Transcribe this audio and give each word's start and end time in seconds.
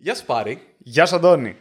Γεια 0.00 0.14
σου 0.14 0.24
Πάρη. 0.24 0.58
Γεια 0.78 1.06
σου 1.06 1.16
Αντώνη. 1.16 1.56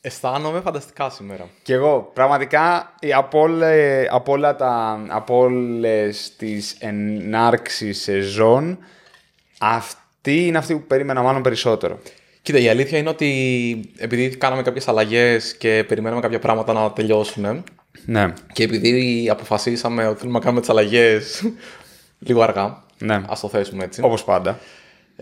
Αισθάνομαι 0.00 0.60
φανταστικά 0.60 1.10
σήμερα. 1.10 1.48
Και 1.62 1.72
εγώ, 1.72 2.10
πραγματικά, 2.14 2.94
από, 3.16 3.40
όλε, 3.40 4.06
από, 4.10 4.32
όλα 4.32 4.56
τα, 4.56 5.04
από 5.08 5.38
όλες 5.38 6.36
τις 6.36 6.76
ενάρξεις 6.78 8.02
σεζόν, 8.02 8.78
αυτή 9.58 10.46
είναι 10.46 10.58
αυτή 10.58 10.74
που 10.74 10.86
περίμενα 10.86 11.22
μάλλον 11.22 11.42
περισσότερο. 11.42 11.98
Κοίτα, 12.42 12.58
η 12.58 12.68
αλήθεια 12.68 12.98
είναι 12.98 13.08
ότι 13.08 13.90
επειδή 13.96 14.36
κάναμε 14.36 14.62
κάποιες 14.62 14.88
αλλαγές 14.88 15.56
και 15.56 15.84
περιμέναμε 15.88 16.20
κάποια 16.20 16.38
πράγματα 16.38 16.72
να 16.72 16.92
τελειώσουν 16.92 17.64
Ναι, 18.04 18.32
και 18.52 18.62
επειδή 18.62 19.28
αποφασίσαμε 19.30 20.06
ότι 20.06 20.18
θέλουμε 20.18 20.38
να 20.38 20.44
κάνουμε 20.44 20.60
τις 20.60 20.70
αλλαγές 20.70 21.42
λίγο 22.26 22.42
αργά, 22.42 22.82
ναι. 22.98 23.22
ας 23.28 23.40
το 23.40 23.48
θέσουμε 23.48 23.84
έτσι, 23.84 24.00
Όπως 24.04 24.24
πάντα. 24.24 24.58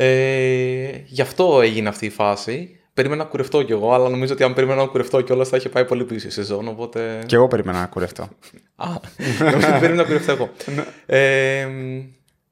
Ε, 0.02 1.02
γι' 1.06 1.20
αυτό 1.20 1.60
έγινε 1.60 1.88
αυτή 1.88 2.06
η 2.06 2.10
φάση. 2.10 2.80
Περίμενα 2.94 3.22
να 3.22 3.28
κουρευτώ 3.28 3.62
κι 3.62 3.72
εγώ, 3.72 3.92
αλλά 3.92 4.08
νομίζω 4.08 4.32
ότι 4.32 4.42
αν 4.42 4.54
περίμενα 4.54 4.80
να 4.80 4.86
κουρευτώ 4.86 5.20
κιόλας 5.20 5.48
θα 5.48 5.56
είχε 5.56 5.68
πάει 5.68 5.84
πολύ 5.84 6.04
πίσω 6.04 6.28
η 6.28 6.30
σεζόν, 6.30 6.68
οπότε... 6.68 7.22
Και 7.26 7.34
εγώ 7.34 7.48
περίμενα 7.48 7.80
να 7.80 7.86
κουρευτώ. 7.86 8.28
Α, 8.76 8.86
νομίζω 9.38 9.68
ότι 9.68 9.78
περίμενα 9.80 9.94
να 9.94 10.04
κουρευτώ 10.04 10.32
εγώ. 10.32 10.50
ε, 11.06 11.68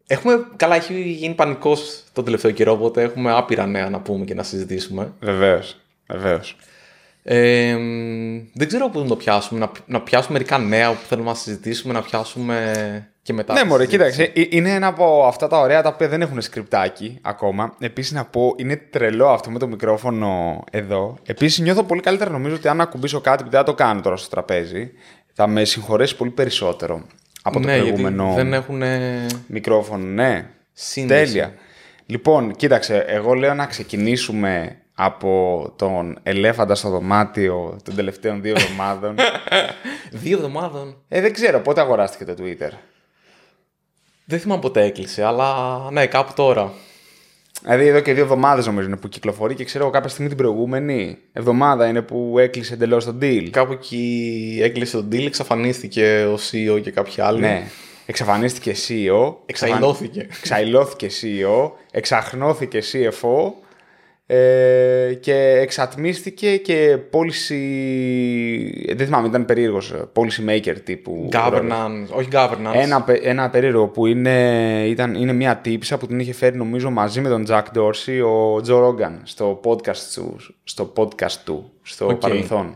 έχουμε, 0.07 0.47
καλά, 0.57 0.77
έχει 0.77 1.01
γίνει 1.01 1.35
πανικός 1.35 2.05
τον 2.13 2.25
τελευταίο 2.25 2.51
καιρό, 2.51 2.73
οπότε 2.73 3.03
έχουμε 3.03 3.33
άπειρα 3.33 3.67
νέα 3.67 3.91
να 3.91 4.01
πούμε 4.01 4.25
και 4.25 4.35
να 4.35 4.43
συζητήσουμε. 4.43 5.13
Βεβαίως, 5.21 5.77
βεβαίως. 6.09 6.57
Ε, 7.23 7.77
δεν 8.55 8.67
ξέρω 8.67 8.89
πού 8.89 8.99
να 8.99 9.07
το 9.07 9.17
πιάσουμε. 9.17 9.61
Να, 9.61 9.71
να 9.87 10.01
πιάσουμε 10.01 10.33
μερικά 10.33 10.59
νέα 10.59 10.91
που 10.91 11.07
θέλουμε 11.09 11.29
να 11.29 11.35
συζητήσουμε, 11.35 11.93
να 11.93 12.03
πιάσουμε 12.03 12.73
και 13.29 13.35
μετά. 13.35 13.53
Ναι, 13.55 13.61
τη 13.61 13.67
μωρέ, 13.67 13.85
συζήτηση. 13.85 14.11
κοίταξε. 14.17 14.41
ε, 14.41 14.57
Είναι 14.57 14.71
ένα 14.75 14.87
από 14.87 15.25
αυτά 15.27 15.47
τα 15.49 15.59
ωραία 15.59 15.83
τα 15.83 15.89
οποία 15.89 16.09
δεν 16.09 16.23
έχουν 16.23 16.41
σκριπτάκι 16.41 17.19
ακόμα. 17.23 17.75
Επίσης, 17.79 18.13
να 18.13 18.25
πω, 18.25 18.55
είναι 18.57 18.77
τρελό 18.77 19.29
αυτό 19.29 19.51
με 19.51 19.59
το 19.59 19.67
μικρόφωνο 19.67 20.65
εδώ. 20.71 21.17
Επίσης, 21.27 21.59
νιώθω 21.59 21.83
πολύ 21.83 22.01
καλύτερα 22.01 22.31
νομίζω 22.31 22.55
ότι 22.55 22.69
αν 22.69 22.81
ακουμπήσω 22.81 23.21
κάτι 23.21 23.45
που 23.45 23.51
δεν 23.51 23.59
θα 23.59 23.65
το 23.67 23.75
κάνω 23.75 24.01
τώρα 24.01 24.17
στο 24.17 24.29
τραπέζι, 24.29 24.91
θα 25.33 25.47
με 25.47 25.65
συγχωρέσει 25.65 26.17
πολύ 26.17 26.31
περισσότερο 26.31 27.03
από 27.43 27.61
το 27.61 27.67
ναι, 27.67 27.73
γιατί 27.77 27.89
προηγούμενο 27.89 28.33
δεν 28.35 28.53
έχουν 28.53 28.83
μικρόφωνο. 29.47 30.05
Ναι, 30.05 30.47
σύνδεση. 30.73 31.33
τέλεια. 31.33 31.55
Λοιπόν, 32.07 32.57
κοίταξε, 32.57 33.05
εγώ 33.09 33.35
λέω 33.35 33.55
να 33.55 33.67
ξεκινήσουμε 33.67 34.77
από 34.95 35.73
τον 35.77 36.19
ελέφαντα 36.23 36.75
στο 36.75 36.89
δωμάτιο 36.91 37.77
των 37.85 37.95
τελευταίων 37.95 38.43
δύο 38.43 38.55
εβδομάδων. 38.59 39.15
Δύο 40.11 40.37
εβδομάδων. 40.37 40.97
ε, 41.09 41.21
δεν 41.21 41.33
ξέρω, 41.33 41.61
πότε 41.61 41.81
αγοράστηκε 41.81 42.25
το 42.25 42.35
Twitter. 42.39 42.71
Δεν 44.31 44.41
θυμάμαι 44.41 44.61
πότε 44.61 44.83
έκλεισε, 44.85 45.25
αλλά 45.25 45.79
ναι, 45.91 46.07
κάπου 46.07 46.33
τώρα. 46.37 46.73
Δηλαδή 47.63 47.87
εδώ 47.87 48.01
και 48.01 48.13
δύο 48.15 48.23
εβδομάδες 48.23 48.67
νομίζω 48.67 48.87
είναι 48.87 48.97
που 48.97 49.09
κυκλοφορεί 49.09 49.55
και 49.55 49.65
ξέρω 49.65 49.85
εγώ 49.85 49.93
κάποια 49.93 50.09
στιγμή 50.09 50.29
την 50.29 50.37
προηγούμενη 50.39 51.19
εβδομάδα 51.33 51.87
είναι 51.87 52.03
που 52.03 52.39
έκλεισε 52.39 52.75
εντελώς 52.75 53.05
το 53.05 53.15
deal. 53.21 53.49
Κάπου 53.51 53.73
εκεί 53.73 54.59
έκλεισε 54.63 54.97
τον 54.97 55.09
deal, 55.13 55.27
εξαφανίστηκε 55.27 56.25
ο 56.25 56.39
CEO 56.51 56.83
και 56.83 56.91
κάποιοι 56.91 57.23
άλλοι. 57.23 57.41
Ναι. 57.41 57.67
Εξαφανίστηκε 58.07 58.75
CEO. 58.89 59.35
Εξαϊλώθηκε. 59.47 60.21
Εξαϊλώθηκε 60.21 61.09
CEO. 61.21 61.71
Εξαχνώθηκε 61.91 62.83
CFO. 62.93 63.53
Ε, 64.31 65.15
και 65.21 65.35
εξατμίστηκε 65.61 66.57
και 66.57 66.99
policy. 67.11 67.57
Δεν 68.95 69.07
θυμάμαι, 69.07 69.29
ήταν 69.29 69.45
περίεργος. 69.45 69.93
Policy 70.15 70.49
maker 70.51 70.75
τύπου. 70.85 71.29
Governance, 71.33 72.07
όχι 72.11 72.29
governance. 72.33 72.75
Ένα, 72.75 73.03
πε- 73.03 73.25
ένα 73.25 73.51
περίεργο 73.51 73.87
που 73.87 74.07
είναι, 74.07 74.37
ήταν, 74.89 75.15
είναι 75.15 75.33
μια 75.33 75.57
τύπισσα 75.57 75.99
που 75.99 76.07
την 76.07 76.19
είχε 76.21 76.33
φέρει 76.33 76.57
νομίζω 76.57 76.91
μαζί 76.91 77.21
με 77.21 77.29
τον 77.29 77.47
Jack 77.49 77.63
Dorsey 77.77 78.21
ο 78.25 78.57
Joe 78.69 78.85
Rogan 78.89 79.13
στο 79.23 79.61
podcast 79.65 79.97
του, 80.15 80.37
στο 80.65 80.93
podcast 80.97 81.37
του 81.45 81.71
στο 81.83 82.07
Οκ. 82.07 82.15
παρελθόν. 82.17 82.75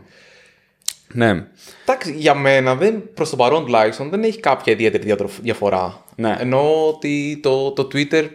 Ναι. 1.13 1.45
Εντάξει, 1.85 2.13
για 2.17 2.33
μένα 2.33 2.75
δεν, 2.75 3.03
προς 3.13 3.29
το 3.29 3.35
παρόν 3.35 3.63
τουλάχιστον 3.65 4.09
δεν 4.09 4.23
έχει 4.23 4.39
κάποια 4.39 4.73
ιδιαίτερη 4.73 5.03
διατροφ- 5.03 5.41
διαφορά. 5.41 6.03
Ναι. 6.15 6.35
Εννοώ 6.39 6.87
ότι 6.87 7.39
το, 7.43 7.71
το 7.71 7.87
Twitter 7.93 8.25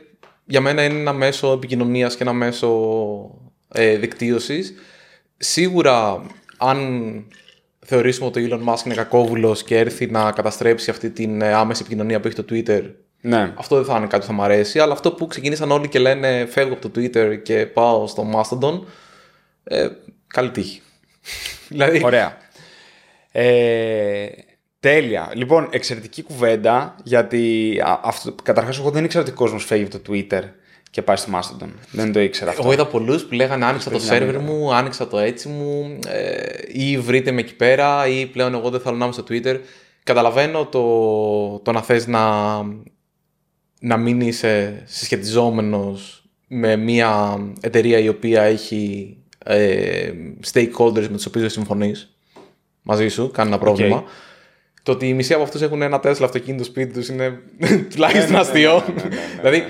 για 0.49 0.61
μένα 0.61 0.85
είναι 0.85 0.99
ένα 0.99 1.13
μέσο 1.13 1.53
επικοινωνίας 1.53 2.17
και 2.17 2.23
ένα 2.23 2.33
μέσο 2.33 2.71
ε, 3.73 3.97
δικτύωσης. 3.97 4.75
Σίγουρα 5.37 6.27
αν 6.57 6.79
θεωρήσουμε 7.79 8.27
ότι 8.27 8.45
ο 8.45 8.49
Elon 8.51 8.73
Musk 8.73 8.85
είναι 8.85 8.95
κακόβουλος 8.95 9.63
και 9.63 9.79
έρθει 9.79 10.07
να 10.07 10.33
καταστρέψει 10.33 10.91
αυτή 10.91 11.11
την 11.11 11.43
ε, 11.43 11.53
άμεση 11.53 11.81
επικοινωνία 11.83 12.21
που 12.21 12.27
έχει 12.27 12.37
το 12.37 12.45
Twitter 12.51 12.91
ναι. 13.21 13.53
αυτό 13.57 13.77
δεν 13.77 13.85
θα 13.85 13.97
είναι 13.97 14.07
κάτι 14.07 14.21
που 14.21 14.27
θα 14.27 14.33
μου 14.33 14.43
αρέσει, 14.43 14.79
αλλά 14.79 14.93
αυτό 14.93 15.13
που 15.13 15.27
ξεκίνησαν 15.27 15.71
όλοι 15.71 15.89
και 15.89 15.99
λένε 15.99 16.47
φεύγω 16.47 16.73
από 16.73 16.89
το 16.89 17.01
Twitter 17.01 17.39
και 17.43 17.67
πάω 17.67 18.07
στο 18.07 18.31
Mastodon, 18.35 18.81
ε, 19.65 19.89
καλή 20.27 20.51
τύχη. 20.51 20.83
δηλαδή, 21.69 22.01
Ωραία. 22.05 22.37
Ε, 23.33 24.27
τέλεια. 24.81 25.31
Λοιπόν, 25.35 25.69
εξαιρετική 25.71 26.23
κουβέντα, 26.23 26.95
γιατί 27.05 27.75
α, 27.85 28.01
αυτό, 28.03 28.35
καταρχάς 28.43 28.79
εγώ 28.79 28.91
δεν 28.91 29.05
ήξερα 29.05 29.23
ότι 29.23 29.33
ο 29.33 29.35
κόσμος 29.35 29.65
φεύγει 29.65 29.85
από 29.85 29.99
το 29.99 30.13
Twitter 30.13 30.43
και 30.91 31.03
πάει 31.03 31.17
στο 31.17 31.33
Mastodon. 31.35 31.69
Δεν 31.91 32.13
το 32.13 32.21
ήξερα 32.21 32.51
αυτό. 32.51 32.63
Εγώ 32.63 32.73
είδα 32.73 32.87
πολλούς 32.87 33.25
που 33.25 33.35
λέγανε 33.35 33.65
άνοιξα 33.65 33.91
το 33.91 33.97
Πρέπει 33.97 34.11
να 34.11 34.17
σερβερ 34.17 34.37
μην- 34.43 34.45
μου, 34.55 34.75
άνοιξα 34.75 35.09
το 35.09 35.19
έτσι 35.19 35.49
μου, 35.49 35.99
ε, 36.09 36.43
ή 36.73 36.99
βρείτε 36.99 37.31
με 37.31 37.41
εκεί 37.41 37.55
πέρα, 37.55 38.07
ή 38.09 38.27
πλέον 38.27 38.55
εγώ 38.55 38.71
δεν 38.71 38.81
θέλω 38.81 38.97
να 38.97 39.05
είμαι 39.05 39.15
στο 39.15 39.25
Twitter. 39.29 39.61
Καταλαβαίνω 40.03 40.67
το, 40.67 40.83
το 41.59 41.73
να 41.73 41.83
θες 41.83 42.07
να, 42.07 42.57
να 43.81 43.97
μην 43.97 44.21
είσαι 44.21 44.83
συσχετιζόμενος 44.87 46.23
με 46.49 46.77
μια 46.77 47.39
εταιρεία 47.61 47.99
η 47.99 48.09
οποία 48.09 48.43
έχει 48.43 49.17
ε, 49.45 50.11
stakeholders 50.53 51.09
με 51.09 51.17
τους 51.17 51.27
οποίους 51.27 51.43
δεν 51.45 51.51
συμφωνείς 51.51 52.17
μαζί 52.83 53.09
σου, 53.09 53.31
κάνει 53.31 53.49
ένα 53.49 53.59
πρόβλημα. 53.59 54.05
Το 54.89 54.95
ότι 54.95 55.09
οι 55.09 55.15
μισοί 55.15 55.35
από 55.35 55.43
αυτούς 55.43 55.63
έχουν 55.63 55.83
ένα 55.83 56.01
Tesla 56.05 56.23
αυτοκίνητο 56.23 56.65
σπίτι 56.65 56.93
τους 56.93 57.09
είναι 57.09 57.41
τουλάχιστον 57.91 58.37
αστείο. 58.37 58.85
Δηλαδή, 59.41 59.65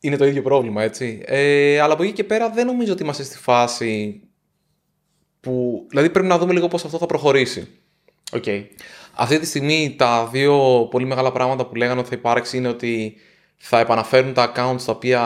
είναι 0.00 0.16
το 0.16 0.26
ίδιο 0.26 0.42
πρόβλημα, 0.42 0.82
έτσι. 0.82 1.22
Ε, 1.24 1.80
αλλά 1.80 1.92
από 1.92 2.02
εκεί 2.02 2.12
και 2.12 2.24
πέρα 2.24 2.50
δεν 2.50 2.66
νομίζω 2.66 2.92
ότι 2.92 3.02
είμαστε 3.02 3.22
στη 3.22 3.36
φάση 3.38 4.20
που... 5.40 5.86
Δηλαδή 5.88 6.10
πρέπει 6.10 6.26
να 6.26 6.38
δούμε 6.38 6.52
λίγο 6.52 6.68
πώς 6.68 6.84
αυτό 6.84 6.98
θα 6.98 7.06
προχωρήσει. 7.06 7.68
Οκ. 8.32 8.44
Αυτή 9.14 9.38
τη 9.38 9.46
στιγμή 9.46 9.94
τα 9.98 10.28
δύο 10.32 10.86
πολύ 10.90 11.06
μεγάλα 11.06 11.32
πράγματα 11.32 11.66
που 11.66 11.74
λέγανε 11.74 12.00
ότι 12.00 12.08
θα 12.08 12.16
υπάρξει 12.18 12.56
είναι 12.56 12.68
ότι 12.68 13.14
θα 13.56 13.80
επαναφέρουν 13.80 14.32
τα 14.32 14.52
accounts 14.52 14.82
τα 14.86 14.92
οποία 14.92 15.24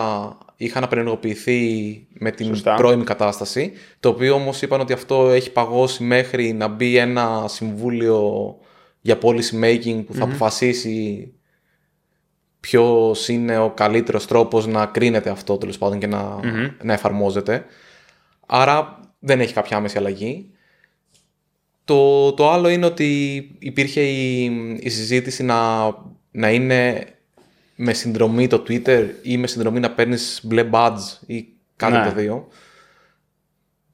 είχαν 0.57 0.85
απενεργοποιηθεί 0.85 1.61
με 2.09 2.31
την 2.31 2.47
Σωστά. 2.47 2.75
πρώιμη 2.75 3.05
κατάσταση. 3.05 3.73
Το 4.01 4.09
οποίο 4.09 4.35
όμως 4.35 4.63
είπαν 4.63 4.81
ότι 4.81 4.93
αυτό 4.93 5.31
έχει 5.31 5.53
παγώσει 5.53 6.03
μέχρι 6.03 6.53
να 6.53 6.69
μπει 6.69 6.97
ένα 6.97 7.45
συμβούλιο 7.49 8.59
για 9.01 9.19
policy 9.23 9.63
making 9.65 10.05
που 10.07 10.15
θα 10.15 10.25
αποφασίσει 10.25 11.33
ποιος 12.61 13.29
είναι 13.29 13.59
ο 13.59 13.71
καλύτερος 13.71 14.27
τρόπος 14.27 14.67
να 14.67 14.87
κρίνεται 14.87 15.31
αυτό 15.31 15.57
τέλος 15.59 15.79
πάντων 15.79 15.99
και 15.99 16.07
να, 16.07 16.41
να 16.83 16.93
εφαρμόζεται. 16.93 17.65
Άρα 18.47 19.01
δεν 19.19 19.41
έχει 19.41 19.53
κάποια 19.53 19.77
άμεση 19.77 19.99
αλλαγή. 19.99 20.51
Το, 21.85 22.33
το 22.33 22.51
άλλο 22.51 22.69
είναι 22.69 22.87
ότι 22.87 23.37
υπήρχε 23.59 24.01
η, 24.01 24.45
η 24.81 24.89
συζήτηση 24.89 25.43
να, 25.43 25.91
να 26.31 26.51
είναι 26.51 27.07
με 27.77 27.93
συνδρομή 27.93 28.47
το 28.47 28.63
Twitter 28.69 29.07
ή 29.23 29.37
με 29.37 29.47
συνδρομή 29.47 29.81
να 29.81 29.91
παίρνεις 29.91 30.41
μπλε 30.43 30.69
badge 30.73 30.99
ή 31.27 31.47
κάτι 31.77 31.93
Ναι. 31.93 31.99
από 31.99 32.09
τα 32.09 32.15
δύο. 32.15 32.49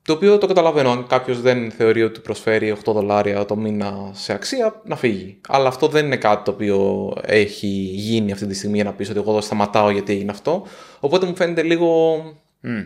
Το 0.06 0.12
οποίο 0.12 0.38
το 0.38 0.46
καταλαβαίνω. 0.46 0.90
Αν 0.90 1.06
κάποιος 1.06 1.40
δεν 1.40 1.70
θεωρεί 1.70 2.02
ότι 2.02 2.20
προσφέρει 2.20 2.76
8 2.84 2.92
δολάρια 2.92 3.44
το 3.44 3.56
μήνα 3.56 4.10
σε 4.12 4.32
αξία, 4.32 4.80
να 4.84 4.96
φύγει. 4.96 5.40
Αλλά 5.48 5.68
αυτό 5.68 5.88
δεν 5.88 6.04
είναι 6.04 6.16
κάτι 6.16 6.44
το 6.44 6.50
οποίο 6.50 7.12
έχει 7.22 7.66
γίνει 7.92 8.32
αυτή 8.32 8.46
τη 8.46 8.54
στιγμή 8.54 8.74
για 8.74 8.84
να 8.84 8.92
πεις 8.92 9.10
ότι 9.10 9.18
εγώ 9.18 9.30
εδώ 9.30 9.40
σταματάω 9.40 9.90
γιατί 9.90 10.12
έγινε 10.12 10.30
αυτό. 10.30 10.66
Οπότε 11.00 11.26
μου 11.26 11.36
φαίνεται 11.36 11.62
λίγο 11.62 12.16
Μμ. 12.60 12.80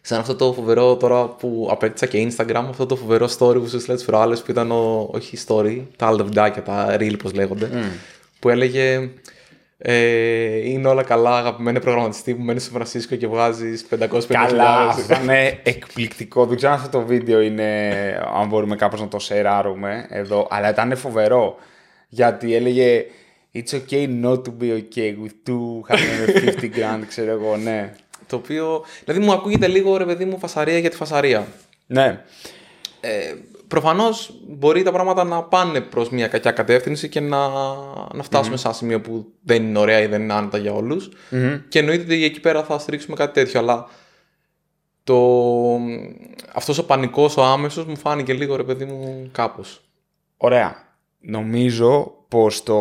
σαν 0.00 0.20
αυτό 0.20 0.34
το 0.34 0.52
φοβερό 0.52 0.96
τώρα 0.96 1.26
που 1.26 1.68
απέκτησα 1.70 2.06
και 2.06 2.28
Instagram, 2.30 2.64
αυτό 2.68 2.86
το 2.86 2.96
φοβερό 2.96 3.26
story 3.38 3.60
που 3.60 3.68
σου 3.68 3.76
έστειλα 3.76 3.96
τις 3.96 4.04
προάλλες 4.04 4.42
που 4.42 4.50
ήταν 4.50 4.70
ο, 4.70 5.08
όχι 5.12 5.38
story, 5.46 5.82
τα 5.96 6.06
άλλα 6.06 6.24
βιντεάκια, 6.24 6.62
τα 6.62 6.96
reel 6.98 7.18
πώς 7.22 7.32
λέγονται, 7.34 7.70
που 8.38 8.48
έλεγε 8.48 9.10
ε, 9.78 10.70
είναι 10.70 10.88
όλα 10.88 11.02
καλά 11.02 11.38
αγαπημένοι 11.38 11.80
προγραμματιστή 11.80 12.34
που 12.34 12.42
μένεις 12.42 12.62
στο 12.62 12.72
Φρανσίσκο 12.72 13.16
και 13.16 13.26
βγάζεις 13.26 13.86
550 13.98 14.20
Καλά, 14.28 14.88
αυτό 14.88 15.22
είναι 15.22 15.60
εκπληκτικό. 15.62 16.46
Δεν 16.46 16.56
ξέρω 16.56 16.72
αν 16.72 16.78
αυτό 16.78 16.98
το 16.98 17.06
βίντεο 17.06 17.40
είναι, 17.40 17.70
αν 18.34 18.48
μπορούμε 18.48 18.76
κάπως 18.76 19.00
να 19.00 19.08
το 19.08 19.18
σεράρουμε 19.18 20.06
εδώ, 20.10 20.46
αλλά 20.50 20.70
ήταν 20.70 20.96
φοβερό. 20.96 21.56
Γιατί 22.08 22.54
έλεγε 22.54 23.04
It's 23.54 23.72
okay 23.72 24.06
not 24.06 24.44
to 24.44 24.52
be 24.60 24.70
okay 24.72 25.16
with 25.16 25.34
250 25.44 26.70
grand, 26.76 27.02
ξέρω 27.08 27.30
εγώ, 27.30 27.56
ναι. 27.56 27.92
Το 28.26 28.36
οποίο, 28.36 28.84
δηλαδή 29.04 29.24
μου 29.24 29.32
ακούγεται 29.32 29.66
λίγο 29.66 29.96
ρε 29.96 30.04
παιδί 30.04 30.24
μου 30.24 30.38
φασαρία 30.38 30.78
για 30.78 30.90
τη 30.90 30.96
φασαρία. 30.96 31.46
Ναι. 31.86 32.24
Ε, 33.00 33.34
Προφανώς 33.68 34.34
μπορεί 34.48 34.82
τα 34.82 34.92
πράγματα 34.92 35.24
να 35.24 35.42
πάνε 35.42 35.80
προς 35.80 36.10
μια 36.10 36.28
κακιά 36.28 36.50
κατεύθυνση 36.50 37.08
και 37.08 37.20
να, 37.20 37.48
να 38.12 38.22
φτασουμε 38.22 38.56
σε 38.56 38.66
ένα 38.66 38.76
σημείο 38.76 39.00
που 39.00 39.32
δεν 39.42 39.64
είναι 39.64 39.78
ωραία 39.78 40.00
ή 40.00 40.06
δεν 40.06 40.22
είναι 40.22 40.32
άνετα 40.32 40.58
για 40.58 40.72
ολου 40.72 40.96
Και 41.68 41.78
εννοείται 41.78 42.02
ότι 42.02 42.24
εκεί 42.24 42.40
πέρα 42.40 42.64
θα 42.64 42.78
στηρίξουμε 42.78 43.16
κάτι 43.16 43.32
τέτοιο. 43.32 43.60
Αλλά 43.60 43.88
το, 45.04 45.16
αυτός 46.52 46.78
ο 46.78 46.86
πανικός 46.86 47.36
ο 47.36 47.42
άμεσος 47.42 47.84
μου 47.84 47.96
φάνηκε 47.96 48.32
λίγο 48.32 48.56
ρε 48.56 48.64
παιδί 48.64 48.84
μου 48.84 49.28
κάπως. 49.32 49.80
Ωραία. 50.36 50.86
Νομίζω 51.20 52.14
πως 52.28 52.62
το, 52.62 52.80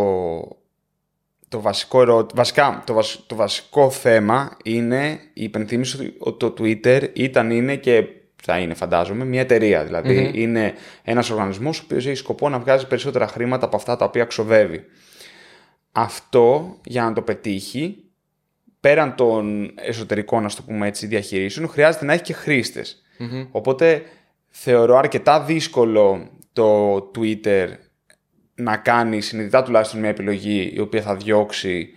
το 1.47 1.61
βασικό 1.61 2.01
ερώ... 2.01 2.27
βασικά 2.33 2.83
το, 2.85 2.93
βασ... 2.93 3.19
το 3.27 3.35
βασικό 3.35 3.89
θέμα 3.89 4.57
είναι 4.63 5.19
η 5.33 5.43
υπενθύμηση 5.43 6.15
ότι 6.17 6.37
το 6.37 6.53
Twitter 6.57 7.09
ήταν, 7.13 7.51
είναι 7.51 7.75
και 7.75 8.05
θα 8.47 8.57
είναι 8.57 8.73
φαντάζομαι 8.73 9.25
μια 9.25 9.41
εταιρεία. 9.41 9.83
Δηλαδή 9.83 10.31
είναι 10.35 10.73
ένας 11.03 11.29
οργανισμός 11.29 11.79
ο 11.79 11.81
οποίος 11.83 12.05
έχει 12.05 12.15
σκοπό 12.15 12.49
να 12.49 12.59
βγάζει 12.59 12.87
περισσότερα 12.87 13.27
χρήματα 13.27 13.65
από 13.65 13.75
αυτά 13.75 13.95
τα 13.95 14.05
οποία 14.05 14.25
ξοδεύει. 14.25 14.85
Αυτό 15.91 16.77
για 16.83 17.03
να 17.03 17.13
το 17.13 17.21
πετύχει 17.21 18.03
πέραν 18.79 19.15
των 19.15 19.71
εσωτερικών, 19.75 20.43
να 20.43 20.49
το 20.49 20.61
πούμε 20.65 20.87
έτσι, 20.87 21.07
διαχειρήσεων, 21.07 21.69
χρειάζεται 21.69 22.05
να 22.05 22.13
έχει 22.13 22.23
και 22.23 22.33
χρηστε 22.33 22.83
Οπότε 23.51 24.03
θεωρώ 24.47 24.97
αρκετά 24.97 25.43
δύσκολο 25.43 26.29
το 26.53 26.95
Twitter 27.15 27.67
να 28.55 28.77
κάνει 28.77 29.21
συνειδητά 29.21 29.63
τουλάχιστον 29.63 29.99
μια 29.99 30.09
επιλογή 30.09 30.71
η 30.75 30.79
οποία 30.79 31.01
θα 31.01 31.15
διωξει 31.15 31.89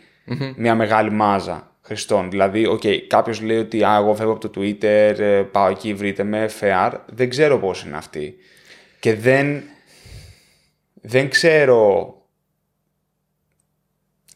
μια 0.56 0.74
μεγάλη 0.74 1.10
μάζα 1.10 1.69
χρηστών. 1.90 2.30
Δηλαδή, 2.30 2.66
OK, 2.66 2.80
okay, 2.84 2.98
κάποιος 3.06 3.40
λέει 3.40 3.58
ότι 3.58 3.84
α, 3.84 3.96
εγώ 3.96 4.14
φεύγω 4.14 4.32
από 4.32 4.48
το 4.48 4.60
Twitter, 4.60 5.14
ε, 5.18 5.42
πάω 5.52 5.68
εκεί, 5.68 5.94
βρείτε 5.94 6.22
με, 6.22 6.50
FR. 6.60 6.92
Δεν 7.06 7.28
ξέρω 7.28 7.58
πώς 7.58 7.82
είναι 7.82 7.96
αυτή. 7.96 8.36
Και 9.00 9.14
δεν, 9.14 9.62
δεν 10.94 11.30
ξέρω 11.30 12.14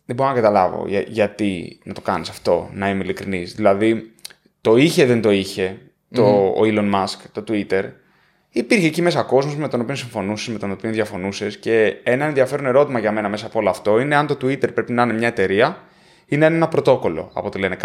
δεν 0.06 0.16
μπορώ 0.16 0.28
να 0.28 0.34
καταλάβω 0.34 0.86
γιατί 1.06 1.78
να 1.84 1.94
το 1.94 2.00
κάνεις 2.00 2.28
αυτό, 2.28 2.70
να 2.72 2.88
είμαι 2.88 3.02
ειλικρινής. 3.02 3.54
Δηλαδή, 3.54 4.12
το 4.60 4.76
είχε 4.76 5.04
δεν 5.04 5.20
το 5.20 5.30
είχε 5.30 5.78
το, 6.10 6.24
ο 6.56 6.60
Elon 6.60 6.94
Musk, 6.94 7.18
το 7.32 7.44
Twitter, 7.48 7.82
υπήρχε 8.50 8.86
εκεί 8.86 9.02
μέσα 9.02 9.22
κόσμος 9.22 9.56
με 9.56 9.68
τον 9.68 9.80
οποίο 9.80 9.94
συμφωνούσες, 9.94 10.48
με 10.52 10.58
τον 10.58 10.70
οποίο 10.70 10.90
διαφωνούσες. 10.90 11.58
Και 11.58 11.96
ένα 12.02 12.24
ενδιαφέρον 12.24 12.66
ερώτημα 12.66 12.98
για 12.98 13.12
μένα 13.12 13.28
μέσα 13.28 13.46
από 13.46 13.58
όλο 13.58 13.70
αυτό 13.70 14.00
είναι 14.00 14.16
αν 14.16 14.26
το 14.26 14.34
Twitter 14.42 14.74
πρέπει 14.74 14.92
να 14.92 15.02
είναι 15.02 15.12
μια 15.12 15.28
εταιρεία 15.28 15.68
ή 15.68 15.76
να 15.76 15.93
είναι 16.26 16.46
ένα 16.46 16.68
πρωτόκολλο, 16.68 17.30
από 17.34 17.46
ό,τι 17.46 17.58
λένε 17.58 17.76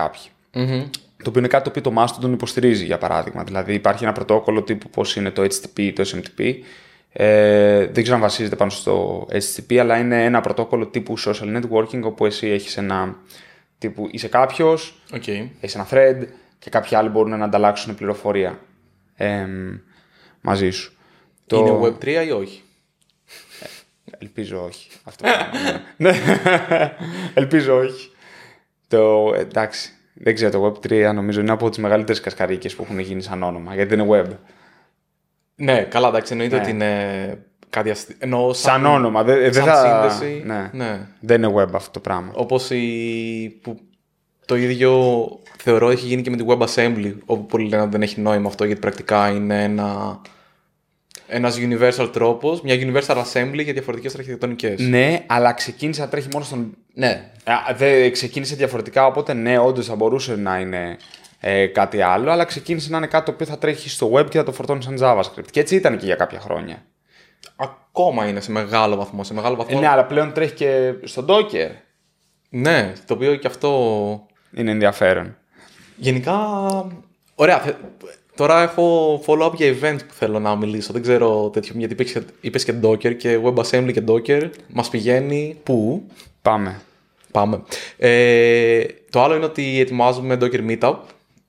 Το 1.23 1.29
οποίο 1.29 1.39
είναι 1.39 1.47
κάτι 1.47 1.63
το 1.63 1.69
οποίο 1.69 1.81
το 1.81 2.03
Mastodon 2.03 2.31
υποστηρίζει, 2.31 2.85
για 2.85 2.97
παράδειγμα. 2.97 3.43
Δηλαδή, 3.43 3.73
υπάρχει 3.73 4.03
ένα 4.03 4.13
πρωτόκολλο 4.13 4.61
τύπου 4.61 4.89
πώς 4.89 5.15
είναι 5.15 5.31
το 5.31 5.41
HTTP 5.41 5.79
ή 5.79 5.93
το 5.93 6.09
SMTP, 6.13 6.53
ε, 7.11 7.85
δεν 7.85 8.01
ξέρω 8.03 8.15
αν 8.15 8.21
βασίζεται 8.21 8.55
πάνω 8.55 8.69
στο 8.69 9.27
HTTP, 9.31 9.75
αλλά 9.75 9.97
είναι 9.97 10.23
ένα 10.23 10.41
πρωτόκολλο 10.41 10.87
τύπου 10.87 11.19
social 11.19 11.61
networking, 11.61 12.01
όπου 12.03 12.25
εσύ 12.25 12.47
έχεις 12.47 12.77
ένα 12.77 13.15
τύπου, 13.77 14.07
είσαι 14.11 14.27
κάποιος, 14.27 15.01
okay. 15.11 15.47
έχεις 15.59 15.75
ένα 15.75 15.87
thread 15.91 16.27
και 16.59 16.69
κάποιοι 16.69 16.97
άλλοι 16.97 17.09
μπορούν 17.09 17.37
να 17.37 17.45
ανταλλάξουν 17.45 17.95
πληροφορία 17.95 18.59
ε, 19.15 19.45
μαζί 20.41 20.69
σου. 20.69 20.93
Είναι 21.51 21.79
Web3 21.81 22.25
ή 22.27 22.31
όχι; 22.31 22.61
Ε, 23.61 23.65
ελπίζω 24.17 24.63
όχι. 24.63 24.89
Αυτό 25.03 25.25
ναι. 25.97 26.11
Ελπίζω 27.33 27.77
όχι. 27.77 28.11
Το, 28.89 29.33
εντάξει, 29.37 29.91
δεν 30.13 30.35
ξέρω, 30.35 30.51
το 30.51 30.65
Web3 30.65 31.11
νομίζω 31.13 31.41
είναι 31.41 31.51
από 31.51 31.69
τις 31.69 31.77
μεγαλύτερες 31.77 32.19
κασκαρίκες 32.19 32.75
που 32.75 32.83
έχουν 32.83 32.99
γίνει 32.99 33.21
σαν 33.21 33.43
όνομα, 33.43 33.75
γιατί 33.75 33.93
είναι 33.93 34.07
web. 34.09 34.25
Ναι, 35.55 35.81
καλά, 35.81 36.07
εντάξει, 36.07 36.31
εννοείται 36.31 36.55
ναι. 36.55 36.61
ότι 36.61 36.71
είναι 36.71 37.43
κάτι 37.69 37.89
αστείο. 37.89 38.15
σαν, 38.19 38.53
σαν 38.53 38.85
όνομα, 38.85 39.23
δεν 39.23 39.53
σαν 39.53 39.63
θα... 39.63 40.09
σύνδεση. 40.09 40.43
Ναι. 40.45 40.69
ναι. 40.73 41.07
Δεν 41.19 41.43
είναι 41.43 41.53
web 41.55 41.69
αυτό 41.73 41.91
το 41.91 41.99
πράγμα. 41.99 42.31
Όπως 42.35 42.71
που 43.61 43.79
το 44.45 44.55
ίδιο 44.55 45.27
θεωρώ 45.57 45.89
έχει 45.89 46.05
γίνει 46.05 46.21
και 46.21 46.29
με 46.29 46.37
τη 46.37 46.43
WebAssembly, 46.47 47.13
όπου 47.25 47.45
πολλοί 47.45 47.69
λένε 47.69 47.81
ότι 47.81 47.91
δεν 47.91 48.01
έχει 48.01 48.21
νόημα 48.21 48.47
αυτό, 48.47 48.63
γιατί 48.63 48.81
πρακτικά 48.81 49.29
είναι 49.29 49.63
ένα 49.63 50.21
ένας 51.29 51.57
universal 51.59 52.09
τρόπος, 52.13 52.61
μια 52.61 52.75
universal 52.75 53.23
assembly 53.23 53.63
για 53.63 53.73
διαφορετικές 53.73 54.15
αρχιτεκτονικές. 54.15 54.79
Ναι, 54.79 55.23
αλλά 55.27 55.53
ξεκίνησε 55.53 56.01
να 56.01 56.07
τρέχει 56.07 56.27
μόνο 56.31 56.45
στον... 56.45 56.77
Ναι. 56.99 57.31
δεν 57.75 58.11
ξεκίνησε 58.11 58.55
διαφορετικά, 58.55 59.05
οπότε 59.05 59.33
ναι, 59.33 59.59
όντως 59.59 59.85
θα 59.85 59.95
μπορούσε 59.95 60.35
να 60.35 60.59
είναι 60.59 60.97
ε, 61.39 61.65
κάτι 61.65 62.01
άλλο, 62.01 62.31
αλλά 62.31 62.45
ξεκίνησε 62.45 62.89
να 62.89 62.97
είναι 62.97 63.07
κάτι 63.07 63.25
το 63.25 63.31
οποίο 63.31 63.45
θα 63.45 63.57
τρέχει 63.57 63.89
στο 63.89 64.11
web 64.13 64.29
και 64.29 64.37
θα 64.37 64.43
το 64.43 64.51
φορτώνει 64.51 64.83
σαν 64.83 64.97
JavaScript. 65.01 65.51
Και 65.51 65.59
έτσι 65.59 65.75
ήταν 65.75 65.97
και 65.97 66.05
για 66.05 66.15
κάποια 66.15 66.39
χρόνια. 66.39 66.83
Ακόμα 67.55 68.27
είναι 68.27 68.39
σε 68.39 68.51
μεγάλο 68.51 68.95
βαθμό. 68.95 69.23
Σε 69.23 69.33
μεγάλο 69.33 69.55
βαθμό... 69.55 69.77
Ε, 69.77 69.79
ναι, 69.79 69.87
αλλά 69.87 70.05
πλέον 70.05 70.33
τρέχει 70.33 70.53
και 70.53 70.93
στο 71.03 71.25
Docker. 71.27 71.69
Ναι, 72.49 72.93
το 73.05 73.13
οποίο 73.13 73.35
και 73.35 73.47
αυτό. 73.47 74.25
Είναι 74.53 74.71
ενδιαφέρον. 74.71 75.35
Γενικά. 75.95 76.37
Ωραία. 77.35 77.77
Τώρα 78.35 78.61
έχω 78.61 79.15
follow-up 79.25 79.53
για 79.53 79.73
events 79.73 79.99
που 80.07 80.13
θέλω 80.13 80.39
να 80.39 80.55
μιλήσω. 80.55 80.93
Δεν 80.93 81.01
ξέρω 81.01 81.49
τέτοιο. 81.49 81.73
Γιατί 81.77 82.05
είπε 82.41 82.59
και 82.59 82.73
Docker 82.81 83.15
και 83.15 83.39
WebAssembly 83.43 83.91
και 83.93 84.03
Docker. 84.07 84.49
Μας 84.67 84.89
πηγαίνει 84.89 85.59
πού; 85.63 86.03
Πάμε. 86.41 86.81
Πάμε. 87.31 87.61
Ε, 87.97 88.83
το 89.09 89.21
άλλο 89.23 89.35
είναι 89.35 89.45
ότι 89.45 89.79
ετοιμάζουμε 89.79 90.37
Docker 90.41 90.69
Meetup 90.69 90.95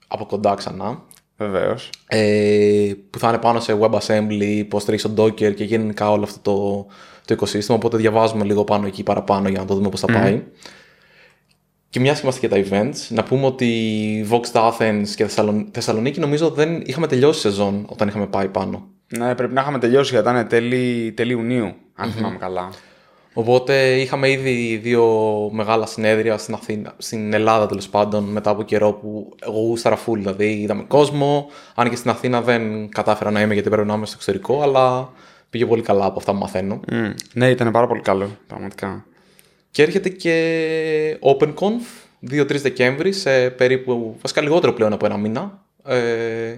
από 0.08 0.24
κοντά 0.26 0.54
ξανά. 0.54 1.02
Βεβαίως. 1.36 1.90
Ε, 2.08 2.92
που 3.10 3.18
θα 3.18 3.28
είναι 3.28 3.38
πάνω 3.38 3.60
σε 3.60 3.78
WebAssembly, 3.80 4.64
πώ 4.68 4.82
τρέχει 4.82 5.00
στο 5.00 5.12
Docker 5.16 5.54
και 5.54 5.64
γενικά 5.64 6.10
όλο 6.10 6.22
αυτό 6.22 6.38
το, 6.42 6.86
το 7.24 7.34
οικοσύστημα. 7.34 7.76
Οπότε 7.76 7.96
διαβάζουμε 7.96 8.44
λίγο 8.44 8.64
πάνω 8.64 8.86
εκεί 8.86 9.02
παραπάνω 9.02 9.48
για 9.48 9.58
να 9.58 9.64
το 9.64 9.74
δούμε 9.74 9.88
πώς 9.88 10.00
θα 10.00 10.06
πάει. 10.06 10.42
Και 11.90 12.00
μια 12.00 12.12
και 12.12 12.20
είμαστε 12.22 12.46
και 12.46 12.48
τα 12.48 12.64
events, 12.68 12.96
να 13.08 13.22
πούμε 13.22 13.46
ότι 13.46 14.26
Vox 14.30 14.52
Athens 14.52 15.08
και 15.16 15.26
Θεσσαλονίκη 15.72 16.20
νομίζω 16.20 16.50
δεν 16.50 16.82
είχαμε 16.84 17.06
τελειώσει 17.06 17.40
σεζόν 17.40 17.86
όταν 17.88 18.08
είχαμε 18.08 18.26
πάει 18.26 18.48
πάνω. 18.48 18.88
Ναι, 19.18 19.34
πρέπει 19.34 19.52
να 19.54 19.60
είχαμε 19.60 19.78
τελειώσει 19.78 20.12
γιατί 20.12 20.30
ήταν 20.30 20.48
τέλη, 20.48 21.12
τέλη 21.16 21.32
Ιουνίου, 21.32 21.74
αν 21.94 22.10
θυμάμαι 22.10 22.36
καλά. 22.36 22.70
Οπότε 23.40 24.00
είχαμε 24.00 24.30
ήδη 24.30 24.80
δύο 24.82 25.04
μεγάλα 25.52 25.86
συνέδρια 25.86 26.38
στην, 26.38 26.54
Αθήνα, 26.54 26.94
στην 26.98 27.32
Ελλάδα 27.32 27.66
τέλος 27.66 27.88
πάντων 27.88 28.24
μετά 28.24 28.50
από 28.50 28.62
καιρό 28.62 28.92
που 28.92 29.36
εγώ 29.42 29.60
γούσταρα 29.60 29.96
full. 29.96 30.16
Δηλαδή 30.16 30.52
είδαμε 30.52 30.84
κόσμο. 30.88 31.50
Αν 31.74 31.90
και 31.90 31.96
στην 31.96 32.10
Αθήνα 32.10 32.42
δεν 32.42 32.88
κατάφερα 32.88 33.30
να 33.30 33.40
είμαι 33.40 33.54
γιατί 33.54 33.68
πρέπει 33.68 33.86
να 33.86 33.94
είμαι 33.94 34.06
στο 34.06 34.14
εξωτερικό, 34.18 34.62
αλλά 34.62 35.12
πήγε 35.50 35.66
πολύ 35.66 35.82
καλά 35.82 36.04
από 36.04 36.18
αυτά 36.18 36.32
που 36.32 36.38
μαθαίνω. 36.38 36.80
Mm. 36.90 37.14
Ναι, 37.32 37.50
ήταν 37.50 37.70
πάρα 37.70 37.86
πολύ 37.86 38.00
καλό, 38.00 38.30
πραγματικά. 38.46 39.04
Και 39.70 39.82
έρχεται 39.82 40.08
και 40.08 41.18
OpenConf 41.20 42.08
2-3 42.30 42.60
Δεκέμβρη 42.60 43.12
σε 43.12 43.50
περίπου, 43.50 44.16
βασικά 44.20 44.42
λιγότερο 44.42 44.72
πλέον 44.72 44.92
από 44.92 45.06
ένα 45.06 45.16
μήνα. 45.16 45.64
Ε, 45.86 46.54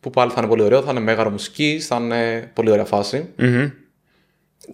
που 0.00 0.10
πάλι 0.10 0.30
θα 0.30 0.36
είναι 0.38 0.48
πολύ 0.48 0.62
ωραίο, 0.62 0.82
θα 0.82 0.90
είναι 0.90 1.00
μέγαρο 1.00 1.30
μουσική, 1.30 1.78
θα 1.80 1.96
είναι 1.96 2.50
πολύ 2.54 2.70
ωραία 2.70 2.84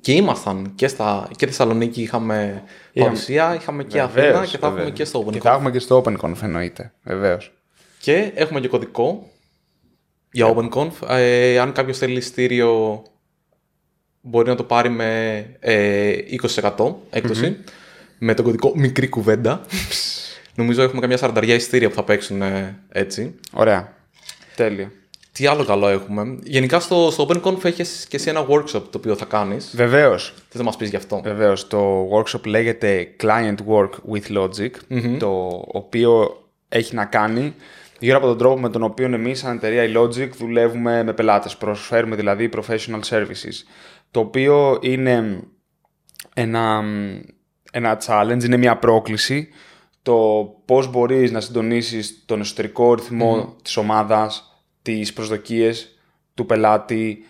και 0.00 0.12
ήμασταν 0.12 0.72
και, 0.74 0.88
στα, 0.88 1.28
και 1.36 1.46
Θεσσαλονίκη 1.46 2.02
είχαμε 2.02 2.62
παρουσία, 2.94 3.54
είχαμε 3.54 3.84
και 3.84 4.00
Αθήνα 4.00 4.46
και 4.46 4.58
θα 4.58 4.66
έχουμε 4.66 4.90
και 4.90 5.04
στο 5.04 5.24
OpenConf. 5.26 5.32
Και 5.32 5.40
θα 5.40 5.52
έχουμε 5.52 5.70
και 5.70 5.78
στο 5.78 6.02
OpenConf 6.04 6.42
εννοείται, 6.42 6.92
βεβαίως. 7.02 7.52
Και 7.98 8.32
έχουμε 8.34 8.60
και 8.60 8.68
κωδικό 8.68 9.30
για 10.30 10.46
yeah. 10.46 10.56
OpenConf. 10.56 11.08
Ε, 11.08 11.58
αν 11.58 11.72
κάποιος 11.72 11.98
θέλει 11.98 12.16
ειστήριο 12.16 13.02
μπορεί 14.20 14.48
να 14.48 14.54
το 14.54 14.64
πάρει 14.64 14.88
με 14.88 15.36
ε, 15.60 16.14
20% 16.76 16.94
εκπτωση 17.10 17.56
με 18.18 18.34
τον 18.34 18.44
κωδικό 18.44 18.72
μικρή 18.76 19.08
κουβέντα. 19.08 19.60
Νομίζω 20.54 20.82
έχουμε 20.82 21.00
καμιά 21.00 21.16
σαρανταριά 21.16 21.54
ειστήρια 21.54 21.88
που 21.88 21.94
θα 21.94 22.04
παίξουν 22.04 22.42
ε, 22.42 22.78
έτσι. 22.88 23.34
Ωραία. 23.52 23.94
Τέλεια. 24.56 24.92
Τι 25.32 25.46
άλλο 25.46 25.64
καλό 25.64 25.88
έχουμε. 25.88 26.38
Γενικά 26.42 26.80
στο, 26.80 27.10
στο 27.10 27.26
OpenConf 27.28 27.64
έχεις 27.64 28.06
και 28.08 28.16
εσύ 28.16 28.28
ένα 28.28 28.46
workshop 28.48 28.82
το 28.90 28.96
οποίο 28.96 29.16
θα 29.16 29.24
κάνεις. 29.24 29.72
Βεβαίως. 29.76 30.34
Τι 30.48 30.56
θα 30.56 30.62
μας 30.62 30.76
πεις 30.76 30.90
γι' 30.90 30.96
αυτό. 30.96 31.20
Βεβαίως. 31.24 31.66
Το 31.66 32.08
workshop 32.12 32.46
λέγεται 32.46 33.14
Client 33.22 33.56
Work 33.68 33.90
with 34.12 34.38
Logic. 34.38 34.70
Το 35.18 35.62
οποίο 35.72 36.42
έχει 36.68 36.94
να 36.94 37.04
κάνει 37.04 37.54
γύρω 37.98 38.16
από 38.16 38.26
τον 38.26 38.38
τρόπο 38.38 38.60
με 38.60 38.68
τον 38.68 38.82
οποίο 38.82 39.06
εμείς, 39.06 39.38
σαν 39.38 39.56
εταιρεία 39.56 39.84
η 39.84 39.92
Logic, 39.96 40.28
δουλεύουμε 40.28 41.02
με 41.02 41.12
πελάτες. 41.12 41.56
Προσφέρουμε 41.56 42.16
δηλαδή 42.16 42.50
professional 42.56 43.00
services. 43.08 43.64
Το 44.10 44.20
οποίο 44.20 44.78
είναι 44.80 45.42
ένα, 46.34 46.82
ένα 47.72 48.00
challenge, 48.06 48.44
είναι 48.44 48.56
μια 48.56 48.76
πρόκληση. 48.76 49.48
Το 50.02 50.46
πώς 50.64 50.90
μπορείς 50.90 51.30
να 51.30 51.40
συντονίσεις 51.40 52.22
τον 52.26 52.40
εσωτερικό 52.40 52.94
ρυθμό 52.94 53.36
mm-hmm. 53.36 53.62
της 53.62 53.76
ομάδας 53.76 54.51
τις 54.82 55.12
προσδοκίες 55.12 55.98
του 56.34 56.46
πελάτη, 56.46 57.24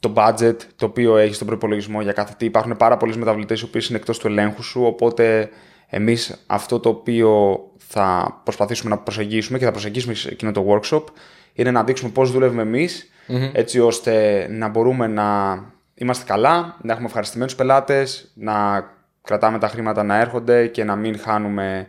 το 0.00 0.12
budget 0.16 0.56
το 0.76 0.86
οποίο 0.86 1.16
έχει 1.16 1.34
στον 1.34 1.46
προπολογισμό 1.46 2.02
για 2.02 2.12
κάθε 2.12 2.34
τι. 2.38 2.44
Υπάρχουν 2.44 2.76
πάρα 2.76 2.96
πολλές 2.96 3.16
μεταβλητές 3.16 3.60
οι 3.60 3.64
οποίες 3.64 3.88
είναι 3.88 3.98
εκτός 3.98 4.18
του 4.18 4.26
ελέγχου 4.26 4.62
σου. 4.62 4.82
Οπότε 4.84 5.48
εμείς 5.86 6.44
αυτό 6.46 6.80
το 6.80 6.88
οποίο 6.88 7.60
θα 7.76 8.40
προσπαθήσουμε 8.44 8.90
να 8.90 8.98
προσεγγίσουμε 8.98 9.58
και 9.58 9.64
θα 9.64 9.70
προσεγγίσουμε 9.70 10.14
σε 10.14 10.28
εκείνο 10.28 10.52
το 10.52 10.66
workshop 10.68 11.04
είναι 11.52 11.70
να 11.70 11.84
δείξουμε 11.84 12.10
πώς 12.10 12.30
δουλεύουμε 12.30 12.62
εμείς, 12.62 13.10
έτσι 13.52 13.80
ώστε 13.80 14.46
να 14.50 14.68
μπορούμε 14.68 15.06
να 15.06 15.58
είμαστε 15.94 16.24
καλά, 16.24 16.76
να 16.82 16.92
έχουμε 16.92 17.06
ευχαριστημένους 17.06 17.54
πελάτες, 17.54 18.30
να 18.34 18.84
κρατάμε 19.22 19.58
τα 19.58 19.68
χρήματα 19.68 20.02
να 20.02 20.18
έρχονται 20.18 20.66
και 20.66 20.84
να 20.84 20.96
μην 20.96 21.18
χάνουμε 21.18 21.86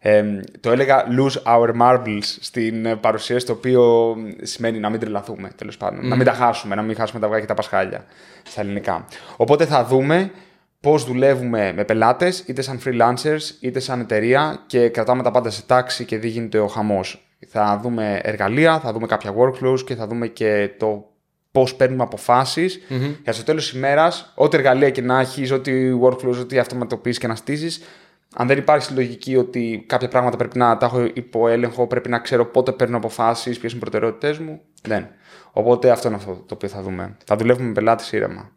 Ε, 0.00 0.24
το 0.60 0.70
έλεγα 0.70 1.04
lose 1.18 1.52
our 1.56 1.70
marbles 1.80 2.22
στην 2.40 2.86
ε, 2.86 2.96
παρουσίαση, 2.96 3.46
το 3.46 3.52
οποίο 3.52 4.14
σημαίνει 4.42 4.78
να 4.78 4.90
μην 4.90 5.00
τρελαθούμε, 5.00 5.50
τέλος 5.56 5.76
πάντων. 5.76 6.08
Να 6.08 6.16
μην 6.16 6.24
τα 6.24 6.32
χάσουμε, 6.32 6.74
να 6.74 6.82
μην 6.82 6.96
χάσουμε 6.96 7.20
τα 7.20 7.26
αυγά 7.26 7.40
και 7.40 7.46
τα 7.46 7.54
πασχάλια 7.54 8.04
στα 8.42 8.60
ελληνικά. 8.60 9.04
Οπότε 9.36 9.66
θα 9.66 9.84
δούμε 9.84 10.30
πώς 10.80 11.04
δουλεύουμε 11.04 11.72
με 11.72 11.84
πελάτες, 11.84 12.44
είτε 12.46 12.62
σαν 12.62 12.80
freelancers, 12.84 13.40
είτε 13.60 13.80
σαν 13.80 14.00
εταιρεία 14.00 14.62
και 14.66 14.88
κρατάμε 14.88 15.22
τα 15.22 15.30
πάντα 15.30 15.50
σε 15.50 15.62
τάξη 15.66 16.04
και 16.04 16.18
δεν 16.18 16.30
γίνεται 16.30 16.58
ο 16.58 16.66
χαμός. 16.66 17.28
Θα 17.48 17.80
δούμε 17.82 18.20
εργαλεία, 18.22 18.80
θα 18.80 18.92
δούμε 18.92 19.06
κάποια 19.06 19.34
workflows 19.34 19.80
και 19.84 19.94
θα 19.94 20.06
δούμε 20.06 20.26
και 20.26 20.70
το 20.78 21.10
πώς 21.52 21.74
παίρνουμε 21.74 22.02
αποφάσεις 22.02 22.80
Mm-hmm. 22.90 23.14
για 23.22 23.32
στο 23.32 23.44
τέλος 23.44 23.68
της 23.68 23.76
ημέρας, 23.76 24.32
ό,τι 24.34 24.56
εργαλεία 24.56 24.90
και 24.90 25.02
να 25.02 25.20
έχεις, 25.20 25.50
ό,τι 25.52 25.72
workflows, 26.02 26.38
ό,τι 26.40 26.58
αυτοματοποιήσει 26.58 27.20
και 27.20 27.26
να 27.26 27.34
στήσεις, 27.34 27.82
αν 28.34 28.46
δεν 28.46 28.58
υπάρχει 28.58 28.92
λογική 28.92 29.36
ότι 29.36 29.84
κάποια 29.86 30.08
πράγματα 30.08 30.36
πρέπει 30.36 30.58
να 30.58 30.76
τα 30.76 30.86
έχω 30.86 31.10
υπό 31.14 31.48
έλεγχο, 31.48 31.86
πρέπει 31.86 32.08
να 32.08 32.18
ξέρω 32.18 32.46
πότε 32.46 32.72
παίρνω 32.72 32.96
αποφάσεις, 32.96 33.58
ποιες 33.58 33.72
είναι 33.72 33.80
οι 33.80 33.82
προτεραιότητές 33.82 34.38
μου. 34.38 34.60
Δεν. 34.82 35.06
Οπότε 35.52 35.90
αυτό 35.90 36.08
είναι 36.08 36.16
αυτό 36.16 36.32
το 36.46 36.54
οποίο 36.54 36.68
θα 36.68 36.82
δούμε. 36.82 37.16
Θα 37.24 37.36
δουλεύουμε 37.36 37.66
με 37.66 37.72
πελάτε 37.72 38.04
ήρεμα. 38.16 38.50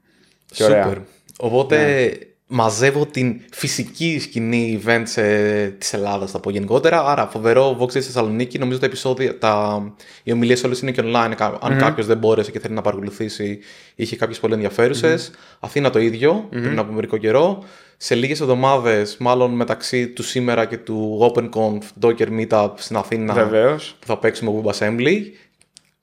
Και 0.46 0.64
ωραία. 0.64 0.78
Ναι. 0.78 0.84
Σούπερ. 0.84 1.02
Οπότε 1.38 2.12
μαζεύω 2.54 3.06
την 3.06 3.42
φυσική 3.52 4.20
σκηνή 4.20 4.82
events 4.86 5.22
ε, 5.22 5.68
της 5.68 5.94
Ελλάδας, 5.94 6.32
θα 6.32 6.40
πω 6.40 6.50
γενικότερα. 6.50 7.06
Άρα, 7.06 7.28
φοβερό 7.28 7.78
Vox 7.82 7.90
στη 7.90 8.02
Θεσσαλονίκη. 8.02 8.58
Νομίζω 8.60 8.80
τα 8.80 8.86
επεισόδια, 8.86 9.38
τα... 9.38 9.84
οι 10.24 10.32
ομιλίες 10.32 10.64
όλες 10.64 10.80
είναι 10.82 10.92
και 10.92 11.02
online. 11.06 11.34
κα- 11.36 11.58
Αν 11.62 11.78
κάποιος 11.78 12.06
δεν 12.06 12.18
μπόρεσε 12.18 12.52
και 12.52 12.60
θέλει 12.60 12.74
να 12.74 12.82
παρακολουθήσει, 12.82 13.60
είχε 13.96 14.16
κάποιες 14.16 14.40
πολύ 14.40 14.54
ενδιαφέρουσες. 14.54 15.32
Αθήνα 15.60 15.90
το 15.90 16.00
ίδιο, 16.00 16.48
πριν 16.50 16.80
από 16.80 16.94
μερικό 16.94 17.18
καιρό. 17.18 17.64
Σε 17.98 18.16
λίγες 18.16 18.40
εβδομάδες, 18.42 19.16
μάλλον 19.20 19.52
μεταξύ 19.52 20.08
του 20.08 20.24
σήμερα 20.24 20.66
και 20.66 20.78
του 20.78 21.32
OpenConf 21.34 22.06
Docker 22.06 22.28
Meetup 22.40 22.70
στην 22.76 22.96
Αθήνα, 22.96 23.34
Βεβαίως. 23.34 23.96
που 24.00 24.08
θα 24.08 24.18
παίξουμε 24.18 24.62
WebAssembly. 24.64 25.18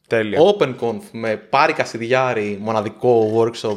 Τέλεια. 0.06 0.38
OpenConf 0.40 1.00
με 1.12 1.36
Πάρη 1.36 1.72
Κασιδιάρη, 1.72 2.58
μοναδικό 2.60 3.32
workshop 3.36 3.76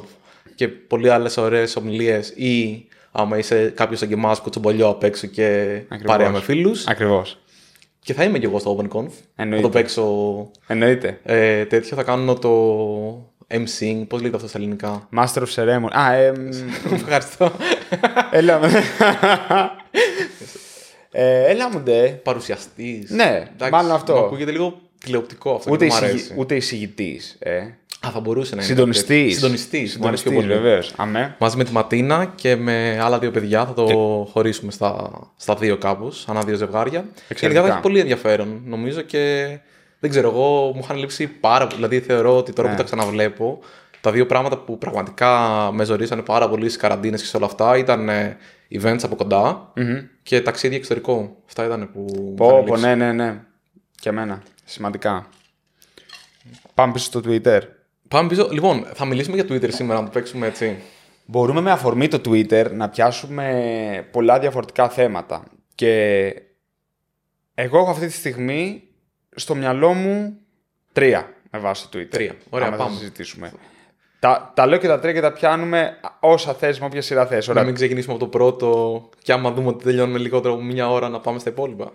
και 0.62 0.68
πολύ 0.68 1.10
άλλες 1.10 1.38
ωραίες 1.38 1.76
ομιλίες 1.76 2.30
ή 2.30 2.86
άμα 3.12 3.38
είσαι 3.38 3.70
κάποιος 3.76 4.00
σαν 4.00 4.08
και 4.08 4.14
εμάς 4.14 4.40
κουτσομπολιό 4.40 4.88
απ' 4.88 5.04
έξω 5.04 5.28
και 5.28 5.46
Ακριβώς. 5.88 6.02
παρέα 6.06 6.30
με 6.30 6.40
φίλους. 6.42 6.88
Ακριβώς. 6.88 7.38
Και 8.00 8.14
θα 8.14 8.24
είμαι 8.24 8.40
και 8.40 8.46
εγώ 8.46 8.60
στο 8.60 8.78
OpenConf. 8.78 9.08
Θα 9.36 9.42
Εννοείται. 9.44 9.64
το 9.64 9.70
παίξω 9.70 10.06
Εννοείται. 10.68 11.20
ε, 11.24 11.66
τέτοιο, 11.66 11.96
θα 11.96 12.04
κάνω 12.04 12.34
το 12.34 12.52
MCing, 13.48 14.04
πώς 14.08 14.20
λέγεται 14.20 14.36
αυτό 14.36 14.48
στα 14.48 14.58
ελληνικά; 14.58 15.10
Master 15.18 15.42
of 15.42 15.54
Ceremony. 15.56 15.92
Α, 16.00 16.14
εμ, 16.14 16.36
Ευχαριστώ. 16.94 17.52
έλα 18.32 18.58
μου. 18.60 18.66
ε, 21.12 21.44
έλα 21.52 21.70
μου 21.70 21.80
ντε. 21.80 22.08
Παρουσιαστής. 22.24 23.10
Ναι, 23.10 23.44
μάλλον 23.72 23.92
αυτό. 23.92 24.14
μου 24.14 24.20
ακούγεται 24.26 24.52
λίγο 24.52 24.80
τηλεοπτικό 25.04 25.54
αυτό 25.54 25.72
Ούτε, 25.72 25.86
και 25.88 25.92
μου 25.92 25.98
εισηγη, 25.98 26.12
αρέσει. 26.12 26.34
ούτε 26.38 26.56
εισηγητής. 26.56 27.36
Ε. 27.40 27.62
Α, 28.08 28.10
θα 28.12 28.20
μπορούσε 28.20 28.56
να 28.56 28.62
είναι. 28.62 28.72
Συντονιστής. 28.72 29.36
Συντονιστής. 29.36 29.98
Μου 29.98 30.08
αρέσει 30.08 30.24
πιο 30.24 30.32
πολύ. 30.32 30.48
βεβαίως. 30.48 30.94
Αμέ. 30.98 31.36
Μαζί 31.40 31.58
με 31.58 31.64
τη 31.64 31.72
Ματίνα 31.72 32.32
και 32.36 32.56
με 32.56 33.00
άλλα 33.02 33.20
δύο 33.20 33.32
παιδιά 33.32 33.66
θα 33.66 33.74
το 33.74 33.86
χωρίσουμε 34.32 34.72
στα, 34.72 35.10
στα 35.36 35.56
δύο 35.56 35.78
κάπως, 35.78 36.26
ανά 36.30 36.42
δύο 36.42 36.56
ζευγάρια. 36.56 37.06
Γενικά 37.40 37.62
θα 37.62 37.68
έχει 37.68 37.80
πολύ 37.80 38.00
ενδιαφέρον 38.00 38.62
νομίζω 38.66 39.02
και 39.02 39.48
δεν 40.00 40.10
ξέρω, 40.10 40.30
εγώ 40.30 40.72
μου 40.76 40.80
είχαν 40.84 40.98
λείψει 40.98 41.28
πάρα 41.28 41.64
πολύ. 41.68 41.76
Δηλαδή 41.76 42.00
θεωρώ 42.00 42.38
ότι 42.38 42.54
τώρα 42.54 42.70
που 42.70 42.76
τα 42.76 42.84
ξαναβλέπω, 42.84 43.60
τα 44.02 44.12
δύο 44.12 44.26
πράγματα 44.26 44.58
που 44.58 44.78
πραγματικά 44.78 45.70
με 45.74 45.84
ζορίσανε 45.84 46.22
πάρα 46.22 46.50
πολύ 46.50 46.64
στις 46.70 46.82
καραντίνες 46.82 47.22
και 47.22 47.28
σε 47.28 47.38
όλα 47.38 47.46
αυτά 47.46 47.78
ήταν 47.78 48.10
ε, 48.10 48.38
events 48.82 49.00
από 49.04 49.16
κοντα 49.16 49.72
και 50.24 50.42
ταξίδι 50.42 50.76
εξωτερικό. 50.76 51.36
Αυτά 51.48 51.66
ήταν 51.66 51.90
που. 51.92 52.00
μου 52.00 52.16
είχαν 52.16 52.36
Πω, 52.36 52.48
πω, 52.50 52.64
λείψει. 52.66 52.82
ναι, 52.82 52.96
ναι, 52.96 53.12
ναι. 53.12 53.40
Και 54.00 54.10
εμένα. 54.10 54.42
Σημαντικά. 54.66 55.28
Πάμε 56.74 56.94
πίσω 56.94 57.06
στο 57.06 57.22
Twitter. 57.26 57.60
Πάμε 58.12 58.28
πίσω. 58.28 58.48
Λοιπόν, 58.52 58.86
θα 58.94 59.06
μιλήσουμε 59.06 59.36
για 59.36 59.46
Twitter 59.46 59.74
σήμερα, 59.74 60.00
να 60.00 60.06
το 60.06 60.12
παίξουμε 60.12 60.48
έτσι. 60.48 60.78
Μπορούμε 61.26 61.62
με 61.62 61.72
αφορμή 61.72 62.08
το 62.08 62.22
Twitter 62.26 62.72
να 62.72 62.90
πιάσουμε 62.90 64.08
πολλά 64.12 64.40
διαφορετικά 64.40 64.90
θέματα. 64.90 65.44
Και 65.76 66.26
εγώ 67.54 67.78
έχω 67.78 67.90
αυτή 67.90 68.06
τη 68.08 68.12
στιγμή 68.14 68.84
στο 69.36 69.56
μυαλό 69.56 69.94
μου 69.94 70.38
τρία 70.94 71.34
με 71.52 71.60
βάση 71.60 71.90
το 71.90 72.00
Twitter. 72.00 72.08
Τρία. 72.10 72.36
Ωραία, 72.50 72.68
Άμα 72.68 72.78
θα 72.78 72.84
πάμε. 72.84 72.96
συζητήσουμε. 72.98 73.54
Τα, 74.22 74.52
τα 74.56 74.66
λέω 74.66 74.78
και 74.78 74.88
τα 74.88 75.00
τρία 75.00 75.14
και 75.14 75.22
τα 75.22 75.32
πιάνουμε 75.32 75.98
όσα 76.20 76.54
θες, 76.54 76.80
με 76.80 76.86
όποια 76.86 77.02
σειρά 77.02 77.26
θες. 77.26 77.48
Να 77.48 77.52
Ωραία. 77.54 77.66
μην 77.66 77.74
ξεκινήσουμε 77.74 78.14
από 78.14 78.24
το 78.24 78.30
πρώτο 78.30 79.10
και 79.24 79.32
άμα 79.32 79.52
δούμε 79.52 79.68
ότι 79.68 79.84
τελειώνουμε 79.84 80.20
λιγότερο 80.20 80.54
από 80.54 80.64
μια 80.64 80.90
ώρα 80.90 81.10
να 81.10 81.20
πάμε 81.20 81.40
στα 81.40 81.50
υπόλοιπα. 81.50 81.92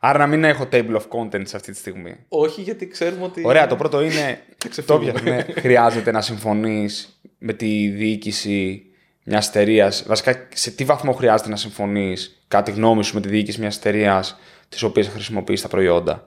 Άρα 0.00 0.18
να 0.18 0.26
μην 0.26 0.44
έχω 0.44 0.68
table 0.72 0.94
of 0.94 1.02
contents 1.08 1.50
αυτή 1.54 1.72
τη 1.72 1.78
στιγμή. 1.78 2.16
Όχι, 2.28 2.60
γιατί 2.60 2.88
ξέρουμε 2.88 3.24
ότι. 3.24 3.42
Ωραία, 3.44 3.66
το 3.66 3.76
πρώτο 3.76 4.02
είναι. 4.02 4.40
το 4.58 4.68
ξεφύγουμε. 4.68 5.12
πιάσουμε. 5.12 5.46
Χρειάζεται 5.60 6.10
να 6.10 6.20
συμφωνείς 6.20 7.20
με 7.38 7.52
τη 7.52 7.88
διοίκηση 7.88 8.82
μιας 9.24 9.48
εταιρείας. 9.48 10.04
Βασικά, 10.06 10.48
σε 10.54 10.70
τι 10.70 10.84
βαθμό 10.84 11.12
χρειάζεται 11.12 11.50
να 11.50 11.56
συμφωνείς, 11.56 12.44
κατά 12.48 12.62
τη 12.62 12.70
γνώμη 12.70 13.04
σου, 13.04 13.14
με 13.14 13.20
τη 13.20 13.28
διοίκηση 13.28 13.60
μιας 13.60 13.76
εταιρείας 13.76 14.36
τη 14.68 14.84
οποία 14.84 15.04
χρησιμοποιείς 15.04 15.62
τα 15.62 15.68
προϊόντα; 15.68 16.24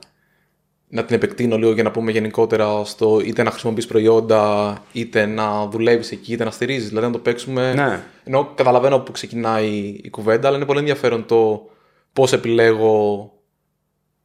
Να 0.90 1.06
την 1.06 1.16
επεκτείνω 1.16 1.58
λίγο 1.58 1.72
για 1.72 1.84
να 1.84 1.92
πούμε 1.92 2.12
γενικότερα 2.12 2.84
στο 2.84 3.20
είτε 3.20 3.44
να 3.44 3.52
χρησιμοποιείς 3.52 3.86
προϊόντα, 3.86 4.74
είτε 4.92 5.26
να 5.26 5.68
δουλεύεις 5.68 6.12
εκεί, 6.12 6.34
είτε 6.34 6.44
να 6.44 6.52
στηρίζεις. 6.52 6.88
Δηλαδή 6.88 7.06
να 7.06 7.12
το 7.12 7.20
παίξουμε. 7.20 7.74
Ναι. 7.74 8.04
Ενώ 8.24 8.52
καταλαβαίνω 8.56 9.00
που 9.00 9.12
ξεκινάει 9.12 10.00
η 10.04 10.10
κουβέντα, 10.10 10.48
αλλά 10.48 10.58
είναι 10.58 10.66
πολύ 10.66 10.80
ενδιαφέρον 10.80 11.26
το 11.26 11.70
πώς 12.14 12.34
επιλέγω 12.34 13.32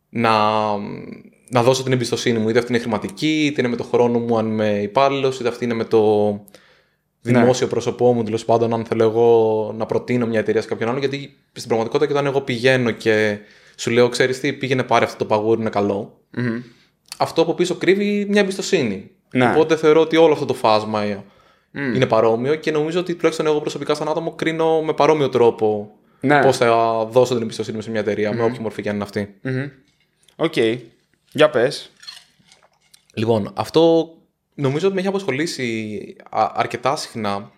να, 0.08 0.30
να 1.48 1.62
δώσω 1.62 1.82
την 1.82 1.92
εμπιστοσύνη 1.92 2.38
μου. 2.38 2.48
Είτε 2.48 2.58
αυτή 2.58 2.72
είναι 2.72 2.80
χρηματική, 2.80 3.44
είτε 3.44 3.60
είναι 3.60 3.70
με 3.70 3.76
το 3.76 3.84
χρόνο 3.84 4.18
μου, 4.18 4.38
αν 4.38 4.46
είμαι 4.46 4.78
υπάλληλος, 4.82 5.40
είτε 5.40 5.48
αυτή 5.48 5.64
είναι 5.64 5.74
με 5.74 5.84
το 5.84 6.40
δημόσιο 7.20 7.66
πρόσωπό 7.66 8.12
μου, 8.12 8.22
τέλος 8.22 8.44
πάντων, 8.44 8.74
αν 8.74 8.84
θέλω 8.84 9.02
εγώ 9.02 9.72
να 9.76 9.86
προτείνω 9.86 10.26
μια 10.26 10.38
εταιρεία 10.38 10.62
σε 10.62 10.68
κάποιον 10.68 10.88
άλλον. 10.88 11.00
Γιατί 11.00 11.36
στην 11.52 11.68
πραγματικότητα, 11.68 12.12
και 12.12 12.18
όταν 12.18 12.26
εγώ 12.26 12.40
πηγαίνω 12.40 12.90
και 12.90 13.38
σου 13.76 13.90
λέω, 13.90 14.08
ξέρεις 14.08 14.40
τι, 14.40 14.52
πήγαινε 14.52 14.82
πάρε 14.82 15.04
αυτό 15.04 15.16
το 15.18 15.24
παγούρι, 15.24 15.60
είναι 15.60 15.70
καλό. 15.70 16.20
Αυτό 17.18 17.42
από 17.42 17.54
πίσω 17.54 17.74
κρύβει 17.74 18.26
μια 18.28 18.40
εμπιστοσύνη. 18.40 19.10
Ναι. 19.32 19.50
Οπότε 19.50 19.76
θεωρώ 19.76 20.00
ότι 20.00 20.16
όλο 20.16 20.32
αυτό 20.32 20.44
το 20.44 20.54
φάσμα 20.54 21.24
είναι 21.74 22.06
παρόμοιο 22.06 22.54
και 22.54 22.70
νομίζω 22.70 23.00
ότι 23.00 23.14
τουλάχιστον 23.14 23.46
εγώ 23.46 23.60
προσωπικά 23.60 23.94
σαν 23.94 24.08
άτομο 24.08 24.34
κρίνω 24.34 24.82
με 24.82 24.92
παρόμοιο 24.94 25.28
τρόπο 25.28 25.92
Ναι. 26.20 26.42
πώς 26.42 26.56
θα 26.56 27.04
δώσω 27.04 27.34
την 27.34 27.42
εμπιστοσύνη 27.42 27.76
μου 27.76 27.82
σε 27.82 27.90
μια 27.90 28.00
εταιρεία, 28.00 28.32
με 28.34 28.42
όποια 28.42 28.60
μορφή 28.60 28.82
και 28.82 28.88
αν 28.88 28.94
είναι 28.94 29.04
αυτή. 29.04 29.34
Μμμ. 29.42 29.68
Οκ. 30.36 30.54
Για 31.32 31.50
πες. 31.50 31.90
Λοιπόν, 33.14 33.52
αυτό 33.54 34.12
νομίζω 34.54 34.84
ότι 34.86 34.94
με 34.94 35.00
έχει 35.00 35.08
απασχολήσει 35.08 36.16
α- 36.30 36.52
αρκετά 36.54 36.96
συχνά 36.96 37.50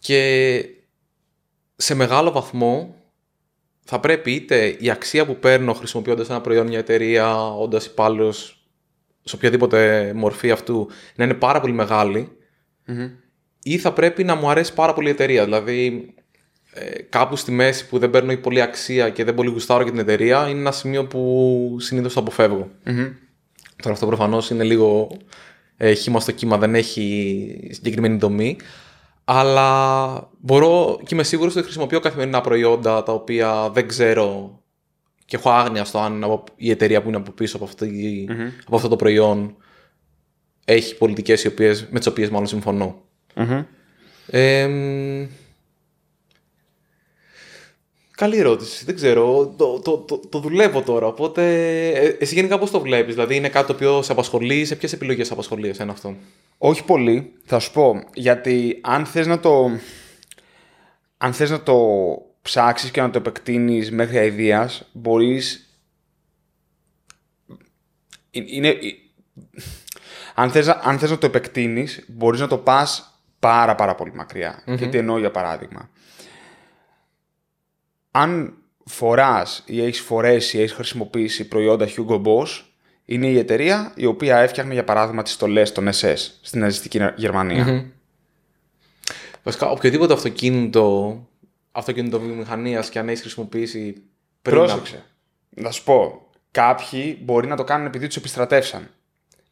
και 0.00 0.64
σε 1.76 1.94
μεγάλο 1.94 2.30
βαθμό 2.32 2.94
θα 3.90 4.00
πρέπει 4.00 4.32
είτε 4.32 4.76
η 4.78 4.90
αξία 4.90 5.26
που 5.26 5.36
παίρνω 5.36 5.72
χρησιμοποιώντας 5.72 6.28
ένα 6.28 6.40
προϊόν, 6.40 6.66
μια 6.66 6.78
εταιρεία, 6.78 7.36
όντας 7.46 7.86
υπάλληλος 7.86 8.66
σε 9.24 9.36
οποιαδήποτε 9.36 10.12
μορφή 10.14 10.50
αυτού, 10.50 10.88
να 11.16 11.24
είναι 11.24 11.34
πάρα 11.34 11.60
πολύ 11.60 11.72
μεγάλη, 11.72 12.28
ή 13.62 13.78
θα 13.78 13.92
πρέπει 13.92 14.24
να 14.24 14.34
μου 14.34 14.50
αρέσει 14.50 14.74
πάρα 14.74 14.92
πολύ 14.92 15.08
η 15.08 15.10
εταιρεία. 15.10 15.44
Δηλαδή, 15.44 16.08
ε, 16.72 17.02
κάπου 17.02 17.36
στη 17.36 17.50
μέση 17.50 17.88
που 17.88 17.98
δεν 17.98 18.10
παίρνω 18.10 18.36
πολύ 18.36 18.60
αξία 18.60 19.10
και 19.10 19.24
δεν 19.24 19.34
πολύ 19.34 19.50
γουστάρω 19.50 19.82
για 19.82 19.90
την 19.92 20.00
εταιρεία, 20.00 20.48
είναι 20.48 20.58
ένα 20.58 20.72
σημείο 20.72 21.06
που 21.06 21.76
συνήθως 21.80 22.14
το 22.14 22.20
αποφεύγω. 22.20 22.70
Τώρα 23.82 23.94
αυτό 23.94 24.06
προφανώς 24.06 24.50
είναι 24.50 24.64
λίγο 24.64 25.16
ε, 25.76 25.92
χύμα 25.92 26.20
στο 26.20 26.32
κύμα, 26.32 26.58
δεν 26.58 26.74
έχει 26.74 27.68
συγκεκριμένη 27.70 28.16
δομή. 28.16 28.56
Αλλά 29.30 30.30
μπορώ 30.40 30.98
και 31.04 31.14
είμαι 31.14 31.22
σίγουρος 31.22 31.54
ότι 31.54 31.64
χρησιμοποιώ 31.64 32.00
καθημερινά 32.00 32.40
προϊόντα 32.40 33.02
τα 33.02 33.12
οποία 33.12 33.70
δεν 33.70 33.88
ξέρω 33.88 34.58
και 35.24 35.36
έχω 35.36 35.50
άγνοια 35.50 35.84
στο 35.84 35.98
αν 35.98 36.24
από- 36.24 36.44
η 36.56 36.70
εταιρεία 36.70 37.02
που 37.02 37.08
είναι 37.08 37.16
από 37.16 37.30
πίσω 37.30 37.56
από, 37.56 37.64
αυτή, 37.64 38.26
από 38.66 38.76
αυτό 38.76 38.88
το 38.88 38.96
προϊόν 38.96 39.56
έχει 40.64 40.96
πολιτικές 40.96 41.44
οι 41.44 41.46
οποίες, 41.46 41.86
με 41.90 41.98
τις 41.98 42.08
οποίες 42.08 42.30
μάλλον 42.30 42.46
συμφωνώ. 42.46 43.02
Ε, 44.30 44.66
μ, 44.66 45.26
καλή 48.18 48.36
ερώτηση. 48.38 48.84
Δεν 48.84 48.94
ξέρω. 48.94 49.54
Το, 49.56 49.78
το, 49.80 49.98
το, 49.98 50.18
το 50.28 50.38
δουλεύω 50.38 50.82
τώρα. 50.82 51.06
Οπότε. 51.06 51.42
ε, 51.88 52.06
εσύ 52.20 52.34
γενικά 52.34 52.58
πώς 52.58 52.70
το 52.70 52.80
βλέπεις, 52.80 53.14
Δηλαδή 53.14 53.36
είναι 53.36 53.48
κάτι 53.48 53.66
το 53.66 53.72
οποίο 53.72 54.02
σε 54.02 54.12
απασχολεί, 54.12 54.64
σε 54.64 54.76
ποιες 54.76 54.92
επιλογές 54.92 55.26
σε 55.26 55.32
απασχολεί 55.32 55.68
εσένα 55.68 55.92
αυτό; 55.92 56.16
Όχι 56.58 56.84
πολύ, 56.84 57.32
θα 57.44 57.58
σου 57.58 57.72
πω. 57.72 58.02
Γιατί 58.14 58.78
αν 58.82 59.06
θες 59.06 59.26
να 59.26 59.40
το... 59.40 59.70
Αν 61.18 61.32
θες 61.32 61.50
να 61.50 61.62
το 61.62 61.76
ψάξεις 62.42 62.90
και 62.90 63.00
να 63.00 63.10
το 63.10 63.18
επεκτείνεις 63.18 63.90
μέχρι 63.90 64.18
αηδίας, 64.18 64.88
μπορείς... 64.92 65.78
Ε- 68.30 68.42
Είναι... 68.46 68.68
ε- 68.68 68.78
Αν 70.34 70.50
θες, 70.50 70.66
να- 70.66 70.80
αν 70.84 70.98
θες 70.98 71.10
να 71.10 71.18
το 71.18 71.26
επεκτείνεις, 71.26 72.04
μπορείς 72.08 72.40
να 72.40 72.46
το 72.46 72.58
πας 72.58 73.20
πάρα 73.38 73.74
πάρα 73.74 73.94
πολύ 73.94 74.14
μακριά. 74.14 74.62
Και 74.78 74.86
τι 74.86 74.98
εννοώ 74.98 75.18
για 75.18 75.30
παράδειγμα. 75.30 75.90
Αν 78.20 78.54
φοράς 78.84 79.62
ή 79.66 79.82
έχεις 79.82 80.00
φορέσει 80.00 80.56
ή 80.56 80.60
έχεις 80.60 80.72
χρησιμοποιήσει 80.72 81.48
προϊόντα 81.48 81.88
Hugo 81.96 82.22
Boss 82.22 82.46
είναι 83.04 83.26
η 83.26 83.38
εταιρεία 83.38 83.92
η 83.94 84.04
οποία 84.04 84.38
έφτιαχνε 84.38 84.72
για 84.72 84.84
παράδειγμα 84.84 85.22
τις 85.22 85.32
στολές 85.32 85.72
των 85.72 85.88
SS 85.88 86.16
στην 86.40 86.60
ναζιστική 86.60 87.00
Γερμανία. 87.16 87.90
Βασικά, 89.42 89.70
οποιοδήποτε 89.70 90.12
αυτοκίνητο, 90.12 91.16
αυτοκινητοβιομηχανίας 91.72 92.88
και 92.88 92.98
αν 92.98 93.08
έχεις 93.08 93.20
χρησιμοποιήσει 93.20 94.02
πριν. 94.42 94.56
Πρόσεξε. 94.56 95.04
Να 95.48 95.70
σου 95.70 95.84
πω, 95.84 96.26
κάποιοι 96.50 97.18
μπορεί 97.22 97.46
να 97.46 97.56
το 97.56 97.64
κάνουν 97.64 97.86
επειδή 97.86 98.06
τους 98.06 98.16
επιστρατεύσαν. 98.16 98.88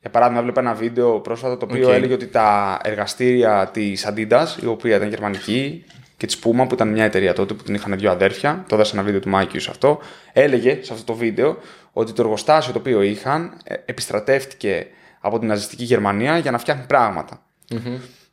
Για 0.01 0.11
παράδειγμα, 0.11 0.41
έβλεπα 0.41 0.61
ένα 0.61 0.75
βίντεο 0.75 1.21
πρόσφατα 1.21 1.57
το 1.57 1.67
οποίο 1.71 1.89
Οκ. 1.89 1.95
έλεγε 1.95 2.13
ότι 2.13 2.27
τα 2.27 2.81
εργαστήρια 2.83 3.71
της 3.73 4.07
Adidas, 4.09 4.47
η 4.63 4.67
οποία 4.67 4.97
ήταν 4.97 5.09
γερμανική, 5.09 5.85
και 6.17 6.27
της 6.27 6.39
Puma, 6.39 6.67
που 6.69 6.75
ήταν 6.75 6.89
μια 6.89 7.05
εταιρεία 7.05 7.33
τότε 7.33 7.55
που 7.55 7.63
την 7.63 7.75
είχαν 7.75 7.99
δύο 7.99 8.11
αδέρφια, 8.11 8.65
το 8.69 8.75
έδωσε 8.75 8.95
ένα 8.97 9.05
βίντεο 9.05 9.21
του 9.21 9.29
Μάκιου 9.29 9.61
σε 9.61 9.71
αυτό, 9.71 9.99
έλεγε 10.33 10.79
σε 10.83 10.93
αυτό 10.93 11.05
το 11.05 11.15
βίντεο 11.15 11.57
ότι 11.93 12.13
το 12.13 12.23
εργοστάσιο 12.23 12.73
το 12.73 12.79
οποίο 12.79 13.03
είχαν 13.03 13.61
ε, 13.65 13.75
επιστρατεύτηκε 13.85 14.87
από 15.21 15.39
την 15.39 15.49
ναζιστική 15.49 15.85
Γερμανία 15.85 16.39
για 16.39 16.51
να 16.51 16.59
φτιάχνει 16.59 16.87
πράγματα. 16.87 17.47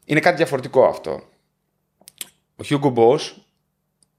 Είναι 0.05 0.19
κάτι 0.19 0.35
διαφορετικό 0.35 0.85
αυτό. 0.85 1.21
Ο 2.55 2.63
Hugo 2.69 2.93
Boss, 2.93 3.19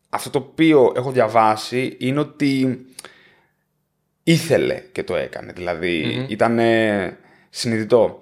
αυτό 0.08 0.30
το 0.30 0.38
οποίο 0.38 0.92
έχω 0.96 1.10
διαβάσει 1.10 1.96
είναι 2.00 2.20
ότι 2.20 2.84
ήθελε 4.22 4.82
και 4.92 5.02
το 5.02 5.16
έκανε. 5.16 5.52
Δηλαδή 5.52 6.26
ήταν 6.28 6.60
συνειδητό. 7.50 8.20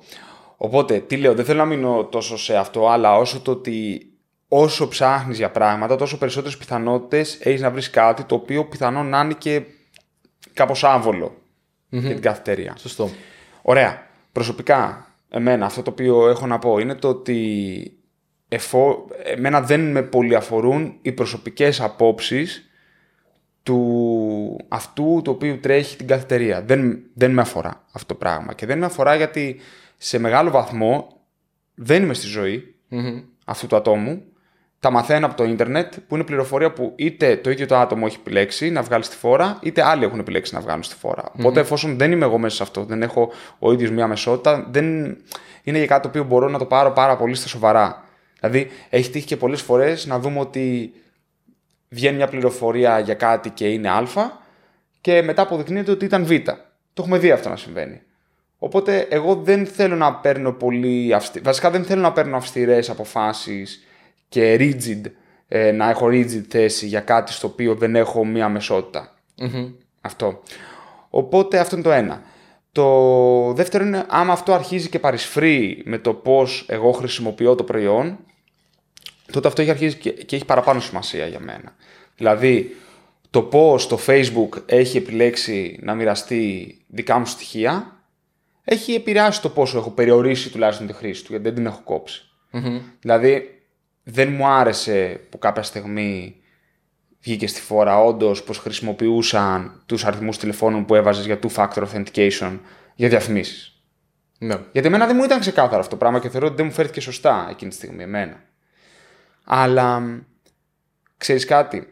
Οπότε, 0.56 0.98
τι 0.98 1.16
λέω, 1.16 1.34
δεν 1.34 1.44
θέλω 1.44 1.58
να 1.58 1.64
μείνω 1.64 2.04
τόσο 2.04 2.38
σε 2.38 2.56
αυτό, 2.56 2.88
αλλά 2.88 3.16
όσο 3.16 3.40
το 3.40 3.50
ότι 3.50 4.06
όσο 4.54 4.88
ψάχνεις 4.88 5.36
για 5.36 5.50
πράγματα, 5.50 5.96
τόσο 5.96 6.18
περισσότερες 6.18 6.56
πιθανότητες 6.56 7.38
έχεις 7.40 7.60
να 7.60 7.70
βρεις 7.70 7.90
κάτι 7.90 8.24
το 8.24 8.34
οποίο 8.34 8.64
πιθανόν 8.64 9.08
να 9.08 9.20
είναι 9.20 9.34
και 9.38 9.62
κάπως 10.52 10.84
άβολο 10.84 11.36
για 11.88 12.10
την 12.10 12.20
καθετερία. 12.20 12.74
Σωστό. 12.78 13.10
Ωραία. 13.62 14.06
Προσωπικά, 14.32 15.06
εμένα 15.28 15.66
αυτό 15.66 15.82
το 15.82 15.90
οποίο 15.90 16.28
έχω 16.28 16.46
να 16.46 16.58
πω 16.58 16.78
είναι 16.78 16.94
το 16.94 17.08
ότι 17.08 17.96
εφό... 18.48 19.06
εμένα 19.24 19.60
δεν 19.60 19.90
με 19.90 20.02
πολύ 20.02 20.34
αφορούν 20.34 20.98
οι 21.02 21.12
προσωπικές 21.12 21.80
απόψεις 21.80 22.70
του 23.62 24.56
αυτού 24.68 25.20
το 25.24 25.30
οποίο 25.30 25.58
τρέχει 25.58 25.96
την 25.96 26.06
καθετερία. 26.06 26.62
Δεν, 26.62 27.02
δεν 27.14 27.30
με 27.30 27.40
αφορά 27.40 27.84
αυτό 27.92 28.06
το 28.06 28.14
πράγμα. 28.14 28.54
Και 28.54 28.66
δεν 28.66 28.78
με 28.78 28.86
αφορά 28.86 29.14
γιατί 29.14 29.60
σε 29.96 30.18
μεγάλο 30.18 30.50
βαθμό 30.50 31.20
δεν 31.74 32.02
είμαι 32.02 32.14
στη 32.14 32.26
ζωή 32.26 32.74
αυτού 33.44 33.66
του 33.66 33.76
ατόμου. 33.76 34.24
Τα 34.82 34.90
μαθαίνω 34.90 35.26
από 35.26 35.34
το 35.36 35.44
ίντερνετ 35.44 35.94
που 36.08 36.14
είναι 36.14 36.24
πληροφορία 36.24 36.72
που 36.72 36.92
είτε 36.96 37.36
το 37.36 37.50
ίδιο 37.50 37.66
το 37.66 37.76
άτομο 37.76 38.04
έχει 38.06 38.16
επιλέξει 38.20 38.70
να 38.70 38.82
βγάλει 38.82 39.04
στη 39.04 39.16
φόρα, 39.16 39.58
είτε 39.62 39.82
άλλοι 39.82 40.04
έχουν 40.04 40.18
επιλέξει 40.18 40.54
να 40.54 40.60
βγάλουν 40.60 40.82
στη 40.82 40.94
φόρα. 40.94 41.22
Οπότε 41.38 41.60
εφόσον 41.60 41.96
δεν 41.96 42.12
είμαι 42.12 42.24
εγώ 42.24 42.38
μέσα 42.38 42.56
σε 42.56 42.62
αυτό, 42.62 42.84
δεν 42.84 43.02
έχω 43.02 43.32
ο 43.58 43.72
ίδιος 43.72 43.90
μια 43.90 44.06
μεσότητα, 44.06 44.66
δεν 44.70 44.84
είναι 45.62 45.78
για 45.78 45.86
κάτι 45.86 46.02
το 46.02 46.08
οποίο 46.08 46.24
μπορώ 46.24 46.48
να 46.48 46.58
το 46.58 46.64
πάρω 46.64 46.90
πάρα 46.90 47.16
πολύ 47.16 47.34
στα 47.34 47.48
σοβαρά. 47.48 48.04
Δηλαδή, 48.40 48.70
έχει 48.90 49.10
τύχει 49.10 49.26
και 49.26 49.36
πολλές 49.36 49.62
φορές 49.62 50.06
να 50.06 50.18
δούμε 50.18 50.40
ότι 50.40 50.92
βγαίνει 51.88 52.16
μια 52.16 52.28
πληροφορία 52.28 52.98
για 52.98 53.14
κάτι 53.14 53.50
και 53.50 53.68
είναι 53.68 53.90
Α 53.90 54.02
και 55.00 55.22
μετά 55.22 55.42
αποδεικνύεται 55.42 55.90
ότι 55.90 56.04
ήταν 56.04 56.24
Β. 56.24 56.30
Το 56.92 57.02
έχουμε 57.02 57.18
δει 57.18 57.30
αυτό 57.30 57.48
να 57.48 57.56
συμβαίνει. 57.56 58.00
Οπότε 58.58 59.06
εγώ 59.10 59.34
δεν 59.34 59.66
θέλω 59.66 59.96
να 59.96 60.14
παίρνω 60.14 60.52
πολύ 60.52 61.14
αυστη... 61.14 61.40
Βασικά 61.40 61.70
δεν 61.70 61.84
θέλω 61.84 62.00
να 62.00 62.12
παίρνω 62.12 62.36
αυστηρές 62.36 62.90
αποφάσεις 62.90 63.86
και 64.32 64.56
rigid, 64.60 65.00
ε, 65.48 65.72
να 65.72 65.90
έχω 65.90 66.06
rigid 66.06 66.44
θέση 66.48 66.86
για 66.86 67.00
κάτι 67.00 67.32
στο 67.32 67.46
οποίο 67.46 67.74
δεν 67.74 67.96
έχω 67.96 68.24
μία 68.24 68.48
μεσότητα. 68.48 69.14
Αυτό. 70.00 70.42
Οπότε 71.10 71.58
αυτό 71.58 71.74
είναι 71.74 71.84
το 71.84 71.90
ένα. 71.92 72.22
Το 72.72 73.52
δεύτερο 73.52 73.84
είναι 73.84 74.04
άμα 74.08 74.32
αυτό 74.32 74.52
αρχίζει 74.52 74.88
και 74.88 74.98
παρισφρεί 74.98 75.82
με 75.84 75.98
το 75.98 76.14
πώς 76.14 76.64
εγώ 76.68 76.92
χρησιμοποιώ 76.92 77.54
το 77.54 77.64
προϊόν, 77.64 78.18
τότε 79.32 79.48
αυτό 79.48 79.62
έχει 79.62 79.70
αρχίσει 79.70 79.96
και, 79.96 80.10
και 80.10 80.36
έχει 80.36 80.44
παραπάνω 80.44 80.80
σημασία 80.80 81.26
για 81.26 81.40
μένα. 81.40 81.74
Δηλαδή, 82.16 82.76
το 83.30 83.42
πώς 83.42 83.86
το 83.86 83.98
Facebook 84.06 84.48
έχει 84.66 84.96
επιλέξει 84.96 85.78
να 85.82 85.94
μοιραστεί 85.94 86.76
δικά 86.86 87.18
μου 87.18 87.26
στοιχεία, 87.26 88.02
έχει 88.64 88.94
επηρεάσει 88.94 89.42
το 89.42 89.48
πόσο 89.48 89.78
έχω 89.78 89.90
περιορίσει 89.90 90.50
τουλάχιστον 90.50 90.86
τη 90.86 90.92
χρήση 90.92 91.24
του, 91.24 91.26
γιατί 91.30 91.44
δεν 91.44 91.54
την 91.54 91.66
έχω 91.66 91.80
κόψει. 91.84 92.22
Δηλαδή, 93.00 93.61
δεν 94.02 94.32
μου 94.32 94.46
άρεσε 94.46 95.20
που 95.30 95.38
κάποια 95.38 95.62
στιγμή 95.62 96.36
βγήκε 97.20 97.46
στη 97.46 97.60
φόρα 97.60 98.02
όντως 98.02 98.42
πως 98.42 98.58
χρησιμοποιούσαν 98.58 99.82
τους 99.86 100.04
αριθμούς 100.04 100.38
τηλεφώνων 100.38 100.84
που 100.84 100.94
έβαζες 100.94 101.26
για 101.26 101.38
two-factor 101.42 101.84
authentication 101.84 102.58
για 102.94 103.08
διαφημίσεις. 103.08 103.82
Ναι. 104.38 104.56
Γιατί 104.72 104.88
εμένα 104.88 105.06
δεν 105.06 105.16
μου 105.16 105.24
ήταν 105.24 105.40
ξεκάθαρο 105.40 105.78
αυτό 105.78 105.90
το 105.90 105.96
πράγμα 105.96 106.18
και 106.18 106.28
θεωρώ 106.28 106.46
ότι 106.46 106.56
δεν 106.56 106.66
μου 106.66 106.72
φέρθηκε 106.72 107.00
σωστά 107.00 107.46
εκείνη 107.50 107.70
τη 107.70 107.76
στιγμή 107.76 108.02
εμένα. 108.02 108.42
Αλλά 109.44 110.00
μ, 110.00 110.18
ξέρεις 111.16 111.44
κάτι. 111.44 111.86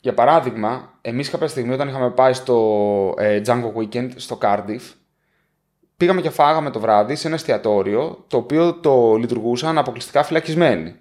Για 0.00 0.14
παράδειγμα, 0.14 0.98
εμείς 1.00 1.30
κάποια 1.30 1.48
στιγμή 1.48 1.72
όταν 1.72 1.88
είχαμε 1.88 2.10
πάει 2.10 2.32
στο 2.32 3.14
ε, 3.18 3.40
Django 3.46 3.72
Weekend 3.74 4.10
στο 4.16 4.38
Cardiff, 4.42 4.80
πήγαμε 5.96 6.20
και 6.20 6.30
φάγαμε 6.30 6.70
το 6.70 6.80
βράδυ 6.80 7.14
σε 7.14 7.26
ένα 7.26 7.36
εστιατόριο 7.36 8.24
το 8.28 8.36
οποίο 8.36 8.74
το 8.74 9.14
λειτουργούσαν 9.14 9.78
αποκλειστικά 9.78 10.22
φυλακισμένοι. 10.22 10.94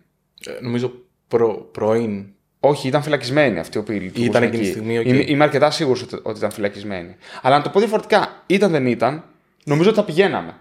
Ε, 0.45 0.52
νομίζω 0.62 0.91
προ, 1.28 1.69
πρωί. 1.71 2.32
Όχι, 2.60 2.88
ήταν 2.88 3.02
φυλακισμένοι 3.04 3.60
αυτοί 3.60 3.78
οι 3.78 3.82
οποίοι 3.82 3.97
λειτουργούσαν. 4.02 4.30
Ήταν 4.30 4.43
εκείνη 4.43 4.58
τη 4.62 4.67
εκεί. 4.69 4.78
στιγμή, 4.78 4.97
οκ. 5.00 5.06
Είμαι, 5.06 5.23
είμαι 5.28 5.43
αρκετά 5.43 5.71
σίγουρος 5.71 6.02
ότι, 6.02 6.19
ότι 6.23 6.38
ήταν 6.38 6.52
φυλακισμένοι. 6.52 7.15
Αλλά 7.41 7.58
να 7.58 7.63
το 7.63 7.69
πω 7.69 7.80
διαφορετικά, 7.80 8.43
ήταν 8.47 8.71
δεν 8.71 8.86
ήταν, 8.86 9.23
νομίζω 9.63 9.89
ότι 9.89 10.00
θα 10.00 10.06
πηγαίναμε. 10.06 10.56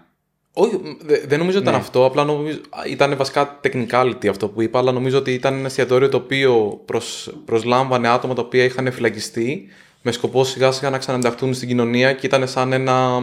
Όχι, 0.53 0.97
δε- 1.05 1.19
δεν 1.27 1.39
νομίζω 1.39 1.57
ότι 1.57 1.65
Ναι. 1.67 1.71
ήταν 1.71 1.81
αυτό. 1.83 2.05
Απλά 2.05 2.23
νομίζω, 2.23 2.59
ήταν 2.89 3.17
βασικά 3.17 3.59
technicality 3.63 4.27
αυτό 4.29 4.47
που 4.47 4.61
είπα. 4.61 4.79
Αλλά 4.79 4.91
νομίζω 4.91 5.17
ότι 5.17 5.33
ήταν 5.33 5.53
ένα 5.53 5.65
εστιατόριο 5.65 6.09
το 6.09 6.17
οποίο 6.17 6.81
προσ, 6.85 7.33
προσλάμβανε 7.45 8.07
άτομα 8.07 8.33
τα 8.33 8.41
οποία 8.41 8.63
είχαν 8.63 8.91
φυλακιστεί 8.91 9.67
με 10.01 10.11
σκοπό 10.11 10.43
σιγά 10.43 10.71
σιγά 10.71 10.89
να 10.89 10.97
ξαναενταχθούν 10.97 11.53
στην 11.53 11.67
κοινωνία 11.67 12.13
και 12.13 12.25
ήταν 12.25 12.47
σαν 12.47 12.73
ένα, 12.73 13.19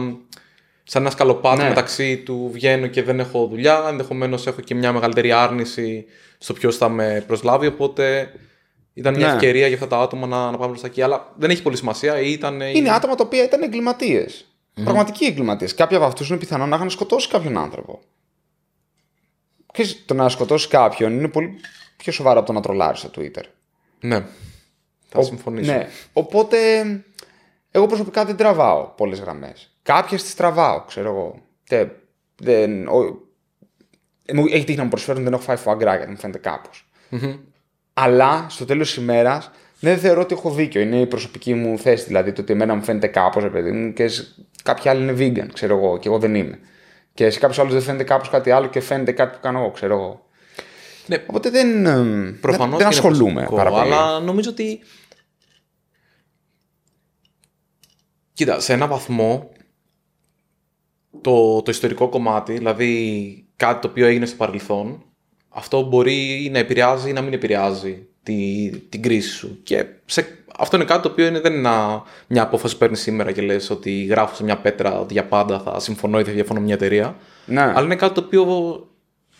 σαν 0.87 1.01
ένα 1.01 1.11
σκαλοπάτι 1.11 1.61
Ναι. 1.61 1.67
μεταξύ 1.67 2.17
του 2.17 2.49
βγαίνω 2.53 2.87
και 2.87 3.03
δεν 3.03 3.19
έχω 3.19 3.45
δουλειά. 3.47 3.85
Ενδεχομένως 3.89 4.47
έχω 4.47 4.61
και 4.61 4.75
μια 4.75 4.91
μεγαλύτερη 4.91 5.31
άρνηση 5.31 6.05
στο 6.37 6.53
ποιος 6.53 6.77
θα 6.77 6.89
με 6.89 7.23
προσλάβει. 7.27 7.67
Οπότε 7.67 8.31
ήταν 8.93 9.15
μια 9.15 9.27
Ναι. 9.27 9.33
ευκαιρία 9.33 9.65
για 9.67 9.75
αυτά 9.75 9.87
τα 9.87 9.97
άτομα 9.99 10.27
να, 10.27 10.51
να 10.51 10.57
πάμε 10.57 10.71
προ 10.71 10.81
τα 10.81 10.87
εκεί. 10.87 11.01
Αλλά 11.01 11.33
δεν 11.37 11.49
έχει 11.49 11.61
πολύ 11.61 11.77
σημασία. 11.77 12.19
Ήταν, 12.19 12.61
Είναι 12.61 12.89
άτομα 12.91 13.15
τα 13.15 13.23
οποία 13.23 13.43
ήταν 13.43 13.61
εγκληματίες. 13.61 14.45
Πραγματικοί 14.83 15.25
εγκληματίες. 15.25 15.73
Κάποιοι 15.73 15.97
από 15.97 16.05
αυτούς 16.05 16.29
είναι 16.29 16.37
πιθανό 16.37 16.65
να 16.65 16.75
είχαν 16.75 16.89
σκοτώσει 16.89 17.27
κάποιον 17.27 17.57
άνθρωπο. 17.57 18.01
Και 19.73 19.95
το 20.05 20.13
να 20.13 20.29
σκοτώσει 20.29 20.67
κάποιον 20.67 21.11
είναι 21.17 21.27
πολύ 21.27 21.59
πιο 21.97 22.11
σοβαρό 22.11 22.37
από 22.37 22.47
το 22.47 22.53
να 22.53 22.61
τρολάρεις 22.61 22.99
στο 22.99 23.09
Twitter. 23.17 23.43
Ναι. 23.99 24.25
Θα 25.09 25.21
συμφωνήσω. 25.21 25.71
Ναι. 25.71 25.87
Οπότε, 26.13 26.57
εγώ 27.71 27.87
προσωπικά 27.87 28.25
δεν 28.25 28.35
τραβάω 28.35 28.83
πολλές 28.97 29.19
γραμμές. 29.19 29.74
Κάποιε 29.85 30.17
τι 30.17 30.35
τραβάω, 30.35 30.83
ξέρω 30.87 31.09
εγώ. 31.09 31.41
Τε, 31.69 31.87
δεν, 32.41 32.87
ο, 32.87 32.99
μου 34.33 34.45
έχει 34.49 34.63
τύχει 34.63 34.77
να 34.77 34.83
μου 34.83 34.89
προσφέρουν, 34.89 35.23
δεν 35.23 35.33
έχω 35.33 35.41
φάει 35.41 35.55
φουαγκρά 35.55 35.95
γιατί 35.95 36.11
μου 36.11 36.17
φαίνεται 36.17 36.39
κάπως. 36.39 36.87
Αλλά 37.93 38.45
στο 38.49 38.65
τέλος 38.65 38.87
της 38.93 38.97
ημέρας 39.03 39.51
δεν 39.79 39.97
θεωρώ 39.97 40.21
ότι 40.21 40.33
έχω 40.33 40.51
δίκιο. 40.51 40.81
Είναι 40.81 40.99
η 40.99 41.05
προσωπική 41.05 41.53
μου 41.53 41.77
θέση. 41.77 42.05
Δηλαδή 42.05 42.31
το 42.31 42.41
ότι 42.41 42.53
εμένα 42.53 42.75
μου 42.75 42.83
φαίνεται 42.83 43.07
κάπως, 43.07 43.43
ρε 43.43 43.49
παιδί 43.49 43.71
μου, 43.71 43.93
και 43.93 44.07
σε- 44.07 44.25
κάποιοι 44.63 44.89
άλλοι 44.89 45.01
είναι 45.01 45.13
vegan, 45.43 45.47
ξέρω 45.53 45.77
εγώ, 45.77 45.97
και 45.97 46.07
εγώ 46.07 46.19
δεν 46.19 46.35
είμαι. 46.35 46.59
Και 47.13 47.29
σε 47.29 47.39
κάποιους 47.39 47.59
άλλους 47.59 47.73
δεν 47.73 47.81
φαίνεται 47.81 48.03
κάπως 48.03 48.29
κάτι 48.29 48.51
άλλο 48.51 48.67
και 48.67 48.79
φαίνεται 48.79 49.11
κάτι 49.11 49.35
που 49.35 49.41
κάνω 49.41 49.59
εγώ, 49.59 49.71
ξέρω 49.71 49.93
εγώ. 49.93 50.25
Ναι, 51.07 51.23
Οπότε 51.27 51.49
δεν, 51.49 51.85
εμ, 51.85 52.33
Προφανώς 52.41 52.57
δεν, 52.57 52.57
δεν 52.57 52.77
και 52.77 52.83
είναι 52.83 52.85
ασχολούμαι 53.07 53.33
προσωπικό, 53.45 53.55
πάρα 53.55 53.69
πολύ. 53.69 53.93
Αλλά 53.93 54.19
νομίζω 54.19 54.49
ότι. 54.49 54.79
Κοίτα, 58.33 58.59
σε 58.59 58.73
ένα 58.73 58.87
βαθμό 58.87 59.49
το, 61.25 61.61
το 61.61 61.71
ιστορικό 61.71 62.09
κομμάτι, 62.09 62.53
δηλαδή 62.53 63.45
κάτι 63.55 63.81
το 63.81 63.87
οποίο 63.87 64.05
έγινε 64.05 64.25
στο 64.25 64.35
παρελθόν, 64.35 65.03
αυτό 65.49 65.81
μπορεί 65.81 66.49
να 66.51 66.59
επηρεάζει 66.59 67.09
ή 67.09 67.13
να 67.13 67.21
μην 67.21 67.33
επηρεάζει 67.33 68.07
τη, 68.23 68.69
την 68.89 69.01
κρίση 69.01 69.29
σου. 69.29 69.59
Και 69.63 69.85
σε, 70.05 70.27
αυτό 70.59 70.75
είναι 70.75 70.85
κάτι 70.85 71.01
το 71.01 71.09
οποίο 71.11 71.25
είναι, 71.25 71.39
δεν 71.39 71.51
είναι 71.53 71.67
ένα- 71.67 72.03
μια 72.27 72.43
απόφαση 72.43 72.73
που 72.73 72.79
παίρνεις 72.79 72.99
σήμερα 73.01 73.31
και 73.31 73.41
λες 73.41 73.69
ότι 73.69 74.03
γράφω 74.03 74.35
σε 74.35 74.43
μια 74.43 74.57
πέτρα 74.57 74.99
ότι 74.99 75.13
για 75.13 75.25
πάντα 75.25 75.59
θα 75.59 75.79
συμφωνώ 75.79 76.19
ή 76.19 76.23
θα 76.23 76.31
διαφωνώ 76.31 76.59
με 76.59 76.65
μια 76.65 76.75
εταιρεία. 76.75 77.15
Ναι. 77.45 77.61
Αλλά 77.61 77.81
είναι 77.81 77.95
κάτι 77.95 78.13
το 78.13 78.21
οποίο 78.25 78.45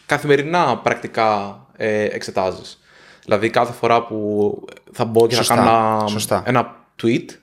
καθημερινά 0.06 0.78
πρακτικά 0.78 1.60
ε, 1.78 2.04
εξετάζεις. 2.04 2.80
Δηλαδή 3.24 3.50
κάθε 3.50 3.74
φορά 3.74 4.06
που 4.06 4.52
θα 4.91 5.06
μπω 5.06 5.28
και 5.28 5.36
Σωστά, 5.36 5.56
θα 5.56 5.63
κάνω 5.63 5.98
ένα, 6.00 6.08
σωστά. 6.08 6.43
ένα 6.45 6.76
tweet, 7.04 7.26
ε, 7.30 7.36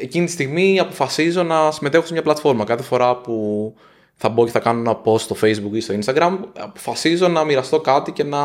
εκείνη 0.00 0.26
τη 0.26 0.32
στιγμή 0.32 0.78
αποφασίζω 0.78 1.42
να 1.42 1.70
συμμετέχω 1.70 2.06
σε 2.06 2.12
μια 2.12 2.22
πλατφόρμα. 2.22 2.64
Κάθε 2.64 2.82
φορά 2.82 3.16
που 3.16 3.74
θα 4.14 4.28
μπω 4.28 4.44
και 4.44 4.50
θα 4.50 4.60
κάνω 4.60 4.80
ένα 4.80 5.00
post 5.04 5.20
στο 5.20 5.36
facebook 5.42 5.72
ή 5.72 5.80
στο 5.80 5.94
instagram, 6.00 6.38
αποφασίζω 6.58 7.28
να 7.28 7.44
μοιραστώ 7.44 7.80
κάτι 7.80 8.12
και 8.12 8.24
να, 8.24 8.38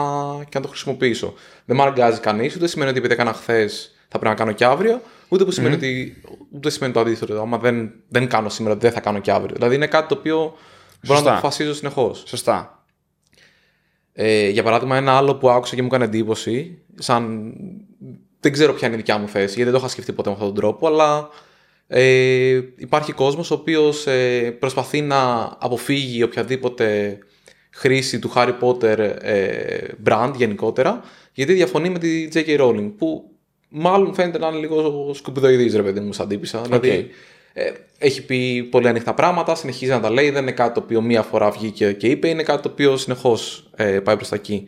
και 0.43 0.58
να 0.58 0.62
το 0.62 0.67
χρησιμοποιήσω. 0.67 1.34
Δεν 1.65 1.76
με 1.76 1.82
αναγκάζει 1.82 2.19
κανείς, 2.19 2.56
ούτε 2.56 2.67
σημαίνει 2.67 2.89
ότι 2.89 3.00
επειδή 3.00 3.13
έκανα 3.13 3.34
χθες 3.34 3.91
θα 4.08 4.19
πρέπει 4.19 4.36
να 4.38 4.43
κάνω 4.43 4.52
και 4.52 4.65
αύριο, 4.65 5.02
ούτε 5.28 5.45
που 5.45 5.52
σημαίνει 5.52 5.76
ότι. 5.76 6.21
ούτε 6.52 6.69
σημαίνει 6.69 6.93
το 6.93 7.00
αντίθετο. 7.00 7.41
Άμα 7.41 7.58
δεν, 7.58 7.91
δεν 8.08 8.28
κάνω 8.28 8.50
σήμερα, 8.50 8.76
δεν 8.76 8.91
θα 8.91 9.00
κάνω 9.00 9.19
και 9.19 9.32
αύριο. 9.32 9.56
Δηλαδή 9.56 9.76
είναι 9.76 9.88
κάτι 9.88 10.08
το 10.08 10.19
οποίο 10.19 10.38
μπορώ 10.38 10.54
να 11.02 11.15
Σωστά. 11.15 11.23
το 11.23 11.32
αποφασίζω 11.32 11.73
συνεχώς. 11.73 12.23
Σωστά. 12.28 12.86
Ε, 14.13 14.50
για 14.50 14.63
παράδειγμα, 14.63 14.97
ένα 14.97 15.12
άλλο 15.17 15.36
που 15.36 15.50
άκουσα 15.50 15.76
και 15.76 15.82
μου 15.82 15.88
έκανε 15.88 16.06
εντύπωση, 16.06 16.82
σαν. 16.95 17.54
Δεν 18.47 18.55
ξέρω 18.55 18.73
ποια 18.73 18.88
είναι 18.88 18.95
η 18.95 18.99
δικιά 18.99 19.17
μου 19.17 19.27
θέση, 19.27 19.45
γιατί 19.45 19.63
δεν 19.63 19.71
το 19.71 19.77
είχα 19.77 19.88
σκεφτεί 19.88 20.12
ποτέ 20.12 20.29
με 20.29 20.36
αυτόν 20.36 20.53
τον 20.53 20.62
τρόπο, 20.62 20.88
αλλά 20.88 21.29
ε, 21.88 22.62
υπάρχει 22.75 23.12
κόσμος 23.12 23.51
ο 23.51 23.53
οποίος 23.53 24.07
ε, 24.07 24.51
προσπαθεί 24.60 25.01
να 25.01 25.43
αποφύγει 25.60 26.23
οποιαδήποτε 26.23 27.17
χρήση 27.71 28.19
του 28.19 28.31
Harry 28.36 28.53
Potter 28.62 28.97
ε, 29.21 29.77
brand 30.05 30.31
γενικότερα, 30.36 31.01
γιατί 31.33 31.53
διαφωνεί 31.53 31.89
με 31.89 31.99
τη 31.99 32.27
J.K. 32.33 32.60
Rowling, 32.60 32.91
που 32.97 33.31
μάλλον 33.69 34.13
φαίνεται 34.13 34.38
να 34.38 34.47
είναι 34.47 34.57
λίγο 34.57 35.12
σκουπιδοειδής, 35.13 35.75
ρε 35.75 35.83
παιδί 35.83 35.99
μου, 35.99 36.13
σαν 36.13 36.27
τύπησα. 36.27 36.62
Δηλαδή, 36.62 37.10
ε, 37.53 37.71
έχει 37.97 38.25
πει 38.25 38.63
πολύ 38.63 38.88
ανοιχτά 38.88 39.13
πράγματα, 39.13 39.55
συνεχίζει 39.55 39.91
να 39.91 39.99
τα 39.99 40.10
λέει, 40.10 40.29
δεν 40.29 40.41
είναι 40.41 40.51
κάτι 40.51 40.73
το 40.73 40.79
οποίο 40.79 41.01
μία 41.01 41.21
φορά 41.21 41.51
βγήκε 41.51 41.91
και 41.91 42.07
είπε, 42.07 42.27
είναι 42.27 42.43
κάτι 42.43 42.62
το 42.62 42.69
οποίο 42.69 42.97
συνεχώς 42.97 43.69
ε, 43.75 43.99
πάει 43.99 44.15
προς 44.15 44.29
τα 44.29 44.36
εκεί. 44.36 44.65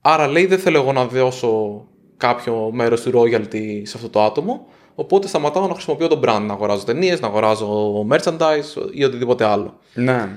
Άρα 0.00 0.26
λέει 0.28 0.46
δεν 0.46 0.58
θέλω 0.58 0.78
εγώ 0.78 0.92
να 0.92 1.06
δώσω 1.06 1.84
κάποιο 2.16 2.70
μέρος 2.72 3.02
του 3.02 3.10
royalty 3.14 3.80
σε 3.84 3.92
αυτό 3.96 4.08
το 4.08 4.22
άτομο, 4.22 4.66
οπότε 4.94 5.28
σταματάω 5.28 5.66
να 5.66 5.72
χρησιμοποιώ 5.74 6.08
το 6.08 6.20
brand, 6.24 6.42
να 6.46 6.52
αγοράζω 6.52 6.84
ταινίες, 6.84 7.20
να 7.20 7.26
αγοράζω 7.26 7.92
merchandise 8.10 8.92
ή 8.92 9.04
οτιδήποτε 9.04 9.44
άλλο. 9.44 9.78
Ναι. 9.94 10.28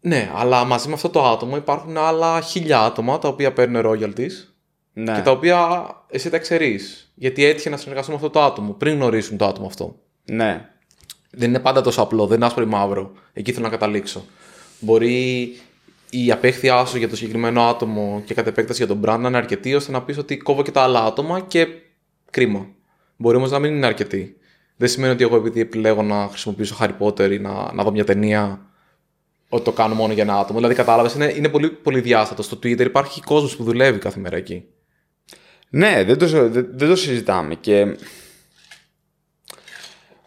Ναι, 0.00 0.30
αλλά 0.34 0.64
μαζί 0.64 0.88
με 0.88 0.94
αυτό 0.94 1.08
το 1.08 1.24
άτομο 1.24 1.56
υπάρχουν 1.56 1.96
άλλα 1.96 2.40
χίλια 2.40 2.80
άτομα 2.80 3.18
τα 3.18 3.28
οποία 3.28 3.52
παίρνουν 3.52 3.82
royalties 3.86 4.32
Ναι. 4.92 5.14
και 5.14 5.20
τα 5.20 5.30
οποία 5.30 5.86
εσύ 6.10 6.30
τα 6.30 6.38
ξέρει. 6.38 6.80
Γιατί 7.14 7.44
έτυχε 7.44 7.70
να 7.70 7.76
συνεργαστούν 7.76 8.14
με 8.14 8.20
αυτό 8.24 8.38
το 8.38 8.44
άτομο 8.44 8.72
πριν 8.72 8.94
γνωρίσουν 8.94 9.36
το 9.36 9.46
άτομο 9.46 9.66
αυτό. 9.66 9.96
ναι. 10.24 10.68
Δεν 11.36 11.48
είναι 11.48 11.58
πάντα 11.58 11.80
τόσο 11.80 12.02
απλό, 12.02 12.26
δεν 12.26 12.36
είναι 12.36 12.46
άσπρο 12.46 12.62
ή 12.62 12.66
μαύρο. 12.66 13.12
Εκεί 13.32 13.52
θέλω 13.52 13.64
να 13.64 13.70
καταλήξω. 13.70 14.24
Μπορεί 14.80 15.48
η 16.16 16.30
απέχθειά 16.30 16.84
σου 16.84 16.98
για 16.98 17.08
το 17.08 17.16
συγκεκριμένο 17.16 17.62
άτομο 17.62 18.22
και 18.24 18.34
κατ' 18.34 18.46
επέκταση 18.46 18.84
για 18.84 18.94
τον 18.94 19.02
brand 19.04 19.18
να 19.20 19.28
είναι 19.28 19.36
αρκετή 19.36 19.74
ώστε 19.74 19.92
να 19.92 20.02
πεις 20.02 20.18
ότι 20.18 20.36
κόβω 20.36 20.62
και 20.62 20.70
τα 20.70 20.82
άλλα 20.82 21.04
άτομα 21.04 21.40
και 21.40 21.66
κρίμα. 22.30 22.66
Μπορεί 23.16 23.36
όμως 23.36 23.50
να 23.50 23.58
μην 23.58 23.74
είναι 23.74 23.86
αρκετή. 23.86 24.36
Δεν 24.76 24.88
σημαίνει 24.88 25.12
ότι 25.12 25.22
εγώ 25.22 25.36
επειδή 25.36 25.60
επιλέγω 25.60 26.02
να 26.02 26.28
χρησιμοποιήσω 26.28 26.76
Harry 26.80 26.96
Potter 26.98 27.30
ή 27.30 27.38
να, 27.38 27.72
να 27.72 27.82
δω 27.82 27.90
μια 27.90 28.04
ταινία 28.04 28.66
ότι 29.48 29.64
το 29.64 29.72
κάνω 29.72 29.94
μόνο 29.94 30.12
για 30.12 30.22
ένα 30.22 30.38
άτομο. 30.38 30.58
Δηλαδή, 30.58 30.74
κατάλαβες, 30.74 31.14
είναι, 31.14 31.32
είναι 31.36 31.48
πολύ, 31.48 31.70
πολύ 31.70 32.00
διάστατο. 32.00 32.42
Στο 32.42 32.56
Twitter 32.56 32.80
υπάρχει 32.80 33.20
κόσμος 33.20 33.56
που 33.56 33.64
δουλεύει 33.64 33.98
κάθε 33.98 34.20
μέρα 34.20 34.36
εκεί. 34.36 34.64
Ναι, 35.70 36.04
δεν 36.04 36.18
το, 36.18 36.26
δεν, 36.26 36.68
δεν 36.70 36.88
το 36.88 36.96
συζητάμε 36.96 37.54
και 37.54 37.96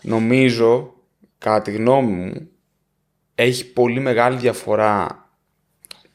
νομίζω, 0.01 0.93
κατά 1.37 1.61
τη 1.61 1.71
γνώμη 1.71 2.11
μου, 2.11 2.49
έχει 3.35 3.71
πολύ 3.71 3.99
μεγάλη 3.99 4.37
διαφορά 4.37 5.26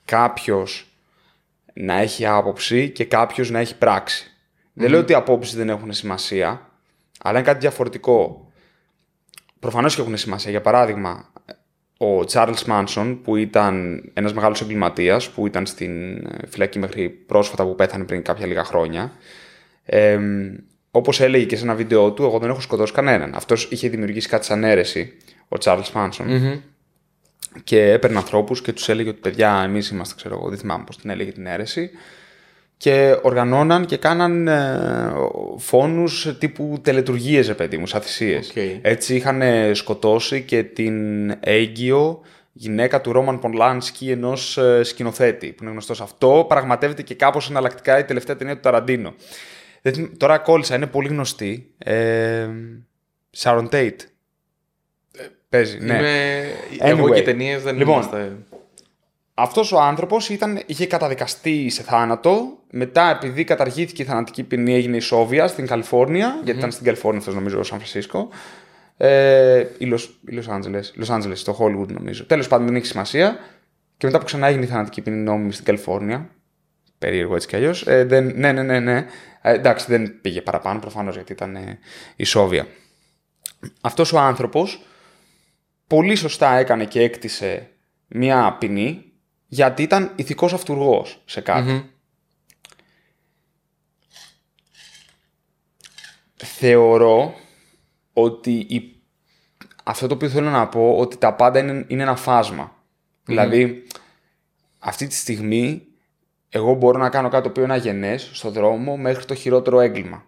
κάποιος 0.05 0.87
να 1.73 1.99
έχει 2.01 2.27
άποψη 2.27 2.91
και 2.91 3.05
κάποιος 3.05 3.51
να 3.51 3.59
έχει 3.59 3.79
πράξη. 3.79 4.27
Δεν 4.73 4.91
λέω 4.91 5.01
ότι 5.01 5.13
οι 5.13 5.15
απόψεις 5.15 5.55
δεν 5.55 5.69
έχουν 5.69 5.93
σημασία, 5.93 6.71
αλλά 7.23 7.39
είναι 7.39 7.47
κάτι 7.47 7.59
διαφορετικό. 7.59 8.47
Προφανώς 9.59 9.95
και 9.95 10.01
έχουν 10.01 10.17
σημασία. 10.17 10.51
Για 10.51 10.61
παράδειγμα, 10.61 11.33
ο 11.99 12.25
Charles 12.33 12.65
Manson, 12.67 13.19
που 13.23 13.37
ήταν 13.37 14.03
ένας 14.15 14.33
μεγάλος 14.35 14.61
εγκληματίας, 14.61 15.31
που 15.31 15.47
ήταν 15.47 15.67
στην 15.67 16.17
ε, 16.17 16.47
φυλακή 16.49 16.79
μέχρι 16.79 17.09
πρόσφατα 17.09 17.65
που 17.65 17.75
πέθανε 17.75 18.05
πριν 18.05 18.23
κάποια 18.23 18.47
λίγα 18.47 18.65
χρόνια, 18.65 19.13
ε, 19.85 20.19
όπως 20.91 21.21
έλεγε 21.21 21.45
και 21.45 21.57
σε 21.57 21.65
ένα 21.65 21.75
βίντεο 21.75 22.13
του, 22.13 22.23
εγώ 22.23 22.39
δεν 22.39 22.51
έχω 22.51 22.61
σκοτώσει 22.61 22.93
κανέναν. 22.93 23.35
Αυτός 23.35 23.69
είχε 23.71 23.89
δημιουργήσει 23.89 24.29
κάτι 24.29 24.45
σαν 24.45 24.65
αίρεση, 24.65 25.17
ο 25.49 25.57
Charles 25.61 25.93
Manson, 25.93 26.59
και 27.65 27.91
έπαιρνε 27.93 28.17
ανθρώπους 28.17 28.63
και 28.63 28.73
τους 28.73 28.89
έλεγε 28.89 29.09
ότι 29.09 29.21
παιδιά 29.21 29.63
εμείς 29.65 29.89
είμαστε, 29.89 30.15
ξέρω 30.17 30.35
εγώ, 30.35 30.49
δεν 30.49 30.59
θυμάμαι 30.59 30.85
πώς 30.87 30.99
την 30.99 31.11
έλεγε 31.11 31.33
την 31.33 31.47
αίρεση, 31.47 31.91
και 32.77 33.19
οργανώναν 33.23 33.87
και 33.87 33.97
κάναν 33.97 34.49
ε, 34.49 35.13
φόνους 35.59 36.37
τύπου 36.39 36.79
τελετουργίες, 36.83 37.47
ρε 37.47 37.55
παιδί 37.55 37.77
μου, 37.77 37.87
σαν 37.87 38.01
θυσίες. 38.01 38.49
Οκ. 38.49 38.57
Έτσι 38.83 39.15
είχαν 39.17 39.43
ε, 39.43 39.75
σκοτώσει 39.75 40.43
και 40.43 40.63
την 40.63 41.31
έγκυο 41.41 42.21
γυναίκα 42.53 43.01
του 43.01 43.13
Ρόμαν 43.13 43.39
Πολάνσκι, 43.39 44.11
ενός 44.11 44.59
σκηνοθέτη 44.83 45.47
που 45.53 45.63
είναι 45.63 45.71
γνωστός 45.73 46.01
αυτό. 46.01 46.45
Πραγματεύεται 46.49 47.03
και 47.03 47.15
κάπως 47.15 47.51
εναλλακτικά 47.51 47.99
η 47.99 48.05
τελευταία 48.05 48.37
ταινία 48.37 48.55
του 48.55 48.61
Ταραντίνο. 48.61 49.15
Δεν 49.83 49.93
θυμ- 49.95 50.17
Τώρα 50.17 50.39
κόλλησα, 50.39 50.75
είναι 50.75 50.87
πολύ 50.87 51.09
γνωστή. 51.09 51.71
Ε, 51.79 52.49
Sharon 53.37 53.69
Tate. 53.71 53.97
Παίζει, 55.53 55.79
ναι. 55.81 55.95
Είμαι... 55.95 56.43
Εγώ 56.79 57.05
Anyway. 57.05 57.13
και 57.13 57.19
οι 57.19 57.23
ταινίες 57.23 57.63
δεν 57.63 57.77
Λοιπόν, 57.77 57.95
είμαστε. 57.95 58.37
Αυτός 59.35 59.73
ο 59.73 59.81
άνθρωπος 59.81 60.29
ήταν, 60.29 60.63
είχε 60.67 60.87
καταδικαστεί 60.87 61.69
σε 61.71 61.83
θάνατο. 61.83 62.59
Μετά, 62.71 63.11
επειδή 63.11 63.45
καταργήθηκε 63.45 64.03
η 64.03 64.05
θανατική 64.05 64.43
ποινή, 64.43 64.75
έγινε 64.75 64.97
η 64.97 65.01
Σόβια 65.01 65.47
στην 65.47 65.67
καλιφορνια 65.67 66.41
γιατί 66.45 66.59
ήταν 66.59 66.73
στην 66.73 66.85
Καλιφόρνια 66.85 67.19
αυτός 67.19 67.35
νομίζω, 67.35 67.59
ο 67.59 67.63
Σαν 67.63 67.79
Φρανσίσκο. 67.79 68.29
Ε, 68.97 69.67
ή 69.79 69.85
Λος, 69.85 70.21
ή 70.29 70.33
Λος 70.33 70.49
Άντζελες, 70.49 70.93
Λος 70.97 71.11
Άντζελες, 71.11 71.41
στο 71.41 71.57
Hollywood 71.61 71.89
νομίζω. 71.89 72.25
Τέλος 72.25 72.49
πάντων, 72.49 72.67
δεν 72.67 72.77
έχει 72.77 72.87
σημασία. 72.87 73.39
Και 73.97 74.07
μετά 74.07 74.19
που 74.19 74.25
ξανά 74.25 74.47
έγινε 74.47 74.65
η 74.65 74.69
θανατική 74.69 75.01
ποινή 75.01 75.17
νόμιμη 75.17 75.53
στην 75.53 75.65
Καλιφόρνια, 75.65 76.29
περίεργο 76.99 77.35
έτσι 77.35 77.49
κι 77.49 77.57
αλλιώς, 77.57 77.87
ε, 77.87 78.05
δεν, 78.05 78.33
ναι, 78.37 78.53
ναι, 78.53 78.63
ναι, 78.63 78.81
ναι. 78.81 79.07
Ε, 79.43 79.53
εντάξει, 79.53 79.87
δεν 79.89 80.21
πήγε 80.21 80.41
παραπάνω 80.41 80.81
προφανώς 80.81 81.15
γιατί 81.15 81.33
ήταν 81.33 81.57
ε, 81.57 81.79
η 82.17 82.25
Σόβια. 82.25 82.67
Αυτός 83.81 84.13
ο 84.13 84.19
άνθρωπος 84.19 84.87
πολύ 85.93 86.15
σωστά 86.15 86.55
έκανε 86.55 86.85
και 86.85 87.03
έκτισε 87.03 87.71
μια 88.07 88.57
ποινή 88.59 89.13
γιατί 89.47 89.83
ήταν 89.83 90.13
ηθικός 90.17 90.53
αυτούργος 90.53 91.23
σε 91.25 91.41
κάτι. 91.41 91.91
Θεωρώ 96.37 97.35
ότι 98.13 98.53
η... 98.53 99.03
αυτό 99.85 100.07
το 100.07 100.15
οποίο 100.15 100.29
θέλω 100.29 100.51
να 100.51 100.69
πω 100.69 100.97
ότι 100.99 101.17
τα 101.17 101.35
πάντα 101.35 101.59
είναι, 101.59 101.85
είναι 101.89 102.03
ένα 102.03 102.17
φάσμα. 102.17 102.77
Δηλαδή, 103.25 103.87
αυτή 104.79 105.07
τη 105.07 105.15
στιγμή 105.15 105.87
εγώ 106.49 106.75
μπορώ 106.75 106.99
να 106.99 107.09
κάνω 107.09 107.29
κάτι 107.29 107.43
το 107.43 107.49
οποίο 107.49 107.63
είναι 107.63 107.73
αγενές 107.73 108.31
στο 108.33 108.51
δρόμο 108.51 108.97
μέχρι 108.97 109.25
το 109.25 109.35
χειρότερο 109.35 109.81
έγκλημα. 109.81 110.27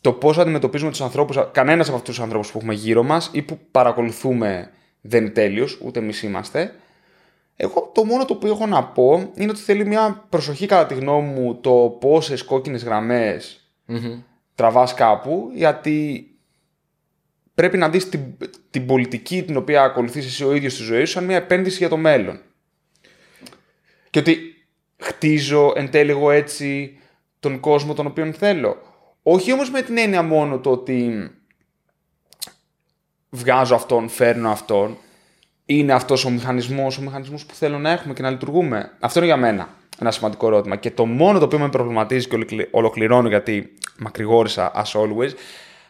Το 0.00 0.12
πώς 0.12 0.38
αντιμετωπίζουμε 0.38 0.90
τους 0.90 1.00
ανθρώπους, 1.00 1.36
κανένας 1.52 1.88
από 1.88 1.96
αυτούς 1.96 2.14
τους 2.14 2.24
ανθρώπους 2.24 2.50
που 2.50 2.58
έχουμε 2.58 2.74
γύρω 2.74 3.02
μας 3.02 3.30
ή 3.32 3.42
που 3.42 3.58
παρακολουθούμε 3.70 4.70
δεν 5.00 5.22
είναι 5.22 5.30
τέλειος, 5.30 5.78
ούτε 5.82 5.98
εμείς 5.98 6.22
είμαστε. 6.22 6.74
Εγώ 7.56 7.90
το 7.94 8.04
μόνο 8.04 8.24
το 8.24 8.34
οποίο 8.34 8.50
έχω 8.50 8.66
να 8.66 8.84
πω 8.84 9.30
είναι 9.34 9.50
ότι 9.50 9.60
θέλει 9.60 9.86
μια 9.86 10.26
προσοχή 10.28 10.66
κατά 10.66 10.86
τη 10.86 10.94
γνώμη 10.94 11.28
μου 11.28 11.54
το 11.54 11.96
πόσες 12.00 12.44
κόκκινες 12.44 12.84
γραμμές 12.84 13.64
τραβάς 14.54 14.94
κάπου, 14.94 15.50
γιατί 15.54 16.28
πρέπει 17.54 17.78
να 17.78 17.88
δεις 17.88 18.08
την, 18.08 18.20
την 18.70 18.86
πολιτική 18.86 19.42
την 19.42 19.56
οποία 19.56 19.82
ακολουθείς 19.82 20.26
εσύ 20.26 20.44
ο 20.44 20.54
ίδιος 20.54 20.72
στη 20.72 20.82
ζωή 20.82 21.04
σου 21.04 21.12
σαν 21.12 21.24
μια 21.24 21.36
επένδυση 21.36 21.76
για 21.76 21.88
το 21.88 21.96
μέλλον. 21.96 22.40
Και 24.10 24.18
ότι 24.18 24.38
χτίζω 24.98 25.72
εν 25.76 25.90
τέλει 25.90 26.10
εγώ 26.10 26.30
έτσι 26.30 26.98
τον 27.40 27.60
κόσμο 27.60 27.94
τον 27.94 28.06
οποίο 28.06 28.32
θέλω. 28.32 28.89
Όχι 29.32 29.52
όμως 29.52 29.70
με 29.70 29.82
την 29.82 29.98
έννοια 29.98 30.22
μόνο 30.22 30.58
το 30.58 30.70
ότι 30.70 31.30
βγάζω 33.30 33.74
αυτόν, 33.74 34.08
φέρνω 34.08 34.50
αυτόν. 34.50 34.96
Είναι 35.66 35.92
αυτός 35.92 36.24
ο 36.24 36.30
μηχανισμός, 36.30 36.98
ο 36.98 37.02
μηχανισμός 37.02 37.46
που 37.46 37.54
θέλω 37.54 37.78
να 37.78 37.90
έχουμε 37.90 38.14
και 38.14 38.22
να 38.22 38.30
λειτουργούμε. 38.30 38.96
Αυτό 39.00 39.18
είναι 39.18 39.28
για 39.28 39.36
μένα 39.36 39.68
ένα 40.00 40.10
σημαντικό 40.10 40.46
ερώτημα. 40.46 40.76
Και 40.76 40.90
το 40.90 41.06
μόνο 41.06 41.38
το 41.38 41.44
οποίο 41.44 41.58
με 41.58 41.68
προβληματίζει 41.68 42.28
και 42.28 42.34
ολοκλη- 42.34 42.68
ολοκληρώνω 42.70 43.28
γιατί 43.28 43.74
μακρηγόρησα 43.98 44.72
as 44.74 45.00
always, 45.00 45.30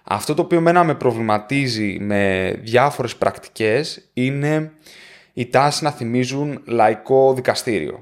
αυτό 0.04 0.34
το 0.34 0.42
οποίο 0.42 0.60
μένα 0.60 0.84
με 0.84 0.94
προβληματίζει 0.94 1.96
με 2.00 2.52
διάφορες 2.62 3.16
πρακτικές 3.16 4.10
είναι 4.12 4.72
η 5.32 5.46
τάση 5.46 5.84
να 5.84 5.90
θυμίζουν 5.90 6.62
λαϊκό 6.66 7.34
δικαστήριο. 7.34 8.00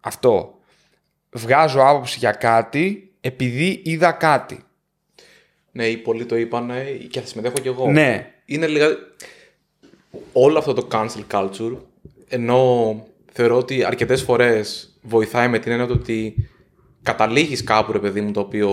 Αυτό. 0.00 0.58
Βγάζω 1.30 1.80
άποψη 1.80 2.18
για 2.18 2.32
κάτι 2.32 3.05
επειδή 3.26 3.80
είδα 3.84 4.12
κάτι. 4.12 4.58
Ναι, 5.72 5.86
οι 5.86 5.96
πολλοί 5.96 6.26
το 6.26 6.36
είπαν 6.36 6.70
και 7.10 7.20
θα 7.20 7.26
συμμετέχω 7.26 7.58
κι 7.58 7.68
εγώ. 7.68 7.90
Ναι. 7.90 8.32
Είναι 8.44 8.66
λίγα... 8.66 8.86
Όλο 10.32 10.58
αυτό 10.58 10.72
το 10.72 10.88
cancel 10.92 11.24
culture, 11.30 11.76
ενώ 12.28 13.06
θεωρώ 13.32 13.56
ότι 13.56 13.84
αρκετές 13.84 14.22
φορές 14.22 14.96
βοηθάει 15.02 15.48
με 15.48 15.58
την 15.58 15.72
έννοια 15.72 15.86
του 15.86 15.96
ότι 16.00 16.48
καταλήγεις 17.02 17.64
κάπου, 17.64 17.92
ρε 17.92 17.98
παιδί 17.98 18.20
μου, 18.20 18.30
το 18.30 18.40
οποίο 18.40 18.70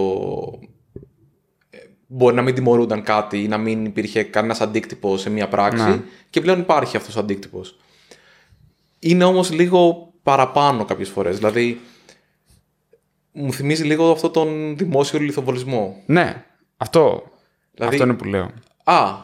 ε, 1.70 1.78
μπορεί 2.08 2.36
να 2.36 2.42
μην 2.42 2.56
τιμωρούνταν 2.56 3.04
κάτι 3.04 3.44
ή 3.44 3.48
να 3.48 3.58
μην 3.58 3.86
υπήρχε 3.86 4.24
κανένας 4.24 4.62
αντίκτυπος 4.62 5.22
σε 5.22 5.30
μία 5.30 5.48
πράξη 5.48 5.84
Ναι. 5.90 6.02
και 6.30 6.42
πλέον 6.42 6.60
υπάρχει 6.60 6.98
αυτός 6.98 7.16
ο 7.16 7.20
αντίκτυπος. 7.20 7.78
Είναι 9.00 9.24
όμως 9.24 9.52
λίγο 9.52 10.12
παραπάνω 10.24 10.86
κάποιες 10.86 11.10
φορές. 11.10 11.38
Δηλαδή, 11.38 11.80
μου 13.34 13.54
θυμίζει 13.54 13.84
λίγο 13.84 14.12
αυτό 14.12 14.30
τον 14.30 14.78
δημόσιο 14.78 15.20
λιθοβολισμό. 15.20 16.02
Ναι, 16.06 16.44
αυτό. 16.78 17.24
Δηλαδή- 17.74 17.94
Αυτό 17.96 18.08
είναι 18.08 18.18
που 18.18 18.26
λέω. 18.26 18.52
Α, 18.84 19.16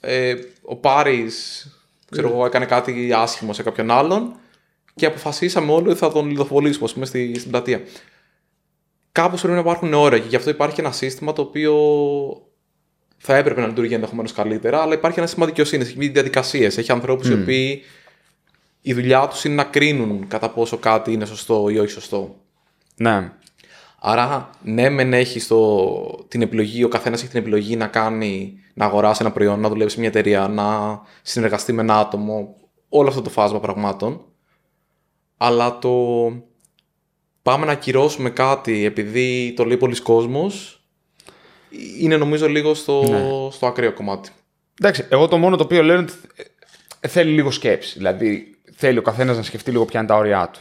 ε, 0.00 0.34
ο 0.62 0.76
Πάρης, 0.76 1.66
ξέρω 2.10 2.28
εγώ, 2.28 2.44
έκανε 2.46 2.64
κάτι 2.64 3.12
άσχημο 3.12 3.52
σε 3.52 3.62
κάποιον 3.62 3.90
άλλον 3.90 4.32
και 4.94 5.06
αποφασίσαμε 5.06 5.72
όλοι 5.72 5.88
ότι 5.88 5.98
θα 5.98 6.12
τον 6.12 6.30
λιθοβολήσουμε, 6.30 6.84
ας 6.84 6.92
πούμε, 6.92 7.06
στη, 7.06 7.38
στην 7.38 7.50
πλατεία. 7.50 7.80
Κάπως 9.12 9.40
πρέπει 9.40 9.54
να 9.54 9.60
υπάρχουν 9.60 9.94
όρια 9.94 10.18
και 10.18 10.28
γι' 10.28 10.36
αυτό 10.36 10.50
υπάρχει 10.50 10.80
ένα 10.80 10.92
σύστημα 10.92 11.32
το 11.32 11.42
οποίο 11.42 11.74
θα 13.18 13.36
έπρεπε 13.36 13.60
να 13.60 13.66
λειτουργεί 13.66 13.94
ενδεχομένως 13.94 14.32
καλύτερα, 14.32 14.82
αλλά 14.82 14.94
υπάρχει 14.94 15.18
ένα 15.18 15.26
σύστημα 15.26 15.46
δικαιοσύνης, 15.46 15.88
έχει 15.88 16.08
διαδικασίες. 16.08 16.78
Έχει 16.78 16.92
ανθρώπους 16.92 17.28
οι 17.28 17.32
οποίοι 17.32 17.82
η 18.80 18.92
δουλειά 18.94 19.28
τους 19.28 19.44
είναι 19.44 19.54
να 19.54 19.64
κρίνουν 19.64 20.28
κατά 20.28 20.50
πόσο 20.50 20.76
κάτι 20.78 21.12
είναι 21.12 21.24
σωστό 21.24 21.68
ή 21.68 21.78
όχι 21.78 21.90
σωστό. 21.90 22.36
Ναι. 22.96 23.32
Άρα, 24.02 24.50
ναι, 24.62 24.88
μεν 24.88 25.12
έχει 25.12 25.46
το, 25.46 26.24
την 26.28 26.42
επιλογή, 26.42 26.84
ο 26.84 26.88
καθένας 26.88 27.20
έχει 27.20 27.30
την 27.30 27.40
επιλογή 27.40 27.76
να 27.76 27.86
κάνει, 27.86 28.58
να 28.74 28.84
αγοράσει 28.84 29.22
ένα 29.22 29.32
προϊόν, 29.32 29.60
να 29.60 29.68
δουλεύει 29.68 29.90
σε 29.90 29.98
μια 29.98 30.08
εταιρεία, 30.08 30.48
να 30.48 31.00
συνεργαστεί 31.22 31.72
με 31.72 31.82
ένα 31.82 31.98
άτομο, 31.98 32.56
όλο 32.88 33.08
αυτό 33.08 33.22
το 33.22 33.30
φάσμα 33.30 33.60
πραγμάτων. 33.60 34.20
Αλλά 35.36 35.78
το 35.78 35.92
πάμε 37.42 37.66
να 37.66 37.72
ακυρώσουμε 37.72 38.30
κάτι 38.30 38.84
επειδή 38.84 39.52
το 39.56 39.64
λέει 39.64 39.76
πολλοί 39.76 40.00
κόσμος, 40.00 40.82
είναι 42.00 42.16
νομίζω 42.16 42.48
λίγο 42.48 42.74
στο, 42.74 43.02
στο 43.52 43.66
ακραίο 43.66 43.92
κομμάτι. 43.92 44.30
Εντάξει, 44.80 45.06
εγώ 45.08 45.28
το 45.28 45.36
μόνο 45.36 45.56
το 45.56 45.62
οποίο 45.62 45.82
λέω 45.82 45.96
είναι 45.96 46.04
ότι 46.04 46.44
ε, 47.00 47.08
θέλει 47.08 47.30
λίγο 47.30 47.50
σκέψη. 47.50 47.94
Δηλαδή, 47.96 48.58
θέλει 48.74 48.98
ο 48.98 49.02
καθένας 49.02 49.36
να 49.36 49.42
σκεφτεί 49.42 49.70
λίγο 49.70 49.84
ποια 49.84 50.00
είναι 50.00 50.08
τα 50.08 50.16
όρια 50.16 50.50
του. 50.52 50.60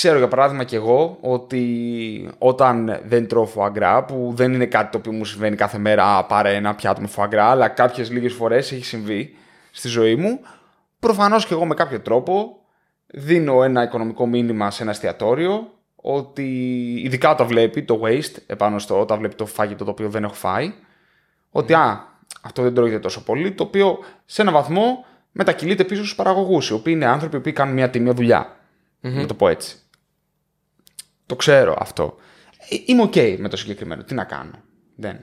Ξέρω 0.00 0.18
για 0.18 0.28
παράδειγμα 0.28 0.64
και 0.64 0.76
εγώ 0.76 1.18
ότι 1.20 2.30
όταν 2.38 3.00
δεν 3.04 3.28
τρώω 3.28 3.46
φουαγκρά, 3.46 4.04
που 4.04 4.32
δεν 4.34 4.52
είναι 4.52 4.66
κάτι 4.66 4.90
το 4.90 4.98
οποίο 4.98 5.12
μου 5.12 5.24
συμβαίνει 5.24 5.56
κάθε 5.56 5.78
μέρα, 5.78 6.16
α, 6.16 6.24
πάρε 6.24 6.54
ένα 6.54 6.74
πιάτο 6.74 7.00
με 7.00 7.06
φουαγκρά, 7.06 7.44
αλλά 7.44 7.68
κάποιες 7.68 8.10
λίγες 8.10 8.32
φορές 8.32 8.72
έχει 8.72 8.84
συμβεί 8.84 9.36
στη 9.70 9.88
ζωή 9.88 10.16
μου, 10.16 10.40
προφανώς 10.98 11.46
και 11.46 11.54
εγώ 11.54 11.64
με 11.64 11.74
κάποιο 11.74 12.00
τρόπο 12.00 12.56
δίνω 13.06 13.62
ένα 13.62 13.82
οικονομικό 13.82 14.26
μήνυμα 14.26 14.70
σε 14.70 14.82
ένα 14.82 14.90
εστιατόριο 14.90 15.72
ότι 15.96 16.44
ειδικά 17.04 17.34
το 17.34 17.46
βλέπει 17.46 17.82
το 17.82 18.00
waste 18.04 18.36
επάνω 18.46 18.78
στο 18.78 19.00
όταν 19.00 19.18
βλέπει 19.18 19.34
το 19.34 19.46
φάγητο 19.46 19.84
το 19.84 19.90
οποίο 19.90 20.08
δεν 20.08 20.24
έχω 20.24 20.34
φάει 20.34 20.72
ότι 21.50 21.72
α, 21.72 22.06
αυτό 22.42 22.62
δεν 22.62 22.74
τρώγεται 22.74 22.98
τόσο 22.98 23.22
πολύ, 23.22 23.52
το 23.52 23.62
οποίο 23.62 23.98
σε 24.24 24.42
έναν 24.42 24.54
βαθμό 24.54 25.04
μετακυλείται 25.32 25.84
πίσω 25.84 26.02
στους 26.02 26.14
παραγωγούς, 26.14 26.68
οι 26.68 26.72
οποίοι 26.72 26.92
είναι 26.96 27.06
άνθρωποι 27.06 27.40
που 27.40 27.52
κάνουν 27.52 27.74
μια 27.74 27.90
τίμια 27.90 28.12
δουλειά. 28.12 28.52
Να 29.00 29.26
το 29.26 29.34
πω 29.34 29.48
έτσι. 29.48 29.76
Το 31.28 31.36
ξέρω 31.36 31.76
αυτό. 31.78 32.16
Ε, 32.70 32.76
Είμαι 32.86 33.02
οκ 33.02 33.14
με 33.38 33.48
το 33.48 33.56
συγκεκριμένο. 33.56 34.02
Τι 34.04 34.14
να 34.14 34.24
κάνω. 34.24 34.50
Δεν. 34.96 35.20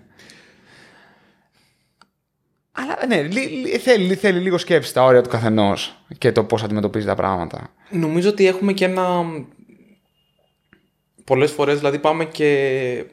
Αλλά 2.72 2.98
ναι, 3.08 3.22
λι- 3.22 3.50
λι- 3.52 3.78
θέλει, 3.80 4.15
θέλει 4.15 4.39
λίγο 4.39 4.58
σκέψη 4.58 4.94
τα 4.94 5.04
όρια 5.04 5.22
του 5.22 5.30
καθενός 5.30 6.06
και 6.18 6.32
το 6.32 6.44
πώς 6.44 6.63
αντιμετωπίζει 6.63 7.06
τα 7.06 7.15
πράγματα. 7.15 7.74
Νομίζω 7.89 8.30
ότι 8.30 8.48
έχουμε 8.48 8.74
και 8.74 8.86
ένα. 8.86 9.24
Πολλές 11.24 11.52
φορές 11.52 11.78
δηλαδή 11.78 12.00
πάμε 12.00 12.26
και 12.26 13.06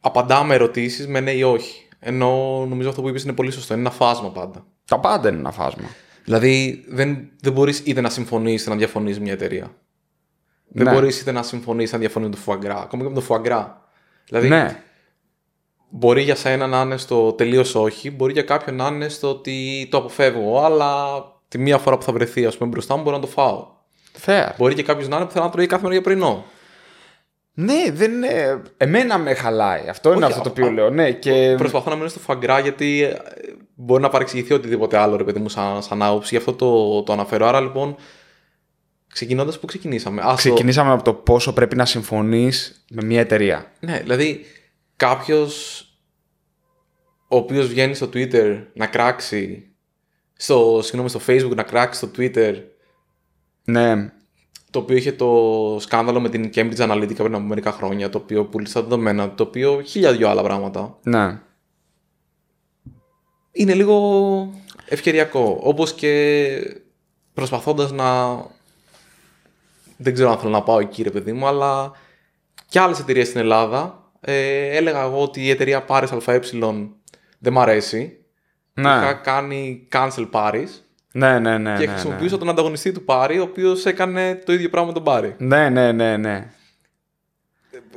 απαντάμε 0.00 0.54
ερωτήσεις 0.54 1.06
με 1.06 1.20
ναι 1.20 1.30
ή 1.30 1.42
όχι. 1.42 1.88
Ενώ 1.98 2.64
νομίζω 2.68 2.88
αυτό 2.88 3.02
που 3.02 3.08
είπες 3.08 3.22
είναι 3.22 3.32
πολύ 3.32 3.50
σωστό. 3.50 3.72
Είναι 3.74 3.82
ένα 3.82 3.90
φάσμα 3.90 4.30
πάντα. 4.30 4.66
Τα 4.84 5.00
πάντα 5.00 5.28
είναι 5.28 5.38
ένα 5.38 5.50
φάσμα. 5.52 5.88
Δηλαδή 6.24 6.84
δεν, 6.88 7.30
δεν 7.40 7.52
μπορείς 7.52 7.78
είτε 7.84 8.00
να 8.00 8.10
συμφωνείς 8.10 8.60
είτε 8.62 8.70
να 8.70 8.76
διαφωνείς 8.76 9.16
με 9.16 9.22
μια 9.24 9.32
εταιρεία. 9.32 9.74
Δεν 10.72 10.84
Ναι. 10.86 10.92
μπορείς 10.92 11.20
είτε 11.20 11.32
να 11.32 11.42
συμφωνείς 11.42 11.86
είτε 11.86 11.92
να 11.96 12.00
διαφωνείς 12.02 12.28
με 12.28 12.34
το 12.34 12.40
φουαγκρά. 12.40 12.80
Ακόμα 12.82 13.02
και 13.02 13.08
με 13.08 13.14
το 13.14 13.20
φουαγκρά. 13.20 13.88
Δηλαδή 14.26 14.48
Ναι. 14.48 14.82
μπορεί 15.88 16.22
για 16.22 16.34
σένα 16.34 16.66
να 16.66 16.80
είναι 16.80 16.96
στο 16.96 17.32
τελείως 17.32 17.74
όχι, 17.74 18.10
μπορεί 18.10 18.32
για 18.32 18.42
κάποιον 18.42 18.76
να 18.76 18.86
είναι 18.86 19.08
στο 19.08 19.28
ότι 19.30 19.88
το 19.90 19.96
αποφεύγω, 19.98 20.64
αλλά 20.64 21.04
τη 21.48 21.58
μία 21.58 21.78
φορά 21.78 21.96
που 21.96 22.02
θα 22.02 22.12
βρεθεί 22.12 22.46
ας 22.46 22.56
πούμε, 22.56 22.68
μπροστά 22.70 22.96
μου 22.96 23.02
μπορώ 23.02 23.16
να 23.16 23.22
το 23.22 23.28
φάω. 23.28 23.66
Fair. 24.26 24.48
Μπορεί 24.58 24.74
και 24.74 24.82
κάποιος 24.82 25.08
να 25.08 25.16
είναι 25.16 25.24
που 25.24 25.30
θέλει 25.32 25.44
να 25.44 25.50
τρώει 25.50 25.66
κάθε 25.66 25.82
μέρα 25.82 25.94
για 25.94 26.02
πρωινό. 26.02 26.44
Ναι, 27.54 27.90
δεν 27.92 28.12
είναι. 28.12 28.62
Εμένα 28.76 29.18
με 29.18 29.34
χαλάει. 29.34 29.88
Αυτό 29.88 30.12
είναι 30.12 30.24
Όχι, 30.24 30.32
αυτό 30.32 30.42
το 30.42 30.48
α- 30.48 30.52
οποίο 30.52 30.66
α- 30.66 30.70
λέω. 30.70 30.90
Ναι, 30.90 31.10
και. 31.12 31.54
Προσπαθώ 31.58 31.90
να 31.90 31.96
μείνω 31.96 32.08
στο 32.08 32.18
φαγκρά 32.18 32.58
γιατί 32.58 33.02
ε, 33.02 33.16
μπορεί 33.74 34.02
να 34.02 34.08
παρεξηγηθεί 34.08 34.52
οτιδήποτε 34.54 34.96
άλλο, 34.96 35.16
ρε 35.16 35.24
παιδί 35.24 35.38
μου, 35.40 35.48
σαν, 35.48 35.82
σαν 35.82 36.02
άποψη. 36.02 36.28
Γι' 36.30 36.36
αυτό 36.36 36.52
το, 36.52 37.02
το 37.02 37.12
αναφέρω. 37.12 37.46
Άρα 37.46 37.60
λοιπόν, 37.60 37.96
ξεκινώντας, 39.12 39.58
πού 39.58 39.66
ξεκινήσαμε; 39.66 40.20
Α, 40.22 40.24
στο- 40.24 40.34
Ξεκινήσαμε 40.36 40.92
από 40.92 41.02
το 41.02 41.14
πόσο 41.14 41.52
πρέπει 41.52 41.76
να 41.76 41.84
συμφωνείς 41.84 42.84
με 42.90 43.02
μια 43.04 43.20
εταιρεία. 43.20 43.72
Ναι, 43.80 44.00
δηλαδή 44.00 44.44
κάποιος 44.96 45.84
ο 47.28 47.36
οποίος 47.36 47.66
βγαίνει 47.68 47.94
στο 47.94 48.06
Twitter 48.06 48.62
να 48.74 48.86
κράξει. 48.86 49.64
Στο, 50.32 50.78
συγγνώμη, 50.82 51.08
στο 51.08 51.20
Facebook 51.26 51.54
να 51.56 51.62
κράξει 51.62 51.98
στο 51.98 52.10
Twitter 52.16 52.54
Ναι, 53.64 54.12
το 54.70 54.78
οποίο 54.78 54.96
είχε 54.96 55.12
το 55.12 55.76
σκάνδαλο 55.80 56.20
με 56.20 56.28
την 56.28 56.50
Cambridge 56.54 56.76
Analytica 56.76 57.14
πριν 57.16 57.34
από 57.34 57.44
μερικά 57.44 57.72
χρόνια, 57.72 58.10
το 58.10 58.18
οποίο 58.18 58.44
πούλησε 58.44 58.74
τα 58.74 58.82
δεδομένα, 58.82 59.34
το 59.34 59.42
οποίο 59.42 59.80
χίλια 59.82 60.12
δυο 60.12 60.28
άλλα 60.28 60.42
πράγματα. 60.42 60.98
ναι. 61.02 61.40
είναι 63.52 63.74
λίγο 63.74 64.54
ευκαιριακό. 64.88 65.58
Όπως 65.62 65.92
και 65.94 66.82
προσπαθώντας 67.34 67.92
να... 67.92 68.34
Δεν 70.02 70.14
ξέρω 70.14 70.30
αν 70.30 70.38
θέλω 70.38 70.50
να 70.50 70.62
πάω 70.62 70.78
εκεί 70.78 71.02
ρε 71.02 71.10
παιδί 71.10 71.32
μου, 71.32 71.46
αλλά 71.46 71.92
και 72.68 72.80
άλλες 72.80 72.98
εταιρείες 72.98 73.26
στην 73.28 73.40
Ελλάδα. 73.40 74.10
Ε, 74.20 74.76
έλεγα 74.76 75.02
εγώ 75.02 75.22
ότι 75.22 75.44
η 75.44 75.50
εταιρεία 75.50 75.84
Paris 75.88 76.18
ΑΕ 76.26 76.40
δεν 77.38 77.52
μ' 77.52 77.58
αρέσει. 77.58 78.24
Ναι, 78.74 78.88
Είχα 78.88 79.12
κάνει 79.12 79.88
cancel 79.92 80.28
Paris 80.30 80.66
ναι, 81.12 81.38
ναι, 81.38 81.58
ναι. 81.58 81.76
και 81.78 81.86
ναι, 81.86 81.92
χρησιμοποιούσα 81.92 82.38
τον 82.38 82.48
ανταγωνιστή 82.48 82.92
του 82.92 83.04
Πάρη, 83.04 83.38
ο 83.38 83.42
οποίος 83.42 83.86
έκανε 83.86 84.42
το 84.44 84.52
ίδιο 84.52 84.68
πράγμα 84.70 84.88
με 84.88 84.94
τον 84.94 85.04
Πάρη. 85.04 85.34
Ναι, 85.38 85.68
ναι, 85.68 85.92
ναι, 85.92 86.16
ναι. 86.16 86.50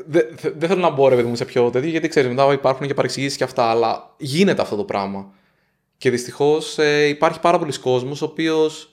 Δεν 0.06 0.26
δε- 0.42 0.52
δεν 0.58 0.70
θέλω 0.70 0.82
να 0.82 0.90
μπω 0.90 1.08
ρε 1.10 1.16
παιδί 1.16 1.28
μου 1.28 1.36
σε 1.36 1.46
πιο 1.46 1.70
τέτοιο, 1.70 1.90
γιατί 1.90 2.08
ξέρεις 2.08 2.30
μετά 2.30 2.54
υπάρχουν 2.54 2.88
και 2.88 2.94
παρεξηγήσεις 2.94 3.38
και 3.38 3.44
αυτά, 3.44 3.64
αλλά 3.64 4.14
γίνεται 4.18 4.62
αυτό 4.62 4.76
το 4.76 4.84
πράγμα. 4.84 5.32
Και 5.98 6.10
δυστυχώς 6.10 6.78
ε, 6.78 7.08
υπάρχει 7.08 7.40
πάρα 7.40 7.60
πολλοί 7.60 7.80
κόσμος 7.80 8.22
ο 8.22 8.26
οποίος 8.26 8.93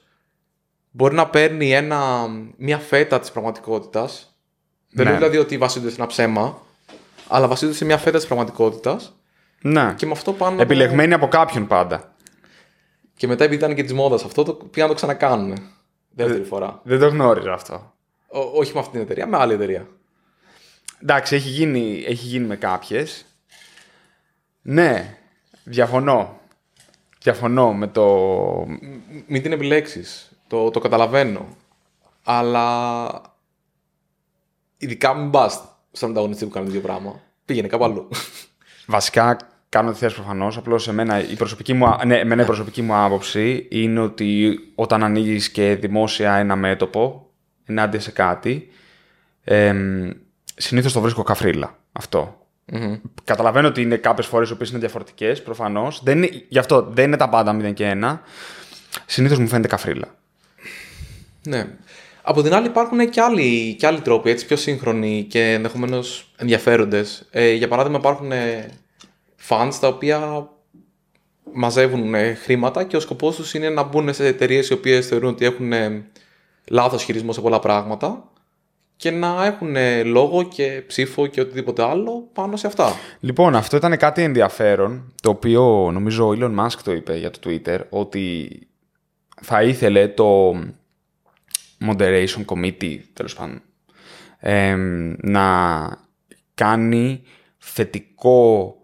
μπορεί 0.90 1.14
να 1.14 1.26
παίρνει 1.28 1.72
ένα, 1.72 2.26
μια 2.56 2.78
φέτα 2.78 3.20
της 3.20 3.30
πραγματικότητας. 3.30 4.34
Δεν 4.90 5.04
Ναι. 5.04 5.10
είναι 5.10 5.18
δηλαδή 5.20 5.38
ότι 5.38 5.58
βασίζονται 5.58 5.90
σε 5.90 5.96
ένα 5.96 6.06
ψέμα, 6.06 6.62
αλλά 7.28 7.48
βασίζονται 7.48 7.76
σε 7.76 7.84
μια 7.84 7.98
φέτα 7.98 8.16
της 8.18 8.26
πραγματικότητας 8.26 9.14
ναι. 9.62 9.94
και 9.96 10.06
με 10.06 10.12
αυτό 10.12 10.32
πάνε. 10.32 10.62
Επιλεγμένοι 10.62 11.12
από 11.14 11.28
κάποιον 11.28 11.66
πάντα. 11.66 12.14
Και 13.16 13.26
μετά 13.26 13.44
επειδή 13.44 13.58
ήταν 13.64 13.74
και 13.74 13.82
της 13.82 13.92
μόδας 13.92 14.24
αυτό, 14.24 14.42
το 14.42 14.52
πήγαν 14.52 14.88
να 14.88 14.94
το 14.94 14.94
ξανακάνουν. 14.94 15.56
Δεύτερη 16.10 16.44
φορά. 16.44 16.80
Δεν 16.82 16.98
το 16.98 17.08
γνώριζα 17.08 17.52
αυτό. 17.52 17.92
Ό, 18.28 18.38
όχι 18.40 18.72
με 18.74 18.80
αυτή 18.80 18.92
την 18.92 19.00
εταιρεία, 19.00 19.26
με 19.26 19.36
άλλη 19.36 19.52
εταιρεία. 19.52 19.86
Εντάξει, 21.02 21.34
έχει 21.34 21.48
γίνει, 21.48 22.04
έχει 22.06 22.26
γίνει 22.26 22.46
με 22.46 22.56
κάποιες. 22.56 23.24
Ναι, 24.62 25.16
διαφωνώ. 25.64 26.40
Διαφωνώ 27.22 27.72
με 27.74 27.86
το... 27.86 28.06
Μ- 28.68 28.82
Μην 29.26 29.42
την 29.42 29.52
επιλέξεις. 29.52 30.29
Το, 30.50 30.70
το 30.70 30.80
καταλαβαίνω. 30.80 31.46
Αλλά. 32.24 33.06
Ειδικά 34.76 35.14
μην 35.14 35.30
πα 35.30 35.50
στον 35.92 36.10
ανταγωνιστή 36.10 36.44
που 36.44 36.50
κάνει 36.50 36.66
το 36.66 36.70
ίδιο 36.72 36.86
πράγμα. 36.86 37.20
Πήγαινε 37.44 37.68
κάπου 37.68 37.84
αλλού. 37.84 38.08
Βασικά 38.86 39.36
κάνω 39.68 39.92
τη 39.92 39.98
θέση 39.98 40.14
προφανώς. 40.14 40.56
Απλώς 40.56 40.88
εμένα, 40.88 41.28
η 41.30 41.34
προσωπική 41.34 41.72
μου, 41.72 41.86
α- 41.86 42.04
ναι, 42.04 42.18
εμένα 42.18 42.42
η 42.42 42.44
προσωπική 42.44 42.82
μου 42.82 42.94
άποψη 42.94 43.66
είναι 43.70 44.00
ότι 44.00 44.58
όταν 44.74 45.04
ανοίγεις 45.04 45.50
και 45.50 45.74
δημόσια 45.74 46.34
ένα 46.34 46.56
μέτωπο 46.56 47.30
ενάντια 47.64 48.00
σε 48.00 48.10
κάτι, 48.10 48.68
εμ, 49.44 50.10
συνήθως 50.56 50.92
το 50.92 51.00
βρίσκω 51.00 51.22
καφρίλα. 51.22 51.76
Αυτό. 51.92 52.46
Καταλαβαίνω 53.24 53.68
ότι 53.68 53.82
είναι 53.82 53.96
κάποιες 53.96 54.26
φορές 54.26 54.48
οι 54.50 54.52
οποίες 54.52 54.70
είναι 54.70 54.78
διαφορετικές, 54.78 55.42
προφανώς. 55.42 56.02
Γι' 56.48 56.58
αυτό 56.58 56.82
δεν 56.82 57.04
είναι 57.04 57.16
τα 57.16 57.28
πάντα 57.28 57.56
0 57.60 57.72
και 57.74 57.90
1. 58.02 58.20
Συνήθως 59.06 59.38
μου 59.38 59.48
φαίνεται 59.48 59.68
καφρίλα. 59.68 60.18
Ναι. 61.42 61.66
Από 62.22 62.42
την 62.42 62.54
άλλη 62.54 62.66
υπάρχουν 62.66 63.10
και 63.10 63.20
άλλοι, 63.20 63.74
και 63.78 63.86
άλλοι 63.86 64.00
τρόποι, 64.00 64.30
έτσι 64.30 64.46
πιο 64.46 64.56
σύγχρονοι 64.56 65.26
και 65.30 65.52
ενδεχομένως 65.52 66.32
ενδιαφέροντες. 66.36 67.26
Ε, 67.30 67.52
για 67.52 67.68
παράδειγμα 67.68 67.98
υπάρχουν 67.98 68.32
ε, 68.32 68.68
fans 69.48 69.72
τα 69.80 69.88
οποία 69.88 70.48
μαζεύουν 71.52 72.14
ε, 72.14 72.34
χρήματα 72.34 72.84
και 72.84 72.96
ο 72.96 73.00
σκοπός 73.00 73.36
τους 73.36 73.54
είναι 73.54 73.68
να 73.68 73.82
μπουν 73.82 74.14
σε 74.14 74.26
εταιρείες 74.26 74.68
οι 74.68 74.72
οποίες 74.72 75.06
θεωρούν 75.06 75.28
ότι 75.28 75.44
έχουν 75.44 75.72
ε, 75.72 76.04
λάθος 76.68 77.02
χειρισμός 77.02 77.34
σε 77.34 77.40
πολλά 77.40 77.58
πράγματα 77.58 78.24
και 78.96 79.10
να 79.10 79.44
έχουν 79.44 79.76
ε, 79.76 80.02
λόγο 80.02 80.42
και 80.42 80.82
ψήφο 80.86 81.26
και 81.26 81.40
οτιδήποτε 81.40 81.82
άλλο 81.82 82.28
πάνω 82.32 82.56
σε 82.56 82.66
αυτά. 82.66 82.92
Λοιπόν, 83.20 83.54
αυτό 83.54 83.76
ήταν 83.76 83.96
κάτι 83.96 84.22
ενδιαφέρον, 84.22 85.12
το 85.22 85.30
οποίο 85.30 85.90
νομίζω 85.92 86.28
ο 86.28 86.34
Elon 86.38 86.64
Musk 86.64 86.78
το 86.84 86.92
είπε 86.92 87.16
για 87.16 87.30
το 87.30 87.38
Twitter, 87.46 87.78
ότι 87.88 88.58
θα 89.40 89.62
ήθελε 89.62 90.08
το 90.08 90.54
Moderation 91.86 92.44
Committee, 92.44 92.98
τέλος 93.12 93.34
πάντων, 93.34 93.62
εμ, 94.38 95.14
να 95.22 96.08
κάνει 96.54 97.22
θετικό 97.58 98.74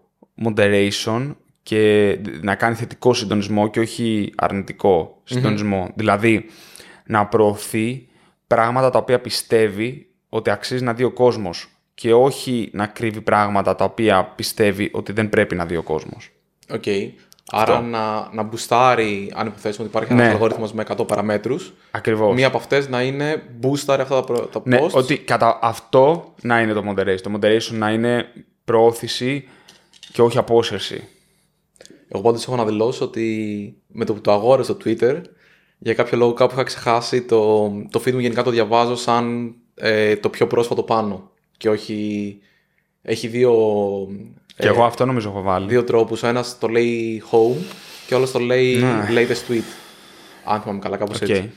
moderation 0.45 1.35
και 1.63 2.17
να 2.41 2.55
κάνει 2.55 2.75
θετικό 2.75 3.13
συντονισμό 3.13 3.69
και 3.69 3.79
όχι 3.79 4.33
αρνητικό 4.35 5.21
συντονισμό. 5.23 5.91
Δηλαδή, 5.95 6.45
να 7.05 7.27
προωθεί 7.27 8.07
πράγματα 8.47 8.89
τα 8.89 8.99
οποία 8.99 9.19
πιστεύει 9.19 10.09
ότι 10.29 10.49
αξίζει 10.49 10.83
να 10.83 10.93
δει 10.93 11.03
ο 11.03 11.11
κόσμος 11.11 11.67
και 11.93 12.13
όχι 12.13 12.69
να 12.73 12.87
κρύβει 12.87 13.21
πράγματα 13.21 13.75
τα 13.75 13.85
οποία 13.85 14.25
πιστεύει 14.25 14.89
ότι 14.93 15.11
δεν 15.11 15.29
πρέπει 15.29 15.55
να 15.55 15.65
δει 15.65 15.75
ο 15.75 15.83
κόσμος. 15.83 16.31
Οκ. 16.69 16.83
Άρα 17.51 17.81
να, 17.81 18.29
να 18.33 18.43
μπουστάρει, 18.43 19.31
αν 19.35 19.47
υποθέσουμε 19.47 19.87
ότι 19.87 19.95
υπάρχει 19.95 20.13
ένας 20.13 20.25
Ναι. 20.25 20.31
αλγόριθμος 20.31 20.73
με 20.73 20.81
100 20.97 21.07
παραμέτρους, 21.07 21.73
Ακριβώς. 21.91 22.35
μία 22.35 22.47
από 22.47 22.57
αυτές 22.57 22.89
να 22.89 23.01
είναι 23.03 23.43
μπούσταρε 23.59 24.01
αυτά 24.01 24.15
τα, 24.15 24.23
προ- 24.23 24.47
τα 24.51 24.61
Ναι, 24.65 24.79
posts. 24.81 24.91
ότι 24.91 25.17
κατά 25.17 25.59
αυτό 25.61 26.33
να 26.41 26.61
είναι 26.61 26.73
το 26.73 26.83
moderation. 26.89 27.21
Το 27.21 27.31
moderation 27.35 27.71
να 27.71 27.91
είναι 27.91 28.25
προώθηση 28.65 29.47
και 30.11 30.21
όχι 30.21 30.37
απόσυρση. 30.37 31.03
Εγώ 32.07 32.21
πάντως 32.21 32.43
έχω 32.43 32.55
να 32.55 32.65
δηλώσω 32.65 33.05
ότι 33.05 33.75
με 33.87 34.05
το 34.05 34.13
που 34.13 34.21
το 34.21 34.31
αγόρασα 34.31 34.73
στο 34.73 34.81
Twitter, 34.89 35.21
για 35.77 35.93
κάποιο 35.93 36.17
λόγο 36.17 36.33
κάπου 36.33 36.53
είχα 36.53 36.63
ξεχάσει 36.63 37.21
το, 37.21 37.67
το 37.91 38.01
feed 38.05 38.11
μου 38.11 38.19
γενικά 38.19 38.43
το 38.43 38.49
διαβάζω 38.49 38.95
σαν 38.95 39.55
ε, 39.75 40.15
το 40.15 40.29
πιο 40.29 40.47
πρόσφατο 40.47 40.83
πάνω. 40.83 41.31
Και 41.57 41.69
όχι... 41.69 42.39
Έχει 43.01 43.27
δύο, 43.27 43.53
Και 44.57 44.67
εγώ 44.67 44.83
αυτό 44.83 45.05
νομίζω 45.05 45.29
έχω 45.29 45.41
βάλει. 45.41 45.67
δύο 45.67 45.83
τρόπους. 45.83 46.23
Ο 46.23 46.27
ένας 46.27 46.57
το 46.59 46.67
λέει 46.67 47.23
home 47.31 47.55
και 48.07 48.13
ο 48.13 48.17
άλλος 48.17 48.31
το 48.31 48.39
λέει 48.39 48.75
Ναι. 48.75 49.05
latest 49.09 49.51
tweet. 49.51 49.63
Αν 50.45 50.61
θυμάμαι 50.61 50.79
καλά, 50.79 50.97
κάπως 50.97 51.21
Οκ. 51.21 51.29
έτσι. 51.29 51.51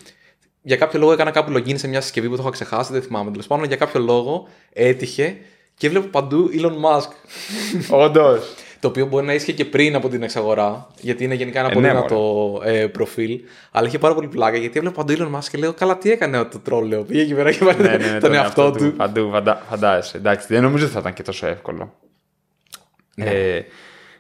Για 0.63 0.77
κάποιο 0.77 0.99
λόγο 0.99 1.13
έκανα 1.13 1.31
κάπου 1.31 1.53
login 1.53 1.79
σε 1.79 1.89
μια 1.89 2.01
συσκευή 2.01 2.29
που 2.29 2.35
το 2.37 2.43
είχα 2.43 2.51
ξεχάσει, 2.51 2.93
δεν 2.93 3.03
θυμάμαι 3.03 3.31
τέλος 3.31 3.47
πάντων. 3.47 3.65
Για 3.65 3.77
κάποιο 3.77 4.01
λόγο 4.01 4.49
έτυχε 4.73 5.37
και 5.75 5.87
έβλεπα 5.87 6.07
παντού 6.07 6.51
Elon 6.61 6.73
Musk. 6.85 7.11
Όντως. 8.05 8.55
Το 8.81 8.89
οποίο 8.89 9.07
μπορεί 9.07 9.27
να 9.27 9.35
ίσχυε 9.35 9.53
και 9.53 9.65
πριν 9.65 9.95
από 9.95 10.09
την 10.09 10.23
εξαγορά, 10.23 10.87
γιατί 11.01 11.25
είναι 11.25 11.35
γενικά 11.35 11.59
ένα 11.59 11.69
Ε, 11.69 11.73
πολύ 11.73 11.87
ναι, 11.87 11.93
δυνατό 11.93 12.61
ε, 12.65 12.87
προφίλ. 12.87 13.41
Αλλά 13.71 13.87
είχε 13.87 13.99
πάρα 13.99 14.15
πολύ 14.15 14.29
πλάκα 14.29 14.57
γιατί 14.57 14.79
έβλεπα 14.79 15.05
παντού 15.05 15.15
Elon 15.19 15.37
Musk 15.39 15.45
και 15.51 15.59
λέω: 15.59 15.73
Καλά, 15.73 15.99
τι 15.99 16.11
έκανε 16.11 16.45
το 16.45 16.59
τρόλ, 16.59 16.87
λέω. 16.89 17.03
Πήγε 17.03 17.21
εκεί 17.23 17.35
πέρα 17.35 17.53
και 17.53 17.65
βάλε 17.65 17.83
ναι, 17.89 17.97
ναι, 17.97 18.13
ναι, 18.13 18.19
τον 18.19 18.35
εαυτό 18.35 18.71
του. 18.71 18.93
Παντού, 18.97 19.31
φαντα, 19.33 19.63
φαντάζεσαι. 19.69 20.17
Εντάξει, 20.17 20.47
δεν 20.51 20.63
νομίζω 20.63 20.85
ότι 20.85 20.93
θα 20.95 20.99
ήταν 21.01 21.13
και 21.13 21.23
τόσο 21.23 21.47
εύκολο. 21.47 21.95
Ναι. 23.25 23.31
Ε, 23.31 23.65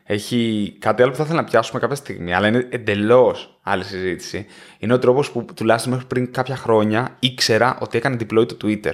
έχει 0.05 0.77
κάτι 0.79 1.03
άλλο 1.03 1.11
που 1.11 1.17
θα 1.17 1.23
ήθελα 1.23 1.41
να 1.41 1.47
πιάσουμε 1.47 1.81
κάποια 1.81 1.97
στιγμή, 1.97 2.35
αλλά 2.35 2.49
είναι 2.49 2.67
εντελώς 2.71 3.59
άλλη 3.63 3.85
συζήτηση. 3.85 4.47
Είναι 4.79 4.93
ο 4.93 4.99
τρόπος 4.99 5.31
που 5.31 5.45
τουλάχιστον 5.55 5.93
μέχρι 5.93 6.07
πριν 6.07 6.33
κάποια 6.33 6.57
χρόνια 6.57 7.17
ήξερα 7.19 7.79
ότι 7.81 7.99
έκανε 7.99 8.17
deploy 8.21 8.49
το 8.49 8.57
Twitter. 8.63 8.93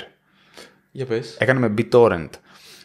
Για 0.90 1.06
πες. 1.06 1.36
Έκανε 1.38 1.68
με 1.68 1.74
BitTorrent. 1.78 2.30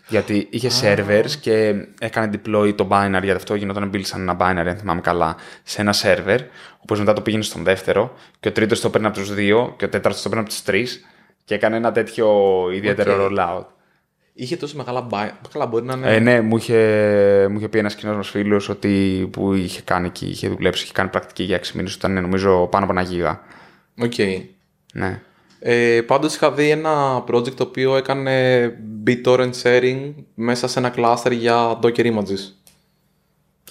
Γιατί 0.07 0.47
είχε 0.49 0.69
servers 0.81 1.31
και 1.41 1.73
έκανε 1.99 2.29
deploy 2.33 2.75
το 2.75 2.87
binary, 2.91 3.09
γιατί 3.09 3.31
αυτό 3.31 3.55
γινόταν 3.55 3.91
build 3.93 4.03
σαν 4.03 4.21
ένα 4.21 4.37
binary, 4.39 4.67
αν 4.67 4.77
θυμάμαι 4.77 5.01
καλά, 5.01 5.35
σε 5.63 5.81
ένα 5.81 5.93
server. 6.01 6.39
Όπως 6.79 6.99
μετά 6.99 7.13
το 7.13 7.21
πήγαινε 7.21 7.43
στον 7.43 7.63
δεύτερο, 7.63 8.13
και 8.39 8.47
ο 8.47 8.51
τρίτος 8.51 8.81
το 8.81 8.89
παίρνει 8.89 9.07
από 9.07 9.17
τους 9.17 9.33
δύο, 9.33 9.73
και 9.77 9.85
ο 9.85 9.89
τέταρτος 9.89 10.21
το 10.21 10.29
παίρνει 10.29 10.43
από 10.43 10.53
τους 10.53 10.63
τρεις, 10.63 11.05
και 11.45 11.55
έκανε 11.55 11.75
ένα 11.75 11.91
τέτοιο 11.91 12.29
ιδιαίτερο 12.73 13.23
Οκ. 13.23 13.31
rollout. 13.31 13.65
Είχε 14.33 14.57
τόσο 14.57 14.77
μεγάλα 14.77 15.07
binary. 15.11 15.29
Καλά, 15.53 15.65
μπορεί 15.65 15.85
να 15.85 15.93
είναι. 15.93 16.15
Ε, 16.15 16.19
ναι, 16.19 16.41
μου 16.41 16.57
είχε, 16.57 16.77
μου 17.51 17.57
είχε 17.57 17.67
πει 17.67 17.77
ένας 17.77 17.95
κοινός 17.95 18.15
μας 18.15 18.29
φίλος 18.29 18.69
ότι 18.69 19.27
που 19.31 19.53
είχε 19.53 19.81
κάνει 19.81 20.09
και 20.09 20.25
είχε 20.25 20.49
δουλέψει, 20.49 20.83
είχε 20.83 20.93
κάνει 20.93 21.09
πρακτική 21.09 21.43
για 21.43 21.59
6 21.59 21.71
μήνες, 21.73 21.93
ήταν 21.93 22.21
νομίζω 22.21 22.67
πάνω 22.67 22.83
από 22.83 22.93
ένα 22.93 23.01
γίγα. 23.01 23.41
Οκ. 23.97 24.13
Ναι. 24.93 25.21
Ε, 25.59 26.01
Πάντως 26.01 26.35
είχα 26.35 26.51
δει 26.51 26.69
ένα 26.69 27.23
project 27.27 27.53
το 27.53 27.63
οποίο 27.63 27.95
έκανε 27.95 28.65
BitTorrent 29.07 29.51
sharing 29.63 30.13
μέσα 30.33 30.67
σε 30.67 30.79
ένα 30.79 30.93
cluster 30.97 31.31
για 31.31 31.79
Docker 31.83 32.05
images. 32.05 32.53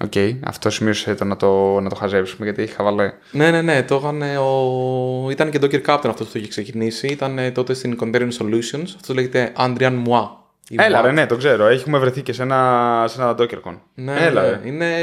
Οκ, 0.05 0.13
αυτό 0.45 0.71
σημείωσε 0.71 1.15
το 1.15 1.25
να 1.25 1.37
το, 1.37 1.81
να 1.81 1.89
το 1.89 1.95
χαζέψουμε 1.95 2.45
γιατί 2.45 2.63
είχα 2.63 2.85
βάλει. 2.85 3.13
Ναι, 3.33 3.51
ναι, 3.51 3.63
ναι. 3.63 3.83
Το 3.83 3.95
έκανε 3.95 4.39
ο... 4.39 5.31
Ήταν 5.31 5.51
και 5.51 5.59
Docker 5.63 5.83
Captain 5.87 6.07
αυτός 6.07 6.27
που 6.27 6.33
το 6.33 6.39
είχε 6.39 6.49
ξεκινήσει. 6.49 7.07
Ήταν 7.07 7.39
ε, 7.39 7.51
τότε 7.51 7.75
στην 7.75 7.99
Container 8.01 8.29
Solutions. 8.39 8.85
Αυτός 8.97 9.15
λέγεται 9.15 9.53
Adrian 9.57 10.03
Mouat. 10.07 10.29
Ή 10.73 10.77
Έλα, 10.79 11.01
Mouat. 11.01 11.05
ρε, 11.05 11.13
ναι, 11.13 11.27
το 11.27 11.37
ξέρω. 11.37 11.67
Έχουμε 11.67 11.99
βρεθεί 11.99 12.23
και 12.23 12.33
σε 12.33 12.43
ένα, 12.43 13.05
σε 13.09 13.23
ένα 13.23 13.35
DockerCon. 13.39 13.79
Ναι, 13.95 14.17
Έλα, 14.25 14.43
ναι. 14.43 14.49
ρε. 14.51 14.61
Είναι 14.65 14.95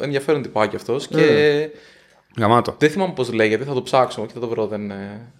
ενδιαφέρον 0.00 0.42
τυπάκι 0.42 0.76
αυτός. 0.76 1.06
Και 1.08 1.70
Γαμάτο. 2.38 2.74
δεν 2.78 2.90
θυμάμαι 2.90 3.12
πώς 3.12 3.32
λέγεται. 3.32 3.64
Θα 3.64 3.74
το 3.74 3.82
ψάξω 3.82 4.26
και 4.26 4.32
θα 4.32 4.40
το 4.40 4.48
βρω. 4.48 4.66
Δεν... 4.66 4.90
ε, 4.90 5.32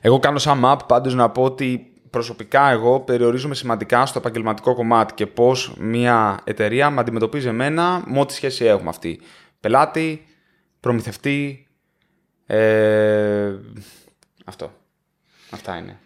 Εγώ 0.00 0.18
κάνω 0.18 0.38
σαν 0.38 0.60
map 0.64 0.76
πάντως 0.86 1.14
να 1.14 1.30
πω 1.30 1.42
ότι 1.42 1.92
προσωπικά 2.10 2.70
εγώ 2.70 3.00
περιορίζομαι 3.00 3.54
σημαντικά 3.54 4.06
στο 4.06 4.18
επαγγελματικό 4.18 4.74
κομμάτι 4.74 5.14
και 5.14 5.26
πώς 5.26 5.74
μια 5.78 6.40
εταιρεία 6.44 6.90
με 6.90 7.00
αντιμετωπίζει 7.00 7.48
εμένα 7.48 8.02
με 8.06 8.20
ό,τι 8.20 8.32
σχέση 8.32 8.64
έχουμε 8.64 8.88
αυτή. 8.88 9.20
Πελάτη, 9.60 10.26
προμηθευτή, 10.80 11.66
ε, 12.46 13.52
αυτό. 14.44 14.72
Αυτά 15.50 15.76
είναι. 15.76 15.98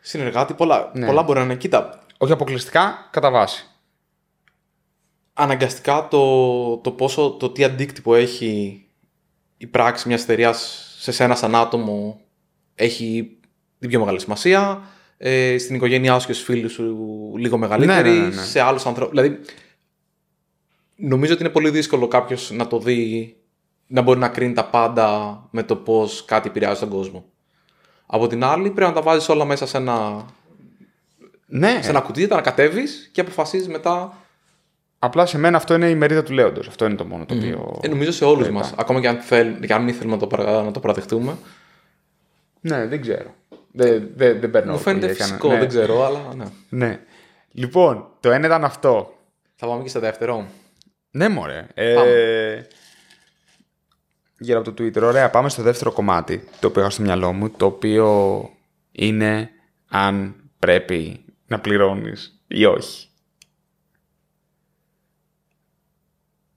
Συνεργάτη, 0.00 0.54
πολλά, 0.54 0.90
Ναι. 0.94 1.06
πολλά 1.06 1.22
μπορεί 1.22 1.38
να 1.38 1.44
είναι. 1.44 1.54
Κοίτα, 1.54 2.00
Όχι 2.18 2.32
αποκλειστικά, 2.32 3.08
κατά 3.10 3.30
βάση. 3.30 3.66
αναγκαστικά 5.32 6.08
το, 6.08 6.76
το 6.76 6.90
πόσο, 6.90 7.30
το 7.30 7.50
τι 7.50 7.64
αντίκτυπο 7.64 8.14
έχει 8.14 8.80
η 9.56 9.66
πράξη 9.66 10.08
μιας 10.08 10.22
εταιρείας 10.22 10.86
σε 10.98 11.12
σένα 11.12 11.34
σαν 11.34 11.54
άτομο 11.54 12.20
έχει 12.74 13.38
την 13.78 13.88
πιο 13.88 13.98
μεγάλη 13.98 14.20
σημασία. 14.20 14.82
Ε, 15.18 15.58
στην 15.58 15.74
οικογένειά 15.74 16.18
σου 16.18 16.26
και 16.26 16.32
στους 16.32 16.44
φίλους 16.44 16.72
σου 16.72 16.96
λίγο 17.36 17.58
μεγαλύτερη. 17.58 18.08
Ναι, 18.10 18.14
ναι, 18.16 18.20
ναι, 18.20 18.34
ναι. 18.34 18.42
Σε 18.42 18.60
άλλους 18.60 18.86
ανθρώπους. 18.86 19.20
Δηλαδή, 19.20 19.40
νομίζω 20.96 21.32
ότι 21.32 21.42
είναι 21.42 21.52
πολύ 21.52 21.70
δύσκολο 21.70 22.08
κάποιος 22.08 22.50
να 22.50 22.66
το 22.66 22.78
δει, 22.78 23.36
να 23.86 24.02
μπορεί 24.02 24.18
να 24.18 24.28
κρίνει 24.28 24.52
τα 24.52 24.64
πάντα 24.64 25.40
με 25.50 25.62
το 25.62 25.76
πώς 25.76 26.24
κάτι 26.24 26.48
επηρεάζει 26.48 26.80
τον 26.80 26.88
κόσμο. 26.88 27.24
Από 28.06 28.26
την 28.26 28.44
άλλη, 28.44 28.70
πρέπει 28.70 28.90
να 28.90 28.96
τα 28.96 29.02
βάζεις 29.02 29.28
όλα 29.28 29.44
μέσα 29.44 29.66
σε 29.66 29.76
ένα, 29.76 30.26
Ναι, 31.46 31.78
σε 31.82 31.90
ένα 31.90 32.00
κουτί, 32.00 32.26
τα 32.26 32.34
ανακατεύεις 32.34 33.08
και 33.12 33.20
αποφασίζεις 33.20 33.68
μετά 33.68 34.12
απλά 34.98 35.26
σε 35.26 35.38
μένα 35.38 35.56
αυτό 35.56 35.74
είναι 35.74 35.88
η 35.88 35.94
μερίδα 35.94 36.22
του 36.22 36.32
λέοντος. 36.32 36.68
Αυτό 36.68 36.84
είναι 36.84 36.94
το 36.94 37.04
μόνο 37.04 37.26
το 37.26 37.34
οποίο... 37.34 37.80
Ε, 37.82 37.88
νομίζω 37.88 38.12
σε 38.12 38.24
όλους 38.24 38.50
μας. 38.50 38.74
Ακόμα 38.76 39.00
και 39.00 39.08
αν, 39.08 39.16
θέλ, 39.20 39.60
και 39.66 39.72
αν 39.72 39.82
μην 39.82 39.94
θέλουμε 39.94 40.14
να 40.14 40.20
το, 40.20 40.26
παρα, 40.26 40.62
να 40.62 40.70
το 40.70 40.80
παραδεχτούμε. 40.80 41.36
Ναι, 42.60 42.86
δεν 42.86 43.00
ξέρω. 43.00 43.34
Δεν, 43.72 44.08
δεν, 44.14 44.40
δεν 44.40 44.50
παίρνω. 44.50 44.72
Μου 44.72 44.78
φαίνεται 44.78 45.06
έκανα- 45.06 45.24
φυσικό, 45.24 45.48
ναι. 45.48 45.58
δεν 45.58 45.68
ξέρω, 45.68 46.04
αλλά 46.04 46.34
ναι. 46.36 46.44
Ναι. 46.68 47.00
Λοιπόν, 47.52 48.08
το 48.20 48.30
ένα 48.30 48.46
ήταν 48.46 48.64
αυτό. 48.64 49.18
Θα 49.54 49.66
πάμε 49.66 49.82
και 49.82 49.88
στο 49.88 50.00
δεύτερο. 50.00 50.46
Ναι, 51.10 51.28
μωρέ. 51.28 51.66
Ε, 51.74 52.60
γύρω 54.38 54.58
από 54.58 54.72
το 54.72 54.82
Twitter. 54.84 55.02
Ωραία, 55.02 55.30
πάμε 55.30 55.48
στο 55.48 55.62
δεύτερο 55.62 55.92
κομμάτι, 55.92 56.44
το 56.60 56.66
οποίο 56.66 56.80
είχα 56.80 56.90
στο 56.90 57.02
μυαλό 57.02 57.32
μου, 57.32 57.50
το 57.50 57.66
οποίο 57.66 58.50
είναι 58.92 59.50
αν 59.88 60.34
πρέπει 60.58 61.24
να 61.46 61.60
πληρώνεις 61.60 62.40
ή 62.46 62.64
όχι. 62.64 63.08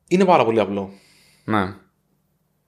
Είναι 0.08 0.25
πάρα 0.25 0.45
πολύ 0.45 0.60
απλό. 0.60 0.91
Ναι. 1.43 1.75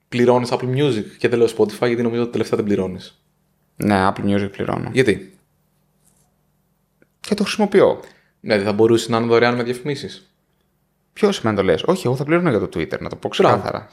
Πληρώνεις 0.08 0.48
Apple 0.52 0.76
Music 0.76 1.04
και 1.18 1.28
δεν 1.28 1.38
λέω 1.38 1.48
Spotify 1.56 1.86
γιατί 1.86 2.02
νομίζω 2.02 2.22
ότι 2.22 2.30
τελευταία 2.30 2.56
δεν 2.58 2.66
πληρώνεις. 2.66 3.22
Ναι, 3.76 4.08
Apple 4.08 4.24
Music 4.24 4.48
πληρώνω. 4.52 4.90
Γιατί; 4.92 5.38
Και 7.20 7.34
το 7.34 7.42
χρησιμοποιώ. 7.42 8.00
Ναι, 8.40 8.56
δεν 8.56 8.64
θα 8.64 8.72
μπορούσε 8.72 9.10
να 9.10 9.16
είναι 9.16 9.26
δωρεάν 9.26 9.54
με 9.54 9.62
διαφημίσεις. 9.62 10.34
Ποιο 11.12 11.32
σημαίνει 11.32 11.56
το 11.56 11.62
λες; 11.62 11.82
Όχι, 11.82 12.06
εγώ 12.06 12.16
θα 12.16 12.24
πληρώνω 12.24 12.50
για 12.50 12.58
το 12.58 12.78
Twitter, 12.78 13.00
να 13.00 13.08
το 13.08 13.16
πω 13.16 13.28
ξεκάθαρα. 13.28 13.88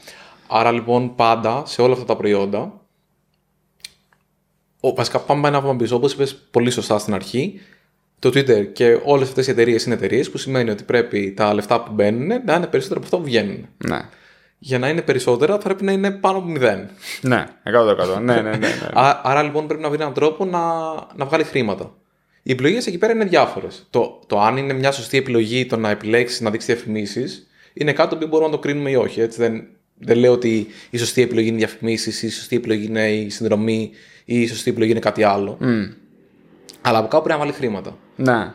Άρα 0.48 0.72
λοιπόν 0.72 1.14
πάντα 1.14 1.66
σε 1.66 1.82
όλα 1.82 1.92
αυτά 1.92 2.04
τα 2.04 2.16
προϊόντα. 2.16 2.80
Ο, 4.80 4.94
βασικά 4.94 5.20
πάμε 5.20 5.48
ένα 5.48 5.60
βήμα 5.60 5.76
πίσω. 5.76 5.96
Όπως 5.96 6.12
είπες 6.12 6.34
πολύ 6.34 6.70
σωστά 6.70 6.98
στην 6.98 7.14
αρχή, 7.14 7.60
το 8.20 8.28
Twitter 8.28 8.66
και 8.72 8.98
όλες 9.04 9.28
αυτές 9.28 9.46
οι 9.46 9.50
εταιρείες 9.50 9.84
είναι 9.84 9.94
εταιρείες 9.94 10.30
που 10.30 10.38
σημαίνει 10.38 10.70
ότι 10.70 10.82
πρέπει 10.82 11.32
τα 11.36 11.54
λεφτά 11.54 11.82
που 11.82 11.92
μπαίνουν 11.92 12.26
να 12.26 12.54
είναι 12.54 12.66
περισσότερα 12.66 12.94
από 12.96 13.04
αυτά 13.04 13.16
που 13.16 13.22
βγαίνουν. 13.24 13.68
Ναι. 13.76 13.98
Για 14.58 14.78
να 14.78 14.88
είναι 14.88 15.02
περισσότερα 15.02 15.52
θα 15.52 15.58
πρέπει 15.58 15.84
να 15.84 15.92
είναι 15.92 16.10
πάνω 16.10 16.38
από 16.38 16.46
μηδέν. 16.46 16.88
Ναι, 17.20 17.44
100%. 17.64 18.20
ναι, 18.22 18.34
ναι, 18.34 18.40
ναι. 18.40 18.56
ναι. 18.56 18.68
Ά- 18.92 19.20
Άρα 19.22 19.42
λοιπόν 19.42 19.66
πρέπει 19.66 19.82
να 19.82 19.88
βρει 19.90 20.00
έναν 20.02 20.14
τρόπο 20.14 20.44
να, 20.44 20.58
να 21.16 21.24
βγάλει 21.24 21.44
χρήματα. 21.44 21.94
Οι 22.42 22.52
επιλογές 22.52 22.86
εκεί 22.86 22.98
πέρα 22.98 23.12
είναι 23.12 23.24
διάφορες. 23.24 23.86
Το, 23.90 24.20
το 24.26 24.40
αν 24.40 24.56
είναι 24.56 24.72
μια 24.72 24.92
σωστή 24.92 25.16
επιλογή 25.16 25.66
το 25.66 25.76
να 25.76 25.90
επιλέξεις 25.90 26.40
να 26.40 26.50
δείξεις 26.50 26.74
διαφημίσεις 26.74 27.46
είναι 27.72 27.92
κάτι 27.92 28.16
που 28.16 28.26
μπορούμε 28.26 28.50
να 28.50 28.54
το 28.56 28.60
κρίνουμε 28.62 28.90
ή 28.90 28.94
όχι. 28.94 29.20
Έτσι. 29.20 29.40
Δεν, 29.40 29.62
δεν 29.98 30.16
λέω 30.18 30.32
ότι 30.32 30.66
η 30.90 30.98
σωστή 30.98 31.22
επιλογή 31.22 31.48
είναι 31.48 31.56
διαφημίσεις, 31.56 32.22
ή 32.22 32.26
η 32.26 32.30
σωστή 32.30 32.56
επιλογή 32.56 32.84
είναι 32.86 33.10
η 33.10 33.28
συνδρομή 33.30 33.90
ή 34.24 34.40
η 34.40 34.46
σωστή 34.46 34.70
επιλογή 34.70 34.90
είναι 34.90 35.00
κάτι 35.00 35.22
άλλο. 35.22 35.56
Αλλά 36.80 36.98
από 36.98 37.08
κάπου 37.08 37.22
πρέπει 37.24 37.38
να 37.38 37.44
βάλει 37.44 37.56
χρήματα. 37.56 37.96
Ναι. 38.20 38.52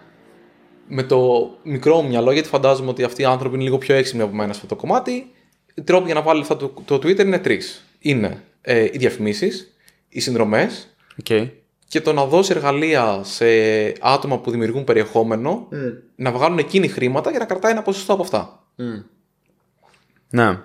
Με 0.87 1.03
το 1.03 1.49
μικρό 1.63 2.01
μου 2.01 2.07
μυαλό, 2.07 2.31
γιατί 2.31 2.47
φαντάζομαι 2.47 2.89
ότι 2.89 3.03
αυτοί 3.03 3.21
οι 3.21 3.25
άνθρωποι 3.25 3.55
είναι 3.55 3.63
λίγο 3.63 3.77
πιο 3.77 3.95
έξυπνοι 3.95 4.21
από 4.21 4.35
μένα 4.35 4.53
σε 4.53 4.59
αυτό 4.63 4.75
το 4.75 4.81
κομμάτι, 4.81 5.31
οι 5.73 5.81
τρόποι 5.81 6.05
για 6.05 6.13
να 6.13 6.21
βάλει 6.21 6.41
αυτά 6.41 6.57
το, 6.57 6.73
το 6.85 6.95
Twitter 6.95 7.19
είναι 7.19 7.39
τρεις. 7.39 7.85
Είναι 7.99 8.43
ε, 8.61 8.83
οι 8.83 8.97
διαφημίσεις, 8.97 9.75
οι 10.09 10.19
συνδρομές 10.19 10.95
Οκ. 11.19 11.47
και 11.87 12.01
το 12.01 12.13
να 12.13 12.25
δώσει 12.25 12.51
εργαλεία 12.55 13.21
σε 13.23 13.45
άτομα 14.01 14.39
που 14.39 14.51
δημιουργούν 14.51 14.83
περιεχόμενο 14.83 15.67
να 16.15 16.31
βγάλουν 16.31 16.57
εκείνοι 16.57 16.87
χρήματα 16.87 17.29
για 17.29 17.39
να 17.39 17.45
κρατάει 17.45 17.71
ένα 17.71 17.81
ποσοστό 17.81 18.13
από 18.13 18.21
αυτά. 18.21 18.63
Ναι. 20.29 20.59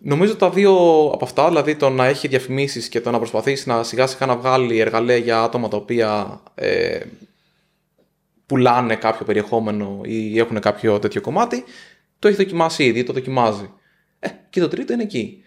Νομίζω 0.00 0.36
τα 0.36 0.50
δύο 0.50 0.72
από 1.14 1.24
αυτά, 1.24 1.48
δηλαδή 1.48 1.76
το 1.76 1.88
να 1.88 2.06
έχει 2.06 2.28
διαφημίσεις 2.28 2.88
και 2.88 3.00
το 3.00 3.10
να 3.10 3.18
προσπαθήσει 3.18 3.68
να 3.68 3.82
σιγά 3.82 4.06
σιγά 4.06 4.26
να 4.26 4.36
βγάλει 4.36 4.78
εργαλεία 4.78 5.16
για 5.16 5.42
άτομα 5.42 5.68
τα 5.68 5.76
οποία 5.76 6.40
ε, 6.54 7.00
πουλάνε 8.46 8.96
κάποιο 8.96 9.24
περιεχόμενο 9.26 10.00
ή 10.04 10.38
έχουν 10.38 10.60
κάποιο 10.60 10.98
τέτοιο 10.98 11.20
κομμάτι, 11.20 11.64
το 12.18 12.28
έχει 12.28 12.36
δοκιμάσει 12.36 12.84
ήδη, 12.84 13.02
το 13.02 13.12
δοκιμάζει. 13.12 13.70
Ε, 14.18 14.28
και 14.50 14.60
το 14.60 14.68
τρίτο 14.68 14.92
είναι 14.92 15.02
εκεί. 15.02 15.42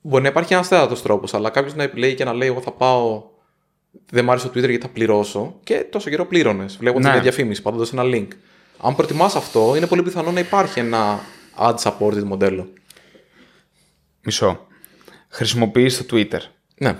Μπορεί 0.00 0.22
να 0.22 0.28
υπάρχει 0.28 0.54
ένα 0.54 0.62
τέταρτο 0.62 1.02
τρόπος, 1.02 1.34
αλλά 1.34 1.50
κάποιος 1.50 1.74
να 1.74 1.82
επιλέγει 1.82 2.14
και 2.14 2.24
να 2.24 2.32
λέει: 2.32 2.48
Εγώ 2.48 2.60
θα 2.60 2.72
πάω. 2.72 3.22
Δεν 4.10 4.24
μ' 4.24 4.30
άρεσε 4.30 4.48
το 4.48 4.52
Twitter 4.52 4.68
γιατί 4.68 4.82
θα 4.82 4.88
πληρώσω 4.88 5.58
και 5.64 5.86
τόσο 5.90 6.10
καιρό 6.10 6.26
πλήρωνες. 6.26 6.76
Βλέποντας 6.76 7.04
Ναι. 7.06 7.12
μια 7.12 7.22
διαφήμιση, 7.22 7.62
πατώντας 7.62 7.92
ένα 7.92 8.02
link. 8.04 8.28
Αν 8.82 8.94
προτιμάς 8.94 9.34
αυτό, 9.34 9.76
είναι 9.76 9.86
πολύ 9.86 10.02
πιθανό 10.02 10.30
να 10.32 10.40
υπάρχει 10.40 10.80
ένα 10.80 11.20
ad 11.58 11.74
supported 11.74 12.22
μοντέλο. 12.22 12.72
Μισό. 14.22 14.66
Χρησιμοποιείς 15.28 16.06
το 16.06 16.16
Twitter 16.16 16.40
Ναι. 16.78 16.96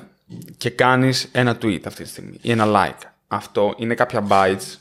και 0.57 0.71
κάνεις 0.71 1.29
ένα 1.33 1.59
tweet 1.63 1.81
αυτή 1.85 2.03
τη 2.03 2.09
στιγμή 2.09 2.39
ή 2.43 2.51
ένα 2.51 2.65
like. 2.67 3.07
Αυτό 3.29 3.75
είναι 3.77 3.95
κάποια 3.95 4.27
bytes 4.31 4.77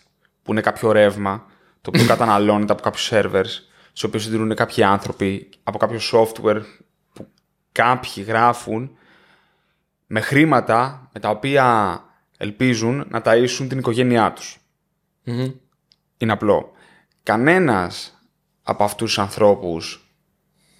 που 0.48 0.54
είναι 0.54 0.62
κάποιο 0.62 0.92
ρεύμα 0.92 1.46
το 1.82 1.92
οποίο 1.94 2.06
καταναλώνεται 2.14 2.72
από 2.72 2.82
κάποιους 2.82 3.10
servers 3.14 3.52
στους 3.88 4.04
οποίους 4.04 4.24
συντηρούν 4.24 4.56
κάποιοι 4.56 4.84
άνθρωποι 4.84 5.50
από 5.64 5.78
κάποιο 5.78 6.00
software 6.12 6.62
που 7.14 7.28
κάποιοι 7.72 8.24
γράφουν 8.28 8.98
με 10.08 10.20
χρήματα 10.20 11.10
με 11.14 11.20
τα 11.20 11.30
οποία 11.30 12.02
ελπίζουν 12.38 13.06
να 13.10 13.22
ταΐσουν 13.26 13.66
την 13.70 13.78
οικογένειά 13.78 14.34
τους. 14.34 14.58
Μμμ. 15.24 15.52
Είναι 16.18 16.32
απλό. 16.32 16.72
Κανένας 17.24 18.22
από 18.64 18.84
αυτούς 18.84 19.08
τους 19.08 19.20
ανθρώπους 19.20 20.12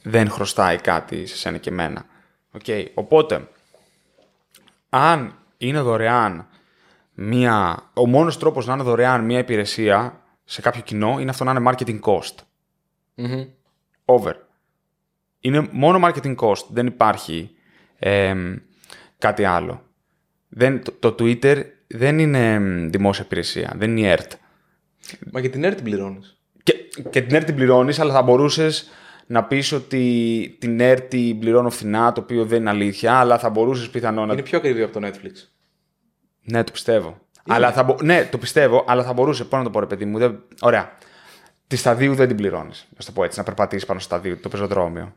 δεν 0.04 0.30
χρωστάει 0.30 0.78
κάτι 0.78 1.26
σε 1.26 1.38
σένα 1.38 1.58
και 1.58 1.70
εμένα. 1.70 2.06
Οκ. 2.52 2.66
Οπότε, 2.94 3.50
αν 4.90 5.36
είναι 5.58 5.80
δωρεάν 5.80 6.48
μία... 7.20 7.84
Ο 7.94 8.08
μόνος 8.08 8.38
τρόπος 8.38 8.66
να 8.66 8.74
είναι 8.74 8.84
δωρεάν 8.84 9.26
μία 9.26 9.40
υπηρεσία 9.40 10.22
σε 10.44 10.62
κάποιο 10.62 10.82
κοινό 10.82 11.20
είναι 11.20 11.30
αυτό 11.30 11.44
να 11.44 11.52
είναι 11.52 11.72
marketing 11.72 12.00
cost. 12.00 12.36
Μμμ. 13.16 13.44
Over. 14.06 14.34
Είναι 15.40 15.68
μόνο 15.72 16.08
marketing 16.08 16.36
cost. 16.36 16.66
Δεν 16.70 16.86
υπάρχει 16.86 17.50
εμ, 18.00 18.56
κάτι 19.18 19.44
άλλο. 19.44 19.84
Δεν, 20.48 20.84
το, 20.84 20.92
το 20.92 21.16
Twitter 21.20 21.64
δεν 21.88 22.20
είναι 22.20 22.54
εμ, 22.54 22.90
δημόσια 22.90 23.24
υπηρεσία. 23.26 23.74
Δεν 23.76 23.98
είναι 23.98 24.08
η 24.08 24.16
ERT. 24.18 24.32
Μα 25.32 25.40
για 25.40 25.50
την 25.50 25.64
ΕΡΤ 25.64 25.76
την 25.76 25.84
πληρώνεις. 25.84 26.38
Και, 26.64 26.74
και 27.10 27.22
την 27.22 27.38
ERT 27.38 27.44
την 27.46 27.56
πληρώνεις, 27.56 28.00
αλλά 28.00 28.14
θα 28.14 28.22
μπορούσες 28.22 28.90
να 29.28 29.44
πεις 29.44 29.72
ότι 29.72 30.58
την 30.60 30.80
ERT 30.82 31.02
την 31.10 31.40
πληρώνω 31.40 31.70
φθηνά, 31.70 32.12
το 32.12 32.22
οποίο 32.22 32.46
δεν 32.46 32.60
είναι 32.60 32.70
αλήθεια, 32.70 33.14
αλλά 33.14 33.40
θα 33.40 33.50
μπορούσες 33.50 33.90
πιθανόν 33.90 34.28
να. 34.28 34.34
Είναι 34.34 34.42
πιο 34.42 34.58
ακριβή 34.58 34.82
από 34.82 35.00
το 35.00 35.08
Netflix. 35.08 35.57
Ναι, 36.50 36.64
το 36.64 36.72
πιστεύω. 36.72 37.18
Αλλά 37.48 37.72
θα 37.72 37.84
μπο... 37.84 37.96
Ναι, 38.02 38.28
το 38.32 38.38
πιστεύω, 38.38 38.86
αλλά 38.88 39.04
θα 39.04 39.14
μπορούσε. 39.14 39.44
Πώς 39.44 39.60
να 39.60 39.66
το 39.66 39.70
πω, 39.70 39.80
ρε 39.80 39.86
παιδί 39.86 40.06
μου. 40.06 40.18
Δεν... 40.18 40.40
Ωραία. 40.62 40.98
Τη 41.68 41.76
σταδίου 41.76 42.16
δεν 42.16 42.28
την 42.28 42.36
πληρώνεις. 42.36 42.88
Να 42.98 43.06
το 43.06 43.12
πω 43.12 43.24
έτσι, 43.24 43.38
να 43.38 43.44
περπατήσεις 43.44 43.86
πάνω 43.86 44.00
στο 44.00 44.16
σταδίου, 44.16 44.40
το 44.40 44.50
πεζοδρόμιο. 44.50 45.14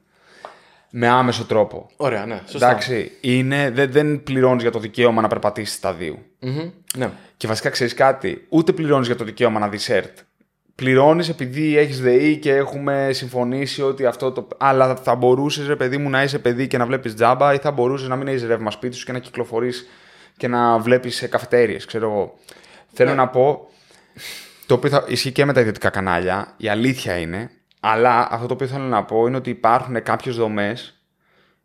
Με 0.90 1.08
άμεσο 1.08 1.44
τρόπο. 1.44 1.90
Ωραία, 1.96 2.26
ναι. 2.26 2.40
Σωστά. 2.46 2.68
Εντάξει, 2.68 3.10
είναι, 3.20 3.70
δεν, 3.70 3.92
δεν 3.92 4.22
πληρώνεις 4.22 4.62
για 4.62 4.70
το 4.70 4.78
δικαίωμα 4.78 5.22
να 5.22 5.28
περπατήσεις 5.28 5.74
σταδίου. 5.74 6.18
Μμμ. 6.38 6.70
Ναι. 6.96 7.10
Και 7.36 7.46
βασικά 7.46 7.68
ξέρεις 7.68 7.94
κάτι, 7.94 8.46
ούτε 8.48 8.72
πληρώνεις 8.72 9.06
για 9.06 9.16
το 9.16 9.24
δικαίωμα 9.24 9.58
να 9.58 9.68
δεις 9.68 9.88
ΕΡΤ. 9.88 10.18
Πληρώνεις 10.74 11.28
επειδή 11.28 11.76
έχεις 11.76 12.00
ΔΕΗ 12.00 12.36
και 12.36 12.54
έχουμε 12.54 13.08
συμφωνήσει 13.12 13.82
ότι 13.82 14.06
αυτό 14.06 14.32
το. 14.32 14.48
Αλλά 14.58 14.96
θα 14.96 15.14
μπορούσες, 15.14 15.66
ρε 15.66 15.76
παιδί 15.76 15.98
μου, 15.98 16.10
να 16.10 16.22
είσαι 16.22 16.38
παιδί 16.38 16.66
και 16.66 16.78
να 16.78 16.86
βλέπεις 16.86 17.14
τζάμπα 17.14 17.54
ή 17.54 17.58
θα 17.58 17.70
μπορούσες 17.70 18.08
να 18.08 18.16
μην 18.16 18.28
έχεις 18.28 18.44
ρεύμα 18.44 18.70
σπίτι 18.70 18.96
σου 18.96 19.04
και 19.04 19.12
να 19.12 19.18
κυκλοφορείς 19.18 19.88
και 20.40 20.48
να 20.48 20.78
βλέπεις 20.78 21.16
σε 21.16 21.26
καφετέρειες, 21.26 21.84
ξέρω 21.84 22.10
εγώ. 22.10 22.34
Θέλω 22.92 23.14
να 23.14 23.28
πω. 23.28 23.68
Το 24.66 24.74
οποίο 24.74 24.90
θα 24.90 25.04
ισχύει 25.08 25.32
και 25.32 25.44
με 25.44 25.52
τα 25.52 25.60
ιδιωτικά 25.60 25.90
κανάλια. 25.90 26.54
Η 26.56 26.68
αλήθεια 26.68 27.16
είναι. 27.16 27.50
Αλλά 27.80 28.28
αυτό 28.30 28.46
το 28.46 28.54
οποίο 28.54 28.66
θέλω 28.66 28.84
να 28.84 29.04
πω 29.04 29.26
είναι 29.26 29.36
ότι 29.36 29.50
υπάρχουν 29.50 30.02
κάποιες 30.02 30.36
δομές 30.36 31.02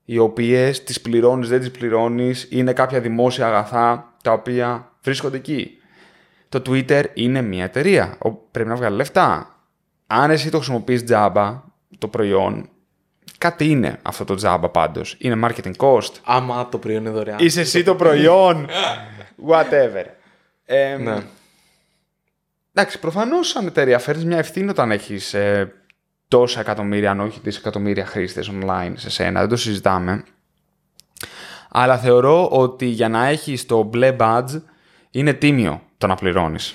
οι 0.05 0.17
οποίες 0.17 0.83
τις 0.83 1.01
πληρώνεις, 1.01 1.49
δεν 1.49 1.59
τις 1.59 1.71
πληρώνεις, 1.71 2.47
είναι 2.49 2.73
κάποια 2.73 2.99
δημόσια 2.99 3.47
αγαθά 3.47 4.13
τα 4.23 4.31
οποία 4.31 4.91
βρίσκονται 5.01 5.37
εκεί. 5.37 5.77
Το 6.49 6.61
Twitter 6.65 7.03
είναι 7.13 7.41
μια 7.41 7.63
εταιρεία. 7.63 8.15
Ο- 8.19 8.31
Πρέπει 8.31 8.69
να 8.69 8.75
βγάλει 8.75 8.95
λεφτά. 8.95 9.55
Αν 10.07 10.31
εσύ 10.31 10.49
το 10.49 10.57
χρησιμοποιείς 10.57 11.03
τζάμπα, 11.03 11.63
το 11.97 12.07
προϊόν, 12.07 12.69
κάτι 13.45 13.69
είναι 13.69 13.99
αυτό 14.01 14.23
το 14.23 14.35
τζάμπα 14.35 14.69
πάντως. 14.69 15.15
Είναι 15.19 15.47
marketing 15.47 15.75
cost. 15.77 16.11
Άμα 16.23 16.69
το 16.69 16.77
προϊόν 16.77 17.01
είναι 17.01 17.09
δωρεάν. 17.09 17.37
Είσαι 17.39 17.61
εσύ 17.61 17.83
το 17.83 17.95
προϊόν. 17.95 18.67
Whatever. 19.49 20.05
Ε, 20.65 20.97
Ναι. 20.97 21.17
Εντάξει, 22.73 22.99
προφανώς 22.99 23.47
σαν 23.47 23.67
εταιρεία 23.67 23.99
φέρνεις 23.99 24.25
μια 24.25 24.37
ευθύνη 24.37 24.69
όταν 24.69 24.91
έχεις 24.91 25.35
τόσα 26.27 26.59
εκατομμύρια, 26.59 27.11
αν 27.11 27.19
όχι 27.19 27.39
δισεκατομμύρια 27.43 28.05
χρήστες 28.05 28.51
online 28.61 28.91
σε 28.95 29.09
σένα. 29.09 29.39
Δεν 29.39 29.49
το 29.49 29.55
συζητάμε. 29.55 30.23
Αλλά 31.69 31.97
θεωρώ 31.97 32.47
ότι 32.49 32.85
για 32.85 33.09
να 33.09 33.25
έχεις 33.25 33.65
το 33.65 33.83
μπλε 33.83 34.15
badge 34.19 34.61
είναι 35.11 35.33
τίμιο 35.33 35.81
το 35.97 36.07
να 36.07 36.15
πληρώνεις. 36.15 36.73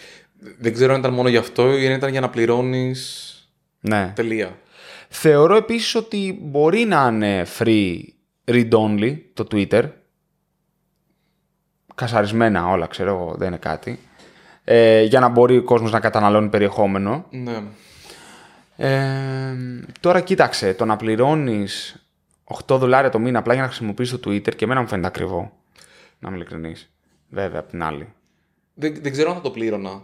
Δεν 0.59 0.73
ξέρω 0.73 0.93
αν 0.93 0.99
ήταν 0.99 1.13
μόνο 1.13 1.29
γι' 1.29 1.37
αυτό 1.37 1.79
ή 1.79 1.87
αν 1.87 1.93
ήταν 1.93 2.11
για 2.11 2.21
να 2.21 2.29
πληρώνεις. 2.31 3.35
Ναι. 3.81 4.13
Τελεία. 4.15 4.57
Θεωρώ 5.13 5.57
επίσης 5.57 5.95
ότι 5.95 6.39
μπορεί 6.43 6.85
να 6.85 7.09
είναι 7.13 7.47
free 7.59 8.01
read 8.45 8.71
only 8.71 9.19
το 9.35 9.47
Twitter. 9.51 9.91
Κασαρισμένα 11.95 12.69
όλα, 12.69 12.87
ξέρω 12.87 13.11
εγώ, 13.11 13.35
δεν 13.39 13.49
είναι 13.49 13.57
κάτι. 13.57 13.99
Ε, 14.65 15.03
για 15.03 15.21
να 15.21 15.29
μπορεί 15.29 15.57
ο 15.57 15.63
κόσμος 15.63 15.93
να 15.93 16.01
καταναλώνει 16.01 16.49
περιεχόμενο. 16.49 17.27
Ναι. 17.31 17.63
Ε, 18.77 19.55
τώρα 20.01 20.21
κοίταξε, 20.21 20.75
το 20.75 20.85
να 20.85 20.97
πληρώνεις 20.97 22.03
8 22.67 22.77
δολάρια 22.79 23.11
το 23.11 23.19
μήνα 23.19 23.39
απλά 23.39 23.53
για 23.53 23.63
να 23.63 23.69
χρησιμοποιήσεις 23.69 24.21
το 24.21 24.31
Twitter 24.31 24.55
και 24.55 24.65
εμένα 24.65 24.81
μου 24.81 24.89
φαίνεται 24.89 25.09
ακριβό. 25.09 25.53
Να 26.19 26.29
είμαι 26.29 26.37
ειλικρινής. 26.37 26.91
Βέβαια, 27.29 27.61
απ' 27.61 27.69
την 27.71 27.83
άλλη. 27.83 28.13
Δεν, 28.75 28.95
δεν 29.03 29.13
ξέρω 29.13 29.31
αν 29.31 29.37
θα 29.37 29.43
το 29.43 29.51
πλήρωνα. 29.51 30.03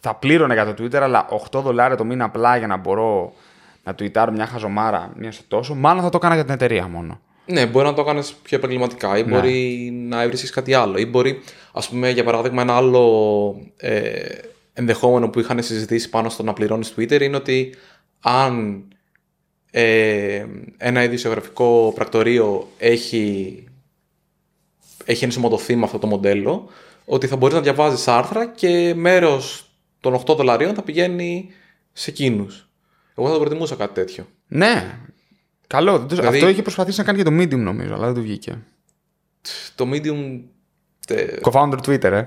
Θα 0.00 0.14
πλήρωνα 0.14 0.54
για 0.54 0.74
το 0.74 0.82
Twitter, 0.82 0.96
αλλά 0.96 1.26
8 1.50 1.60
δολάρια 1.62 1.96
το 1.96 2.04
μήνα 2.04 2.24
απλά 2.24 2.56
για 2.56 2.66
να 2.66 2.76
μπορώ 2.76 3.32
να 3.88 3.94
τουιτάρω 3.94 4.32
μια 4.32 4.46
χαζομάρα, 4.46 5.12
μια 5.16 5.32
στο 5.32 5.42
τόσο. 5.48 5.74
Μάλλον 5.74 6.02
θα 6.02 6.08
το 6.08 6.16
έκανα 6.16 6.34
για 6.34 6.44
την 6.44 6.54
εταιρεία 6.54 6.88
μόνο. 6.88 7.20
Ναι, 7.46 7.66
μπορεί 7.66 7.86
να 7.86 7.94
το 7.94 8.04
κάνει 8.04 8.22
πιο 8.42 8.56
επαγγελματικά 8.56 9.18
ή 9.18 9.24
μπορεί 9.24 9.90
να 10.08 10.22
έβρισκε 10.22 10.48
κάτι 10.50 10.74
άλλο. 10.74 10.98
Ή 10.98 11.06
μπορεί, 11.06 11.40
ας 11.72 11.88
πούμε, 11.88 12.10
για 12.10 12.24
παράδειγμα, 12.24 12.62
ένα 12.62 12.76
άλλο 12.76 13.60
ε, 13.76 14.10
ενδεχόμενο 14.72 15.28
που 15.28 15.40
είχαν 15.40 15.62
συζητήσει 15.62 16.08
πάνω 16.08 16.28
στο 16.28 16.42
να 16.42 16.52
πληρώνεις 16.52 16.94
Twitter 16.96 17.20
είναι 17.20 17.36
ότι 17.36 17.74
αν 18.20 18.84
ε, 19.70 20.44
ένα 20.76 21.02
ειδησιογραφικό 21.02 21.92
πρακτορείο 21.94 22.68
έχει, 22.78 23.64
έχει 25.04 25.24
ενσωματωθεί 25.24 25.76
με 25.76 25.84
αυτό 25.84 25.98
το 25.98 26.06
μοντέλο, 26.06 26.68
ότι 27.04 27.26
θα 27.26 27.36
μπορείς 27.36 27.54
να 27.54 27.60
διαβάζεις 27.60 28.08
άρθρα 28.08 28.46
και 28.46 28.94
μέρος 28.96 29.70
των 30.00 30.22
8 30.26 30.36
δολαρίων 30.36 30.74
θα 30.74 30.82
πηγαίνει 30.82 31.48
σε 31.92 32.10
εκείνους. 32.10 32.67
Εγώ 33.18 33.26
θα 33.26 33.32
το 33.32 33.40
προτιμούσα 33.40 33.74
κάτι 33.74 33.94
τέτοιο. 33.94 34.26
Ναι. 34.48 34.98
Καλό. 35.66 35.98
Δεν 35.98 36.08
το- 36.08 36.14
Δηλαδή- 36.14 36.36
Αυτό 36.36 36.48
είχε 36.48 36.62
προσπαθήσει 36.62 36.98
να 36.98 37.04
κάνει 37.04 37.18
και 37.18 37.24
το 37.24 37.30
Medium 37.30 37.58
νομίζω, 37.62 37.94
αλλά 37.94 38.04
δεν 38.06 38.14
του 38.14 38.22
βγήκε. 38.22 38.58
Το 39.74 39.88
Medium. 39.92 40.40
τε- 41.06 41.40
Co-founder 41.42 41.78
Twitter, 41.86 42.02
ε. 42.12 42.24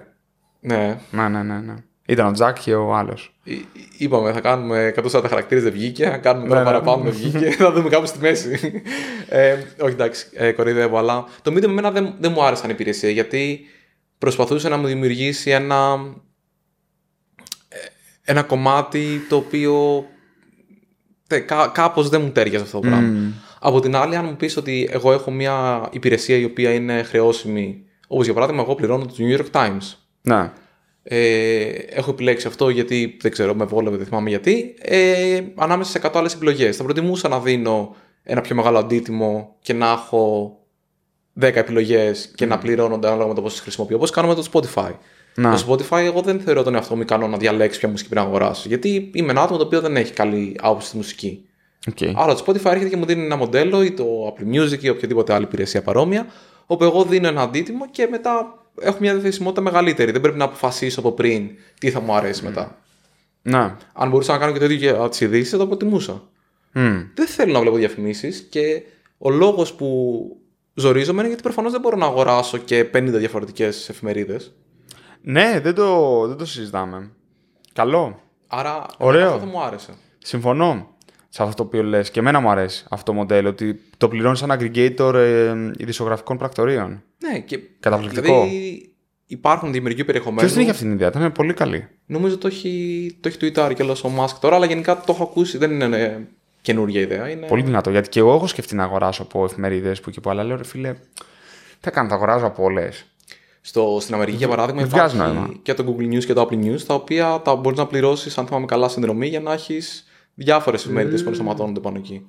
ναι, 0.59 0.99
Ναι, 1.11 1.27
ναι, 1.29 1.43
ναι. 1.43 1.59
ναι. 1.59 1.73
Ήταν 2.05 2.27
ο 2.27 2.31
Τζακ 2.31 2.59
και 2.59 2.75
ο 2.75 2.95
άλλος. 2.95 3.35
Εί- 3.43 3.65
Είπαμε, 3.97 4.31
θα 4.31 4.41
κάνουμε 4.41 4.93
140 4.95 5.25
χαρακτήρες, 5.29 5.63
δεν 5.63 5.71
βγήκε. 5.71 6.07
Αν 6.07 6.21
κάνουμε 6.21 6.47
τώρα 6.47 6.63
Ναι, 6.63 6.69
ναι. 6.69 6.71
παραπάνω, 6.71 7.03
δεν 7.03 7.11
βγήκε. 7.11 7.51
θα 7.51 7.71
δούμε 7.71 7.89
κάπου 7.89 8.05
στη 8.05 8.19
μέση. 8.19 8.81
ε, 9.29 9.53
όχι, 9.81 9.93
εντάξει, 9.93 10.27
ε, 10.33 10.51
κοροϊδεύω, 10.51 10.97
αλλά 10.97 11.25
το 11.41 11.51
Medium 11.53 11.63
εμένα 11.63 11.91
δεν, 11.91 12.13
δεν 12.19 12.31
μου 12.31 12.43
άρεσαν 12.43 12.69
η 12.69 12.73
υπηρεσία 12.73 13.09
γιατί 13.09 13.65
προσπαθούσε 14.17 14.69
να 14.69 14.77
μου 14.77 14.87
δημιουργήσει 14.87 15.49
ένα, 15.51 15.99
ε, 17.67 17.77
ένα 18.23 18.43
κομμάτι 18.43 19.21
το 19.29 19.35
οποίο 19.35 20.05
τε, 20.05 20.05
κά, 21.39 21.71
κάπως 21.73 22.09
δεν 22.09 22.21
μου 22.21 22.29
τέριαζε 22.29 22.63
αυτό 22.63 22.79
το 22.79 22.87
πράγμα. 22.87 23.33
Από 23.59 23.79
την 23.79 23.95
άλλη, 23.95 24.15
αν 24.15 24.25
μου 24.25 24.35
πεις 24.35 24.57
ότι 24.57 24.89
εγώ 24.91 25.11
έχω 25.11 25.31
μια 25.31 25.87
υπηρεσία 25.91 26.37
η 26.37 26.43
οποία 26.43 26.73
είναι 26.73 27.03
χρεώσιμη, 27.03 27.83
όπως 28.07 28.25
για 28.25 28.33
παράδειγμα 28.33 28.61
εγώ 28.61 28.75
πληρώνω 28.75 29.05
το 29.05 29.13
New 29.17 29.37
York 29.37 29.61
Times. 29.61 29.95
Ναι. 30.21 30.51
Ε, 31.03 31.65
έχω 31.89 32.11
επιλέξει 32.11 32.47
αυτό 32.47 32.69
γιατί 32.69 33.17
δεν 33.21 33.31
ξέρω, 33.31 33.55
με 33.55 33.65
βόλευε, 33.65 33.97
δεν 33.97 34.05
θυμάμαι 34.05 34.29
γιατί. 34.29 34.75
Ε, 34.81 35.41
ανάμεσα 35.55 35.91
σε 35.91 35.99
100 36.03 36.09
άλλες 36.13 36.33
επιλογές. 36.33 36.77
Θα 36.77 36.83
προτιμούσα 36.83 37.27
να 37.27 37.39
δίνω 37.39 37.95
ένα 38.23 38.41
πιο 38.41 38.55
μεγάλο 38.55 38.77
αντίτιμο 38.77 39.55
και 39.61 39.73
να 39.73 39.91
έχω 39.91 40.55
10 41.39 41.55
επιλογές 41.55 42.31
και 42.35 42.45
να 42.45 42.57
πληρώνονται 42.57 43.07
ανάλογα 43.07 43.27
με 43.27 43.33
το 43.33 43.41
πώς 43.41 43.51
τις 43.51 43.61
χρησιμοποιώ. 43.61 43.95
Όπως 43.95 44.09
κάνουμε 44.09 44.35
το 44.35 44.45
Spotify. 44.53 44.91
Να. 45.35 45.55
Το 45.55 45.65
Spotify, 45.67 46.01
εγώ 46.03 46.21
δεν 46.21 46.39
θεωρώ 46.39 46.63
τον 46.63 46.75
εαυτό 46.75 46.95
μου 46.95 47.01
ικανό 47.01 47.27
να 47.27 47.37
διαλέξω 47.37 47.79
ποια 47.79 47.89
μουσική 47.89 48.09
πρέπει 48.09 48.25
να 48.25 48.31
αγοράσω. 48.31 48.67
Γιατί 48.67 49.11
είμαι 49.13 49.31
ένα 49.31 49.41
άτομο 49.41 49.57
το 49.57 49.65
οποίο 49.65 49.81
δεν 49.81 49.95
έχει 49.95 50.13
καλή 50.13 50.55
άποψη 50.61 50.87
στη 50.87 50.97
μουσική. 50.97 51.45
Okay. 51.91 52.13
Άρα 52.15 52.35
το 52.35 52.43
Spotify 52.47 52.65
έρχεται 52.65 52.89
και 52.89 52.97
μου 52.97 53.05
δίνει 53.05 53.25
ένα 53.25 53.35
μοντέλο 53.35 53.83
ή 53.83 53.91
το 53.91 54.05
Apple 54.27 54.55
Music 54.55 54.83
ή 54.83 54.89
οποιαδήποτε 54.89 55.33
άλλη 55.33 55.43
υπηρεσία 55.43 55.81
παρόμοια, 55.81 56.25
όπου 56.65 56.83
εγώ 56.83 57.03
δίνω 57.03 57.27
ένα 57.27 57.41
αντίτιμο 57.41 57.89
και 57.89 58.07
μετά 58.11 58.55
έχω 58.79 58.97
μια 58.99 59.13
διαθεσιμότητα 59.13 59.61
μεγαλύτερη. 59.61 60.11
Δεν 60.11 60.21
πρέπει 60.21 60.37
να 60.37 60.43
αποφασίσω 60.43 60.99
από 60.99 61.11
πριν 61.11 61.49
τι 61.79 61.91
θα 61.91 61.99
μου 61.99 62.15
αρέσει 62.15 62.43
μετά. 62.43 62.77
Να. 63.41 63.77
Αν 63.93 64.09
μπορούσα 64.09 64.33
να 64.33 64.39
κάνω 64.39 64.51
και 64.51 64.59
το 64.59 64.65
ίδιο 64.65 64.77
για 64.77 65.09
τις 65.09 65.21
ειδήσεις, 65.21 65.49
θα 65.49 65.57
το 65.57 65.63
αποτιμούσα. 65.63 66.23
Μμ. 66.71 67.01
Δεν 67.13 67.27
θέλω 67.27 67.53
να 67.53 67.59
βλέπω 67.59 67.75
διαφημίσεις 67.75 68.47
και 68.49 68.81
ο 69.17 69.29
λόγος 69.29 69.73
που 69.73 70.21
ζορίζομαι 70.73 71.19
είναι 71.19 71.27
γιατί 71.27 71.43
προφανώς 71.43 71.71
δεν 71.71 71.81
μπορώ 71.81 71.97
να 71.97 72.05
αγοράσω 72.05 72.57
και 72.57 72.89
50 72.93 73.03
διαφορετικές 73.03 73.89
εφημερίδες. 73.89 74.53
Ναι, 75.21 75.59
δεν 75.63 75.75
το, 75.75 76.27
δεν 76.27 76.37
το 76.37 76.45
συζητάμε. 76.45 77.11
Καλό. 77.73 78.19
Άρα 78.47 78.85
Ωραίο. 78.97 79.27
αυτό 79.27 79.39
θα 79.39 79.45
μου 79.45 79.61
άρεσε. 79.61 79.93
Συμφωνώ 80.17 80.95
σε 81.29 81.43
αυτό 81.43 81.55
το 81.55 81.63
οποίο 81.63 81.83
λες. 81.83 82.11
Και 82.11 82.19
εμένα 82.19 82.39
μου 82.39 82.49
αρέσει 82.49 82.85
αυτό 82.89 83.11
το 83.11 83.17
μοντέλο, 83.17 83.49
ότι 83.49 83.81
το 83.97 84.07
πληρώνεις 84.07 84.39
σαν 84.39 84.51
aggregator 84.51 85.13
ε, 85.13 85.71
ειδησιογραφικών 85.77 86.37
πρακτορείων. 86.37 87.03
Ναι, 87.17 87.39
και 87.39 87.59
Καταπληκτικό. 87.79 88.43
Δηλαδή, 88.43 88.95
υπάρχουν 89.25 89.71
δημιουργοί 89.71 90.05
περιεχομένου. 90.05 90.39
Ποιος 90.39 90.51
την 90.51 90.61
είχε 90.61 90.71
αυτή 90.71 90.83
την 90.83 90.91
ιδέα, 90.91 91.07
ήταν 91.07 91.31
πολύ 91.31 91.53
καλή. 91.53 91.87
Νομίζω 92.05 92.37
το 92.37 92.47
έχει, 92.47 93.17
το 93.21 93.27
έχει 93.27 93.37
tweetάρει 93.41 93.73
και 93.73 93.83
ο 93.83 94.11
Musk 94.19 94.35
τώρα, 94.41 94.55
αλλά 94.55 94.65
γενικά 94.65 94.95
το 94.95 95.05
έχω 95.07 95.23
ακούσει. 95.23 95.57
Δεν 95.57 95.71
είναι 95.71 95.97
ε, 95.97 96.19
καινούργια 96.61 97.01
ιδέα. 97.01 97.29
Είναι... 97.29 97.47
Πολύ 97.47 97.63
δυνατό. 97.63 97.89
Γιατί 97.89 98.09
και 98.09 98.19
εγώ 98.19 98.33
έχω 98.33 98.47
σκεφτεί 98.47 98.75
να 98.75 98.83
αγοράσω 98.83 99.21
από 99.21 99.43
εφημερίδες 99.43 99.99
που 99.99 100.09
και 100.09 100.19
που 100.19 100.29
άλλα 100.29 100.43
λέω, 100.43 100.57
ρε 100.57 100.63
φίλε, 100.63 100.93
τι 100.93 101.79
θα 101.79 101.91
κάνω, 101.91 102.09
θα 102.09 102.15
αγοράζω 102.15 102.45
από 102.45 102.63
όλες. 102.63 103.05
Στο, 103.61 103.97
στην 104.01 104.13
Αμερική, 104.13 104.37
για 104.37 104.47
παράδειγμα, 104.47 104.81
δεν 104.81 104.89
βγάζει 104.89 105.15
υπάρχει 105.15 105.33
νόημα. 105.33 105.53
και 105.61 105.73
το 105.73 105.83
Google 105.87 106.13
News 106.13 106.25
και 106.25 106.33
το 106.33 106.47
Apple 106.49 106.65
News, 106.65 106.81
τα 106.87 106.93
οποία 106.93 107.41
τα 107.43 107.55
μπορείς 107.55 107.77
να 107.77 107.85
πληρώσεις, 107.85 108.37
αν 108.37 108.45
θυμάμαι 108.45 108.65
καλά, 108.65 108.87
συνδρομή 108.87 109.27
για 109.27 109.39
να 109.39 109.53
έχεις 109.53 110.07
διάφορες 110.33 110.83
εφημερίδε 110.83 111.17
που 111.17 111.29
ενσωματώνονται 111.29 111.79
πάνω 111.79 111.97
εκεί. 111.97 112.25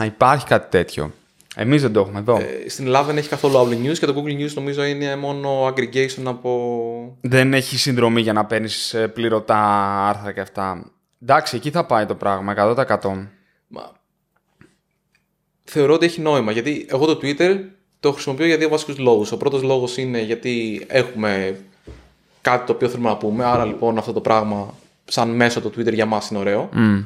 Α, 0.00 0.04
υπάρχει 0.04 0.46
κάτι 0.46 0.70
τέτοιο. 0.70 1.12
Εμείς 1.56 1.82
δεν 1.82 1.92
το 1.92 2.00
έχουμε 2.00 2.18
εδώ. 2.18 2.36
Ε, 2.36 2.68
στην 2.68 2.84
Ελλάδα 2.84 3.06
δεν 3.06 3.16
έχει 3.16 3.28
καθόλου 3.28 3.54
Apple 3.56 3.86
News 3.86 3.98
και 3.98 4.06
το 4.06 4.14
Google 4.16 4.40
News 4.42 4.52
νομίζω 4.54 4.84
είναι 4.84 5.16
μόνο 5.16 5.66
aggregation 5.66 6.22
από. 6.24 7.16
Δεν 7.20 7.54
έχει 7.54 7.78
συνδρομή 7.78 8.20
για 8.20 8.32
να 8.32 8.44
παίρνεις 8.44 8.96
πληρωτά 9.14 9.58
άρθρα 10.08 10.32
και 10.32 10.40
αυτά. 10.40 10.92
Εντάξει, 11.22 11.56
εκεί 11.56 11.70
θα 11.70 11.84
πάει 11.84 12.06
το 12.06 12.14
πράγμα, 12.14 12.54
100%. 12.56 12.98
Μα... 13.66 13.92
Θεωρώ 15.64 15.94
ότι 15.94 16.06
έχει 16.06 16.20
νόημα 16.20 16.52
γιατί 16.52 16.86
εγώ 16.88 17.06
το 17.06 17.18
Twitter 17.22 17.58
το 18.00 18.12
χρησιμοποιώ 18.12 18.46
για 18.46 18.56
δύο 18.56 18.68
βασικούς 18.68 18.98
λόγους. 18.98 19.32
Ο 19.32 19.36
πρώτος 19.36 19.62
λόγος 19.62 19.96
είναι 19.96 20.20
γιατί 20.20 20.86
έχουμε 20.86 21.60
κάτι 22.40 22.66
το 22.66 22.72
οποίο 22.72 22.88
θέλουμε 22.88 23.08
να 23.08 23.16
πούμε. 23.16 23.44
Άρα 23.44 23.64
λοιπόν 23.64 23.98
αυτό 23.98 24.12
το 24.12 24.20
πράγμα, 24.20 24.74
σαν 25.04 25.28
μέσο 25.28 25.60
το 25.60 25.68
Twitter 25.68 25.92
για 25.92 26.06
μας 26.06 26.30
είναι 26.30 26.38
ωραίο. 26.38 26.68
Μμ. 26.72 27.00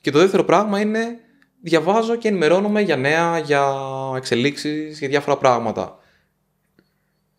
Και 0.00 0.10
το 0.10 0.18
δεύτερο 0.18 0.44
πράγμα 0.44 0.80
είναι 0.80 1.18
διαβάζω 1.60 2.16
και 2.16 2.28
ενημερώνομαι 2.28 2.80
για 2.80 2.96
νέα, 2.96 3.38
για 3.38 3.74
εξελίξεις, 4.16 4.98
για 4.98 5.08
διάφορα 5.08 5.36
πράγματα. 5.36 5.98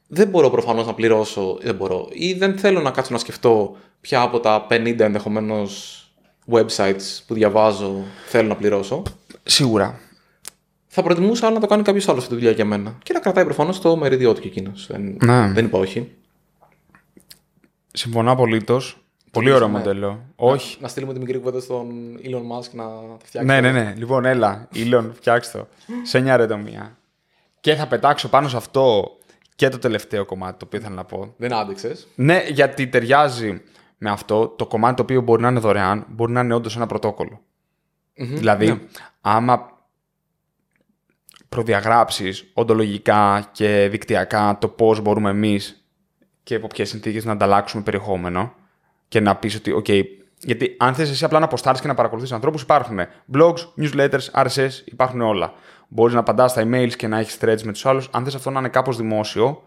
Δεν 0.08 0.28
μπορώ 0.28 0.50
προφανώς 0.50 0.86
να 0.86 0.94
πληρώσω, 0.94 1.58
δεν 1.62 1.76
μπορώ, 1.76 2.08
ή 2.12 2.34
δεν 2.34 2.58
θέλω 2.58 2.82
να 2.82 2.92
κάτσω 2.92 3.14
να 3.14 3.20
σκεφτώ 3.20 3.78
ποια 4.02 4.22
από 4.22 4.40
τα 4.40 4.68
50 4.70 5.00
ενδεχομένως 5.00 6.00
websites 6.52 7.22
που 7.28 7.34
διαβάζω 7.34 8.04
θέλω 8.28 8.48
να 8.48 8.56
πληρώσω. 8.56 9.04
Σίγουρα. 9.44 10.00
Θα 10.98 11.04
προτιμούσα 11.04 11.50
να 11.50 11.60
το 11.60 11.68
κάνει 11.68 11.84
κάποιος 11.84 12.08
άλλος 12.08 12.24
αυτή 12.24 12.34
τη 12.34 12.40
δουλειά 12.40 12.56
για 12.56 12.66
μένα. 12.66 12.98
Και 13.04 13.14
να 13.14 13.20
κρατάει 13.20 13.44
προφανώς 13.44 13.82
το 13.82 13.96
μερίδιό 13.96 14.34
του 14.34 14.42
και 14.42 14.48
εκείνος. 14.48 14.88
Δεν, 14.88 15.18
Ναι. 15.24 15.52
δεν 15.52 15.66
είπα 15.66 15.80
όχι. 15.80 16.12
Συμφωνώ 17.94 18.32
απολύτως. 18.32 18.98
Πολύ 19.32 19.52
ωραίο 19.52 19.68
ναι. 19.68 19.78
μοντέλο. 19.78 20.26
Όχι. 20.36 20.78
Να 20.82 20.88
στείλουμε 20.88 21.14
τη 21.14 21.20
μικρή 21.20 21.38
κουβέντα 21.38 21.60
στον 21.60 21.88
Elon 22.24 22.58
Musk 22.58 22.70
να 22.72 22.84
τα 22.84 23.18
φτιάξει. 23.24 23.50
Ναι, 23.50 23.62
ναι, 23.62 23.72
ναι. 23.72 23.94
Λοιπόν, 23.98 24.26
έλα, 24.26 24.68
Ήλον, 24.72 25.12
φτιάξτε 25.16 25.58
το. 25.58 25.68
Σε 26.04 26.20
μια 26.20 26.38
ρετομία. 26.38 26.98
Και 27.60 27.76
θα 27.76 27.88
πετάξω 27.88 28.30
πάνω 28.30 28.48
σε 28.48 28.58
αυτό 28.58 29.18
και 29.56 29.70
το 29.70 29.80
τελευταίο 29.80 30.26
κομμάτι 30.26 30.58
το 30.60 30.66
οποίο 30.66 30.80
ήθελα 30.80 30.96
να 30.96 31.04
πω. 31.04 31.34
Δεν 31.38 31.54
άντεξες. 31.54 32.08
Ναι, 32.16 32.44
γιατί 32.52 32.88
ταιριάζει 32.88 33.62
με 33.98 34.10
αυτό 34.10 34.48
το 34.48 34.68
κομμάτι 34.68 34.96
το 34.96 35.02
οποίο 35.02 35.22
μπορεί 35.22 35.42
να 35.42 35.50
είναι 35.50 35.60
δωρεάν, 35.60 36.06
μπορεί 36.10 36.32
να 36.32 36.42
είναι 36.42 36.54
όντως 36.54 36.76
ένα 36.76 36.86
πρωτόκολλο. 36.86 37.40
Δηλαδή, 38.14 38.68
ναι. 38.68 38.80
άμα 39.22 39.75
προδιαγράψεις 41.56 42.50
οντολογικά 42.54 43.50
και 43.52 43.88
δικτυακά 43.92 44.58
το 44.62 44.68
πώς 44.68 45.00
μπορούμε 45.02 45.30
εμείς 45.30 45.86
και 46.44 46.56
από 46.56 46.68
ποιες 46.68 46.90
συνθήκες 46.90 47.26
να 47.26 47.32
ανταλλάξουμε 47.32 47.84
περιεχόμενο 47.84 48.54
και 49.08 49.20
να 49.20 49.36
πεις 49.36 49.56
ότι, 49.56 49.84
ok, 49.84 50.04
γιατί 50.40 50.76
αν 50.80 50.94
θες 50.94 51.10
εσύ 51.10 51.26
απλά 51.26 51.40
να 51.40 51.46
αποστάρεις 51.46 51.82
και 51.82 51.88
να 51.88 51.94
παρακολουθείς 51.94 52.32
ανθρώπους, 52.32 52.62
υπάρχουν 52.62 53.00
blogs, 53.34 53.58
newsletters, 53.78 54.32
RSS, 54.34 54.70
υπάρχουν 54.86 55.22
όλα. 55.22 55.54
Μπορείς 55.88 56.14
να 56.14 56.20
απαντάς 56.20 56.52
στα 56.52 56.64
emails 56.66 56.94
και 56.96 57.08
να 57.08 57.20
έχεις 57.20 57.38
threads 57.42 57.62
με 57.64 57.72
τους 57.72 57.86
άλλους. 57.86 58.10
Αν 58.12 58.24
θες 58.24 58.36
αυτό 58.36 58.50
να 58.50 58.60
είναι 58.60 58.70
κάπως 58.70 58.98
δημόσιο, 58.98 59.64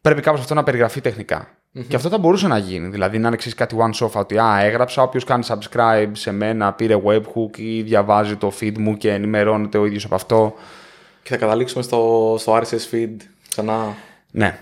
πρέπει 0.00 0.20
κάπως 0.20 0.40
αυτό 0.40 0.54
να 0.54 0.62
περιγραφεί 0.62 1.00
τεχνικά. 1.00 1.48
Και 1.88 1.96
αυτό 1.96 2.08
θα 2.08 2.18
μπορούσε 2.18 2.46
να 2.48 2.58
γίνει. 2.58 2.88
Δηλαδή 2.88 3.18
να 3.18 3.26
είναι 3.26 3.36
εξής 3.36 3.54
κάτι 3.54 3.76
one 3.78 4.04
shot 4.04 4.10
ότι 4.12 4.38
α, 4.38 4.58
έγραψα, 4.60 5.02
όποιος 5.02 5.24
κάνει 5.24 5.44
subscribe 5.48 6.10
σε 6.12 6.32
μένα 6.32 6.72
πήρε 6.72 7.00
webhook 7.04 7.58
ή 7.58 7.82
διαβάζει 7.82 8.36
το 8.36 8.52
feed 8.60 8.78
μου 8.78 8.96
και 8.96 9.12
ενημερώνεται 9.12 9.78
ο 9.78 9.86
ίδιος 9.86 10.04
από 10.04 10.14
αυτό. 10.14 10.54
Και 11.22 11.28
θα 11.28 11.36
καταλήξουμε 11.36 11.82
στο, 11.82 12.34
στο 12.38 12.56
RSS 12.56 12.94
feed 12.94 13.10
ξανά 13.48 13.94
Ναι, 14.30 14.58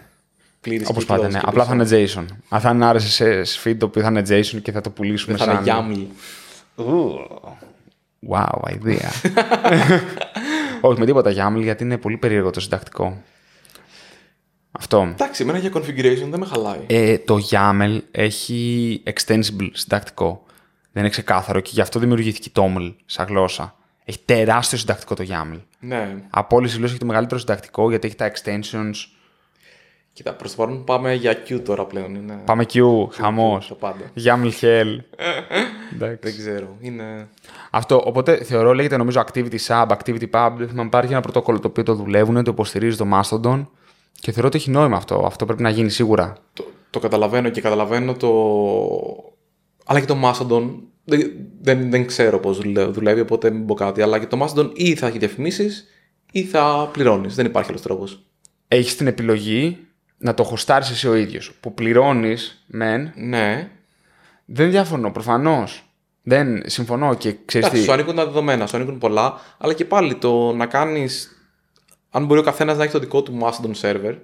πλήρης 0.61 0.89
όπως 0.89 1.05
κύκλος 1.05 1.19
πάντα. 1.21 1.33
Ναι. 1.33 1.39
και 1.39 1.45
Απλά 1.49 1.65
θα 1.65 1.77
πίσω. 1.77 2.21
είναι 2.21 2.29
JSON. 2.31 2.35
Αν 2.49 2.61
θα 2.61 2.71
είναι 2.71 2.91
RSS 2.93 3.65
feed 3.65 3.77
το 3.79 3.87
οποίο 3.87 4.03
θα 4.03 4.09
είναι 4.09 4.23
JSON 4.29 4.63
και 4.63 4.73
θα 4.73 4.81
το 4.81 4.91
πουλήσουμε 4.91 5.37
Δεν 5.37 5.47
θα 5.47 5.63
σαν. 5.65 5.91
είναι 5.91 6.07
YAML. 6.77 6.85
Wow, 8.29 8.71
idea. 8.71 9.09
Όχι 10.81 10.99
με 10.99 11.07
τίποτα 11.07 11.31
YAML 11.31 11.61
γιατί 11.63 11.85
είναι 11.85 11.97
πολύ 11.99 12.17
περίεργο 12.17 12.51
το 12.51 12.61
συντακτικό. 12.61 13.23
Αυτό. 14.79 15.09
Εντάξει, 15.13 15.43
εμένα 15.43 15.59
για 15.59 15.71
configuration 15.75 16.27
δεν 16.31 16.41
με 16.41 16.47
χαλάει. 16.47 16.81
Ε, 16.87 17.19
το 17.19 17.39
YAML 17.51 17.99
έχει 18.11 19.03
extensible 19.07 19.69
συντακτικό. 19.73 20.45
Δεν 20.93 21.03
είναι 21.03 21.09
ξεκάθαρο 21.09 21.61
και 21.61 21.71
γι' 21.73 21.81
αυτό 21.81 21.99
δημιουργήθηκε 21.99 22.49
η 22.49 22.53
TOML 22.57 22.95
σαν 23.07 23.27
γλώσσα. 23.27 23.77
Έχει 24.05 24.19
τεράστιο 24.25 24.79
συντακτικό 24.79 25.15
το 25.15 25.25
YAML. 25.29 25.61
Ναι. 25.81 26.17
Από 26.31 26.57
όλες 26.57 26.69
τις 26.69 26.79
γλώσσες 26.79 26.91
έχει 26.91 26.99
το 26.99 27.07
μεγαλύτερο 27.07 27.41
συντακτικό 27.41 27.89
γιατί 27.89 28.07
έχει 28.07 28.17
τα 28.17 28.33
extensions. 28.33 28.95
Κοίτα, 30.13 30.33
προς 30.35 30.51
το 30.51 30.57
παρόν 30.57 30.85
πάμε 30.85 31.15
για 31.15 31.43
Q 31.49 31.61
τώρα 31.65 31.85
πλέον. 31.85 32.15
Είναι... 32.15 32.43
Πάμε 32.45 32.67
Q, 32.73 32.81
χαμός. 33.11 33.67
Το 33.67 33.75
πάντα. 33.75 34.11
YAML 34.25 34.51
hell. 34.61 34.99
Εντάξει. 35.95 36.19
Δεν 36.21 36.37
ξέρω. 36.37 36.77
Είναι... 36.81 37.29
Αυτό, 37.71 38.03
οπότε 38.05 38.45
θεωρώ 38.45 38.75
λέγεται 38.75 38.97
νομίζω 38.97 39.25
activity 39.27 39.59
sub, 39.67 39.87
activity 39.87 40.31
pub. 40.31 40.53
Δεν 40.57 40.69
θυμάμαι, 40.69 40.87
υπάρχει 40.87 41.13
ένα 41.13 41.21
πρωτόκολλο 41.21 41.61
το 41.61 41.69
οποίο 41.69 41.83
το 41.83 41.95
δουλεύουν, 41.95 42.45
το 42.45 42.51
υποστηρίζει 42.51 42.97
το 42.97 43.07
Mastodon 43.13 43.65
και 44.21 44.33
θεωρώ 44.33 44.47
ότι 44.47 44.57
έχει 44.57 44.71
νόημα 44.71 44.97
αυτό. 44.97 45.23
Αυτό 45.27 45.45
πρέπει 45.45 45.63
να 45.63 45.71
γίνει 45.71 45.91
σίγουρα. 45.91 46.37
Το, 46.53 46.65
το 46.91 46.99
καταλαβαίνω 46.99 47.49
και 47.49 47.61
καταλαβαίνω 47.61 48.15
το. 48.15 48.31
Αλλά 49.85 50.01
και 50.01 50.07
το 50.07 50.17
Mastodon 50.25 50.71
δεν, 51.05 51.33
δεν, 51.61 51.91
δεν 51.91 52.07
ξέρω 52.07 52.39
πώς 52.39 52.61
δουλεύει, 52.91 53.21
οπότε 53.21 53.51
μην 53.51 53.67
πω 53.67 53.75
κάτι. 53.75 54.03
Αλλά 54.03 54.19
και 54.19 54.27
το 54.27 54.45
Mastodon 54.45 54.71
ή 54.75 54.95
θα 54.95 55.07
έχει 55.07 55.19
διαφημίσεις 55.19 55.87
ή 56.33 56.43
θα 56.43 56.89
πληρώνεις. 56.93 57.35
Δεν 57.35 57.47
υπάρχει 57.47 57.71
άλλος 57.71 57.83
τρόπος. 57.83 58.25
Έχεις 58.69 58.97
την 58.97 59.07
επιλογή 59.07 59.79
να 60.19 60.35
το 60.35 60.45
χωστάρεις 60.45 60.91
εσύ 60.91 61.09
ο 61.09 61.15
ίδιος. 61.15 61.53
Που 61.61 61.75
πληρώνεις, 61.75 62.65
μεν. 62.67 63.13
Ναι. 63.17 63.71
Δεν 64.45 64.71
διαφωνώ, 64.71 65.11
προφανώς. 65.11 65.85
Δεν 66.23 66.63
συμφωνώ 66.67 67.15
και 67.15 67.37
ξέρεις 67.45 67.67
Εντάξει, 67.67 67.83
τι. 67.83 67.89
σου 67.89 67.93
ανήκουν 67.93 68.15
τα 68.15 68.25
δεδομένα, 68.25 68.67
σου 68.67 68.77
ανήκουν 68.77 68.99
πολλά, 68.99 69.41
αλλά 69.59 69.73
και 69.73 69.85
πάλι 69.85 70.15
το 70.15 70.53
να 70.53 70.67
κάνεις. 70.67 71.34
Αν 72.17 72.25
μπορεί 72.27 72.41
ο 72.41 72.43
καθένας 72.43 72.77
να 72.77 72.83
έχει 72.83 72.93
το 72.93 72.99
δικό 72.99 73.23
του 73.23 73.39
Mastodon 73.43 73.75
server. 73.81 74.17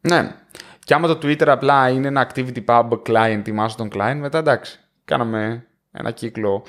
Ναι. 0.00 0.36
Και 0.84 0.94
άμα 0.94 1.06
το 1.06 1.18
Twitter 1.22 1.46
απλά 1.46 1.88
είναι 1.88 2.08
ένα 2.08 2.30
activity 2.30 2.64
pub 2.64 2.88
client 3.06 3.42
ή 3.46 3.54
Mastodon 3.58 3.88
client, 3.88 4.16
μετά 4.20 4.38
εντάξει. 4.38 4.80
Κάναμε 5.04 5.66
ένα 5.92 6.10
κύκλο. 6.10 6.64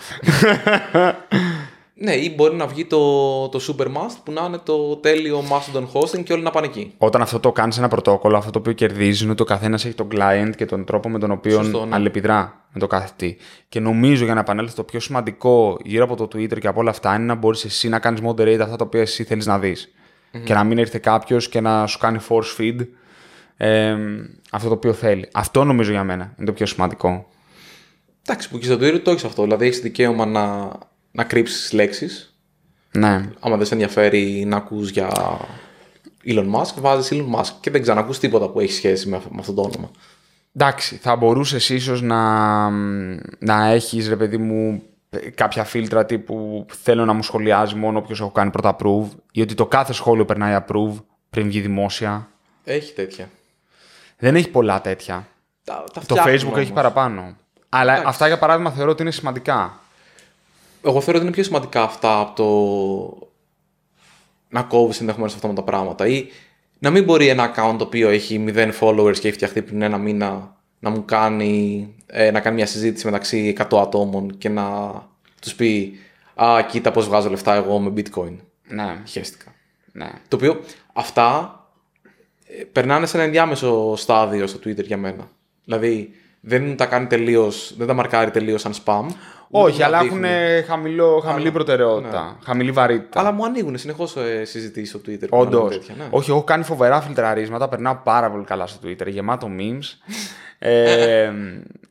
Ναι, 1.97 2.13
ή 2.13 2.33
μπορεί 2.35 2.55
να 2.55 2.67
βγει 2.67 2.85
το, 2.85 2.99
το 3.49 3.59
Supermast 3.67 4.15
που 4.23 4.31
να 4.31 4.45
είναι 4.45 4.57
το 4.57 4.95
τέλειο 4.95 5.43
Mastodon 5.49 5.85
hosting 5.93 6.23
και 6.23 6.33
όλοι 6.33 6.43
να 6.43 6.51
πάνε 6.51 6.65
εκεί. 6.67 6.93
Όταν 6.97 7.21
αυτό 7.21 7.39
το 7.39 7.51
κάνεις 7.51 7.77
ένα 7.77 7.87
πρωτόκολλο, 7.87 8.37
αυτό 8.37 8.51
το 8.51 8.59
οποίο 8.59 8.73
κερδίζει 8.73 9.23
είναι 9.23 9.31
ότι 9.31 9.41
ο 9.41 9.45
καθένας 9.45 9.85
έχει 9.85 9.93
τον 9.95 10.07
client 10.11 10.51
και 10.55 10.65
τον 10.65 10.85
τρόπο 10.85 11.09
με 11.09 11.19
τον 11.19 11.31
οποίο 11.31 11.63
Σωστό, 11.63 11.85
ναι. 11.85 11.95
αλληλεπιδρά 11.95 12.65
με 12.71 12.79
το 12.79 12.87
κάθε 12.87 13.09
τι. 13.15 13.35
Και 13.69 13.79
νομίζω 13.79 14.25
για 14.25 14.33
να 14.33 14.39
επανέλθω 14.39 14.75
το 14.75 14.83
πιο 14.83 14.99
σημαντικό 14.99 15.77
γύρω 15.83 16.03
από 16.03 16.15
το 16.15 16.23
Twitter 16.23 16.59
και 16.59 16.67
από 16.67 16.79
όλα 16.79 16.89
αυτά 16.89 17.15
είναι 17.15 17.25
να 17.25 17.35
μπορείς 17.35 17.65
εσύ 17.65 17.89
να 17.89 17.99
κάνεις 17.99 18.21
moderate 18.23 18.59
αυτά 18.59 18.75
τα 18.75 18.85
οποία 18.85 19.01
εσύ 19.01 19.23
θέλεις 19.23 19.45
να 19.45 19.59
δεις. 19.59 19.93
Και 20.43 20.53
να 20.53 20.63
μην 20.63 20.77
έρθει 20.77 20.99
κάποιος 20.99 21.49
και 21.49 21.61
να 21.61 21.87
σου 21.87 21.97
κάνει 21.97 22.19
force 22.29 22.61
feed 22.61 22.87
ε, 23.57 23.95
αυτό 24.51 24.67
το 24.67 24.73
οποίο 24.73 24.93
θέλει. 24.93 25.29
Αυτό 25.33 25.63
νομίζω 25.63 25.91
για 25.91 26.03
μένα 26.03 26.33
είναι 26.37 26.45
το 26.45 26.53
πιο 26.53 26.65
σημαντικό. 26.65 27.27
Εντάξει, 28.27 28.49
που 28.49 28.57
και 28.57 28.65
στο 28.65 28.75
Twitter 28.75 29.01
το 29.03 29.11
έχεις 29.11 29.23
αυτό. 29.23 29.43
Δηλαδή 29.43 29.65
έχεις 29.65 29.79
δικαίωμα 29.79 30.25
να, 30.25 30.71
να 31.15 31.23
κρύψεις 31.23 31.71
λέξεις. 31.71 32.33
Ναι. 32.91 33.29
Άμα 33.39 33.57
δεν 33.57 33.65
σε 33.65 33.73
ενδιαφέρει 33.73 34.43
να 34.47 34.57
ακούς 34.57 34.89
για 34.89 35.09
Elon 36.25 36.51
Musk, 36.53 36.73
βάζεις 36.79 37.19
Elon 37.19 37.39
Musk 37.39 37.51
και 37.59 37.71
δεν 37.71 37.81
ξανακούς 37.81 38.19
τίποτα 38.19 38.49
που 38.49 38.59
έχει 38.59 38.73
σχέση 38.73 39.09
με, 39.09 39.21
με 39.29 39.37
αυτό 39.39 39.53
το 39.53 39.61
όνομα. 39.61 39.91
Εντάξει, 40.55 40.95
θα 40.95 41.15
μπορούσες 41.15 41.69
ίσως 41.69 42.01
να, 42.01 42.69
να 43.39 43.65
έχεις 43.65 44.09
ρε 44.09 44.15
παιδί 44.15 44.37
μου 44.37 44.81
κάποια 45.35 45.63
φίλτρα 45.63 46.05
τύπου 46.05 46.65
θέλω 46.83 47.05
να 47.05 47.13
μου 47.13 47.23
σχολιάζει 47.23 47.75
μόνο 47.75 47.97
όποιος 47.97 48.19
έχω 48.19 48.31
κάνει 48.31 48.51
πρώτα 48.51 48.75
approve 48.75 49.07
ή 49.31 49.41
ότι 49.41 49.53
το 49.53 49.65
κάθε 49.65 49.93
σχόλιο 49.93 50.25
περνάει 50.25 50.57
approve 50.67 51.03
πριν 51.29 51.47
βγει 51.47 51.59
δημόσια. 51.59 52.27
Έχει 52.63 52.93
τέτοια. 52.93 53.29
Δεν 54.17 54.35
έχει 54.35 54.49
πολλά 54.49 54.81
τέτοια. 54.81 55.27
Τα, 55.63 55.83
τα 55.93 56.01
Το 56.01 56.01
φτιάχνουν 56.01 56.35
Facebook 56.35 56.39
έχει 56.39 56.51
όμως. 56.51 56.71
παραπάνω. 56.71 57.37
Αλλά 57.69 57.91
Εντάξει. 57.91 58.09
αυτά 58.09 58.27
για 58.27 58.37
παράδειγμα 58.37 58.71
θεωρώ 58.71 58.91
ότι 58.91 59.01
είναι 59.01 59.11
σημαντικά. 59.11 59.79
Εγώ 60.85 61.01
θεωρώ 61.01 61.17
ότι 61.19 61.27
είναι 61.27 61.35
πιο 61.35 61.43
σημαντικά 61.43 61.83
αυτά 61.83 62.19
από 62.19 62.35
το 62.35 63.27
να 64.49 64.61
κόβεις 64.63 64.99
ενδεχομένως 64.99 65.35
αυτά 65.35 65.47
με 65.47 65.53
τα 65.53 65.63
πράγματα. 65.63 66.07
Ή 66.07 66.25
να 66.79 66.89
μην 66.89 67.03
μπορεί 67.03 67.27
ένα 67.27 67.53
account 67.53 67.75
το 67.77 67.83
οποίο 67.83 68.09
έχει 68.09 68.45
0 68.47 68.71
followers 68.79 69.17
και 69.19 69.27
έχει 69.27 69.31
φτιαχτεί 69.31 69.61
πριν 69.61 69.81
ένα 69.81 69.97
μήνα 69.97 70.55
να 70.79 70.89
μου 70.89 71.05
κάνει, 71.05 71.93
ε, 72.05 72.31
να 72.31 72.39
κάνει 72.39 72.55
μια 72.55 72.65
συζήτηση 72.65 73.05
μεταξύ 73.05 73.55
100 73.69 73.79
ατόμων 73.81 74.37
και 74.37 74.49
να 74.49 74.93
τους 75.41 75.55
πει 75.55 75.99
Α, 76.35 76.61
κοίτα 76.69 76.91
πώς 76.91 77.07
βγάζω 77.07 77.29
λεφτά 77.29 77.53
εγώ 77.53 77.79
με 77.79 77.93
bitcoin. 77.95 78.35
Ναι, 78.67 79.01
Χαίστηκα. 79.07 79.53
ναι. 79.91 80.11
Το 80.27 80.35
οποίο 80.35 80.61
αυτά 80.93 81.59
ε, 82.47 82.63
περνάνε 82.63 83.05
σε 83.05 83.17
ένα 83.17 83.25
ενδιάμεσο 83.25 83.93
στάδιο 83.95 84.47
στο 84.47 84.59
Twitter 84.59 84.83
για 84.83 84.97
μένα. 84.97 85.29
Δηλαδή 85.63 86.11
δεν 86.39 86.75
τα 86.77 86.85
κάνει 86.85 87.07
τελείως, 87.07 87.73
δεν 87.77 87.87
τα 87.87 87.93
μαρκάρει 87.93 88.31
τελείως 88.31 88.61
σαν 88.61 88.73
spam. 88.83 89.05
Ούτε 89.49 89.69
Όχι, 89.69 89.79
τα 89.79 89.85
αλλά 89.85 90.01
δείχνει. 90.01 90.27
έχουν 90.27 90.65
χαμηλό, 90.67 91.19
χαμηλή 91.25 91.41
Αλλά- 91.43 91.51
προτεραιότητα. 91.51 92.37
Χαμηλή 92.43 92.71
βαρύτητα. 92.71 93.19
Αλλά 93.19 93.31
μου 93.31 93.45
ανοίγουν 93.45 93.77
συνεχώς 93.77 94.15
ε, 94.15 94.45
συζητήσεις 94.45 94.89
στο 94.89 94.99
Twitter. 94.99 95.27
που 95.29 95.37
Όντως. 95.37 95.53
κάνουν 95.61 95.69
τέτοια, 95.69 95.95
ναι. 95.97 96.03
Όχι, 96.09 96.29
έχω 96.29 96.43
κάνει 96.43 96.63
φοβερά 96.63 97.01
φιλτραρίσματα. 97.01 97.67
Περνάω 97.69 97.95
πάρα 98.03 98.31
πολύ 98.31 98.43
καλά 98.43 98.67
στο 98.67 98.87
Twitter. 98.87 99.07
Γεμάτο 99.07 99.49
memes. 99.59 99.97
ε, 100.59 101.31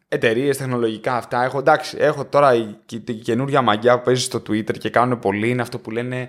Εταιρείες, 0.08 0.56
τεχνολογικά 0.56 1.16
αυτά. 1.16 1.44
Έχω, 1.44 1.58
εντάξει, 1.58 1.96
έχω 2.00 2.24
τώρα 2.24 2.54
η, 2.54 2.60
η, 2.90 3.02
η 3.06 3.12
καινούργια 3.14 3.62
μαγιά 3.62 3.98
που 3.98 4.04
παίζει 4.04 4.22
στο 4.22 4.38
Twitter 4.48 4.78
και 4.78 4.90
κάνουν 4.90 5.18
πολύ 5.18 5.48
είναι 5.48 5.62
αυτό 5.62 5.78
που 5.78 5.90
λένε 5.90 6.28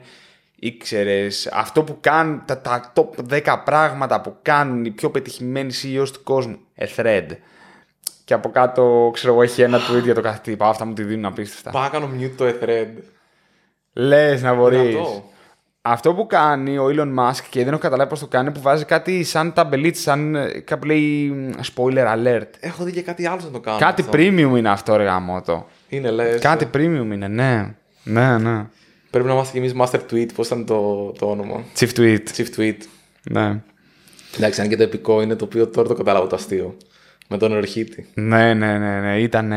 ήξερες. 0.59 1.49
Αυτό 1.53 1.84
που 1.84 1.97
κάνουν, 2.01 2.41
τα, 2.45 2.61
τα 2.61 2.93
top 2.95 3.34
10 3.45 3.55
πράγματα 3.65 4.21
που 4.21 4.36
κάνουν 4.41 4.86
οι 4.86 4.91
πιο 4.91 5.09
πετυχημένοι 5.09 5.73
CEOs 5.84 6.07
του 6.13 6.23
κόσμου. 6.23 6.57
A 6.80 6.86
thread. 7.01 7.26
Και 8.26 8.34
από 8.34 8.49
κάτω, 8.49 9.09
ξέρω 9.13 9.34
εγώ, 9.34 9.41
έχει 9.41 9.61
ένα 9.61 9.78
tweet 9.78 10.03
για 10.03 10.13
το 10.13 10.21
κάθε 10.21 10.39
τύπο. 10.43 10.65
Αυτά 10.65 10.86
μου 10.86 10.93
τη 10.93 11.03
δίνουν 11.03 11.26
απίστευτα. 11.26 11.71
Πάω 11.71 11.82
να 11.82 11.89
κάνω 11.89 12.09
mute 12.19 12.32
το 12.38 12.45
Ethread. 12.45 13.03
Λες 13.93 14.41
να 14.41 14.53
μπορείς. 14.53 14.80
Δυνατό. 14.80 15.30
Αυτό 15.82 16.13
που 16.13 16.26
κάνει 16.28 16.78
ο 16.78 16.86
Elon 16.86 17.15
Musk 17.19 17.43
και 17.49 17.63
δεν 17.63 17.73
έχω 17.73 17.82
καταλάβει 17.82 18.09
πώς 18.09 18.19
το 18.19 18.28
κάνει, 18.28 18.51
που 18.51 18.61
βάζει 18.61 18.86
κάτι 18.86 19.23
σαν 19.23 19.53
ταμπελίτ, 19.53 19.95
σαν 19.95 20.36
ε, 20.36 20.59
κάπου 20.59 20.86
λέει 20.86 21.30
μ, 21.30 21.49
spoiler 21.76 22.15
alert. 22.15 22.47
Έχω 22.59 22.84
δει 22.84 22.91
και 22.91 23.01
κάτι 23.01 23.28
άλλο 23.28 23.41
να 23.43 23.51
το 23.51 23.59
κάνω. 23.59 23.78
Κάτι 23.78 24.01
αυτό. 24.01 24.13
premium 24.17 24.57
είναι 24.57 24.69
αυτό, 24.69 24.95
ρε 24.95 25.03
γαμώτο. 25.03 25.68
Είναι 25.89 26.11
λες. 26.11 26.41
Κάτι 26.41 26.69
premium 26.73 27.09
είναι, 27.13 27.28
ναι. 27.28 27.76
Ναι, 28.03 28.38
ναι. 28.38 28.65
Πρέπει 29.09 29.28
να 29.28 29.34
είμαστε 29.34 29.59
κι 29.59 29.65
εμείς 29.65 29.73
master 29.78 29.99
tweet. 30.11 30.28
Πώς 30.36 30.47
ήταν 30.47 30.65
το, 30.65 31.11
το 31.17 31.30
όνομα. 31.30 31.63
Chief 31.80 31.89
tweet. 31.95 32.23
Chief 32.36 32.47
tweet. 32.57 32.78
Ναι. 33.23 33.61
Εντάξει, 34.38 34.61
αν 34.61 34.67
και 34.67 34.78
το 34.78 34.84
επικό 34.84 35.21
είναι 35.21 35.36
το 35.36 35.45
οποίο 35.45 35.67
τώρα 35.67 35.88
το 35.88 35.93
κατάλαβα 35.93 36.28
το 36.28 36.36
αστείο. 36.36 36.78
Με 37.28 37.38
τον 37.38 37.51
Ορχήτη. 37.51 38.07
Ναι, 38.13 38.53
ναι, 38.53 38.78
ναι, 38.78 38.99
ναι. 38.99 39.19
Ήταν 39.19 39.53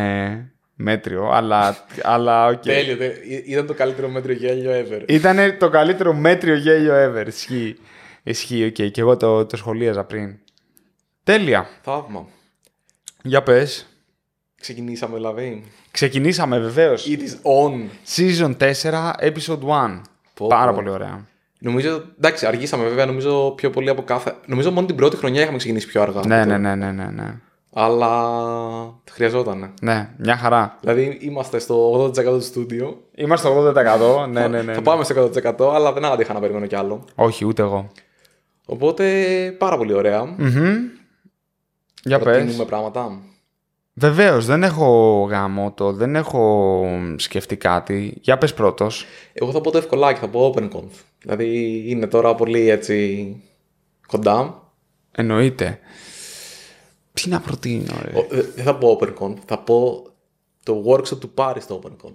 μέτριο, 0.75 1.29
αλλά, 1.31 1.77
αλλά 2.03 2.47
οκ. 2.47 2.63
Τέλειο. 2.63 2.97
τε- 2.97 3.25
ή- 3.25 3.45
Ήταν 3.47 3.67
το 3.67 3.75
καλύτερο 3.75 4.09
μέτριο 4.09 4.35
γέλιο 4.37 4.71
ever. 4.73 5.03
Ήταν 5.09 5.57
το 5.59 5.69
καλύτερο 5.69 6.15
μέτριο 6.15 6.55
γέλιο 6.55 6.95
ever. 6.95 7.27
Ισχύει. 7.27 7.77
Ισχύει, 8.23 8.65
οκ. 8.65 8.73
Και 8.91 9.01
εγώ 9.01 9.17
το, 9.17 9.47
το 9.47 9.57
σχολίαζα 9.57 10.05
πριν. 10.05 10.35
Τέλεια. 11.25 11.69
Θαύμα. 11.83 12.27
Για 13.23 13.43
πες. 13.43 13.87
Ξεκινήσαμε 14.61 15.15
δηλαδή. 15.17 15.65
Ξεκινήσαμε 15.91 16.59
βεβαίως. 16.59 17.07
It 17.09 17.19
is 17.19 17.35
on. 17.43 17.89
Season 18.17 18.57
4, 18.57 19.13
episode 19.21 19.61
1. 19.61 20.01
Πω, 20.35 20.47
Πάρα 20.47 20.71
πω. 20.71 20.77
πολύ 20.77 20.89
ωραία. 20.91 21.27
Νομίζω, 21.61 22.05
εντάξει, 22.17 22.47
αργήσαμε 22.47 22.85
βέβαια, 22.89 23.07
νομίζω 23.07 23.51
πιο 23.57 23.71
πολύ 23.71 23.89
από 23.89 24.03
κάθε. 24.03 24.35
Νομίζω 24.47 24.71
μόνο 24.71 24.87
την 24.87 24.97
πρώτη 24.97 25.17
χρονιά 25.17 25.43
είχαμε 25.43 25.57
ξεκινήσει 25.57 25.87
πιο 25.87 26.03
αργά. 26.03 26.21
Ναι, 26.27 26.45
ναι, 26.45 26.59
ναι, 26.59 26.75
ναι, 26.75 26.91
ναι, 26.93 27.05
ναι. 27.05 27.35
Αλλά 27.81 29.01
χρειαζόταν. 29.11 29.75
Ναι, 29.83 30.11
μια 30.17 30.37
χαρά. 30.37 30.77
Δηλαδή 30.81 31.19
είμαστε 31.21 31.59
στο 31.59 32.05
80% 32.05 32.25
του 32.25 32.41
στούντιο. 32.41 33.01
Είμαστε 33.15 33.49
στο 33.49 33.73
80%. 34.25 34.29
Ναι, 34.29 34.49
ναι, 34.49 34.63
ναι. 34.63 34.73
Θα 34.73 34.79
ναι. 34.79 34.83
πάμε 34.83 35.05
στο 35.05 35.31
100% 35.59 35.75
αλλά 35.75 35.93
δεν 35.93 36.05
άντεχα 36.05 36.33
να 36.33 36.41
περιμένω 36.41 36.67
κι 36.67 36.77
άλλο. 36.77 37.05
Όχι, 37.15 37.45
ούτε 37.45 37.63
εγώ. 37.63 37.91
Οπότε 38.67 39.05
πάρα 39.59 39.77
πολύ 39.77 39.93
ωραία. 39.93 40.25
Μμμ. 40.25 40.77
Για 42.03 42.19
πες. 42.19 42.37
Προτείνουμε 42.37 42.65
πράγματα. 42.65 43.19
Βεβαίως, 43.95 44.47
δεν 44.47 44.63
έχω 44.63 45.21
γάμο 45.31 45.73
το, 45.77 45.93
δεν 45.93 46.17
έχω 46.17 46.85
σκεφτεί 47.17 47.57
κάτι. 47.57 48.15
Για 48.21 48.39
πες 48.39 48.55
πρώτος. 48.55 49.07
Εγώ 49.33 49.51
θα 49.51 49.61
πω 49.61 49.71
το 49.71 49.79
ευκολάκι, 49.79 50.21
θα 50.21 50.29
πω 50.29 50.55
OpenConf. 50.55 51.03
Δηλαδή 51.23 51.83
είναι 51.87 52.07
τώρα 52.07 52.35
πολύ 52.35 52.69
έτσι 52.69 53.37
κοντά. 54.07 54.63
Εννοείται. 55.13 55.79
Τι 57.23 57.29
να 57.29 57.41
προτείνω, 57.41 57.95
ρε. 58.05 58.19
Ο- 58.19 58.27
δε- 58.31 58.43
Δεν 58.55 58.65
θα 58.65 58.75
πω 58.77 58.99
OpenConf, 59.01 59.35
θα 59.47 59.59
πω 59.59 60.03
το 60.63 60.85
workshop 60.89 61.19
του 61.21 61.31
Πάρη 61.31 61.61
στο 61.61 61.81
OpenConf. 61.85 62.13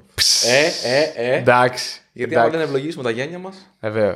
Ε, 0.48 0.90
ε, 0.90 1.34
ε. 1.34 1.38
Εντάξει. 1.38 2.02
Γιατί 2.14 2.32
εντάξει. 2.34 2.50
άλλο 2.50 2.58
να 2.58 2.64
ευλογήσουμε 2.70 3.04
τα 3.04 3.10
γένια 3.10 3.40
μας. 3.40 3.76
Βεβαίω. 3.80 4.16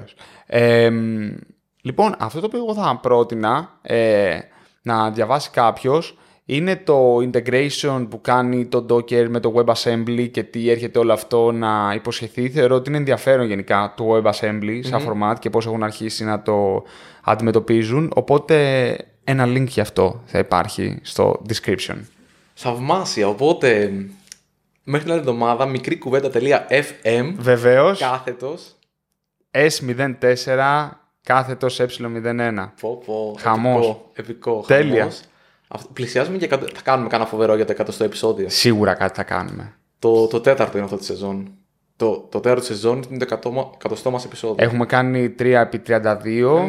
λοιπόν, 1.81 2.15
αυτό 2.19 2.39
το 2.39 2.45
οποίο 2.45 2.59
εγώ 2.59 2.73
θα 2.73 2.99
πρότεινα 3.01 3.79
ε, 3.81 4.39
να 4.81 5.11
διαβάσει 5.11 5.49
κάποιο 5.49 6.01
είναι 6.49 6.75
το 6.75 7.15
integration 7.17 8.07
που 8.09 8.21
κάνει 8.21 8.65
το 8.65 8.85
Docker 8.89 9.27
με 9.29 9.39
το 9.39 9.53
WebAssembly 9.57 10.27
και 10.31 10.43
τι 10.43 10.69
έρχεται 10.69 10.99
όλο 10.99 11.13
αυτό 11.13 11.51
να 11.51 11.91
υποσχεθεί. 11.95 12.49
Θεωρώ 12.49 12.75
ότι 12.75 12.89
είναι 12.89 12.97
ενδιαφέρον 12.97 13.47
γενικά 13.47 13.93
το 13.97 14.15
WebAssembly 14.15 14.79
σαν 14.83 15.01
format 15.07 15.35
και 15.39 15.49
πώς 15.49 15.65
έχουν 15.65 15.83
αρχίσει 15.83 16.23
να 16.23 16.41
το 16.41 16.83
αντιμετωπίζουν. 17.23 18.11
Οπότε 18.15 18.97
ένα 19.29 19.45
link 19.47 19.67
για 19.67 19.81
αυτό 19.83 20.21
θα 20.25 20.39
υπάρχει 20.39 20.99
στο 21.01 21.41
description. 21.49 21.95
Θαυμάσια. 22.53 23.27
Οπότε 23.27 23.91
μέχρι 24.83 25.03
την 25.03 25.11
άλλη 25.11 25.19
εβδομάδα 25.19 25.65
μικρή 25.65 25.97
κουβέντα.fm 25.97 27.33
Βεβαίως, 27.37 27.99
κάθετος. 27.99 28.75
S04 29.51 30.89
κάθετος 31.21 31.79
ε01. 31.81 32.67
Πω, 32.81 33.01
πω, 33.05 33.35
Χαμός. 33.39 33.85
Επικό, 33.85 34.11
επικό 34.13 34.63
Τέλεια. 34.67 34.97
χαμός. 34.99 35.19
Αυτό- 35.67 35.89
Πλησιάζουμε 35.93 36.37
και 36.37 36.45
εκατό- 36.45 36.69
θα 36.75 36.81
κάνουμε 36.81 37.09
κανένα 37.09 37.29
φοβερό 37.29 37.55
για 37.55 37.65
το 37.65 37.71
100 37.71 38.03
επεισόδιο. 38.05 38.49
Σίγουρα 38.49 38.93
κάτι 38.93 39.15
θα 39.15 39.23
κάνουμε. 39.23 39.73
Το, 39.99 40.27
το 40.27 40.41
τέταρτο 40.41 40.77
είναι 40.77 40.85
αυτό 40.85 40.97
τη 40.97 41.05
σεζόν. 41.05 41.51
Το, 41.97 42.27
το 42.31 42.39
τέταρτο 42.39 42.63
σεζόν 42.65 43.03
είναι 43.09 43.17
το 43.17 43.25
εκατό- 43.27 43.71
εκατοστό 43.75 44.11
μας 44.11 44.25
επεισόδιο. 44.25 44.65
Έχουμε 44.65 44.85
κάνει 44.85 45.35
3 45.39 45.41
επί 45.45 45.81
32, 45.87 45.93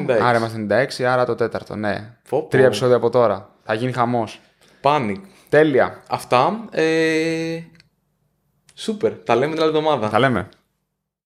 96. 0.07 0.11
άρα 0.23 0.39
είμαστε 0.39 0.89
96, 1.01 1.03
άρα 1.03 1.25
το 1.25 1.35
τέταρτο, 1.35 1.77
ναι. 1.77 2.15
Πω, 2.29 2.41
πω. 2.43 2.49
Τρία 2.49 2.65
επεισόδια 2.65 2.97
από 2.97 3.11
τώρα. 3.11 3.51
Θα 3.65 3.75
γίνει 3.75 3.93
χαμός. 3.93 4.41
Panic. 4.83 5.17
Τέλεια. 5.49 6.03
Αυτά. 6.09 6.65
Ε... 6.71 7.59
Σούπερ. 8.75 9.13
Τα 9.13 9.35
λέμε 9.37 9.53
την 9.55 9.63
άλλη 9.63 9.77
εβδομάδα. 9.77 10.09
Τα 10.09 10.19
λέμε. 10.19 10.49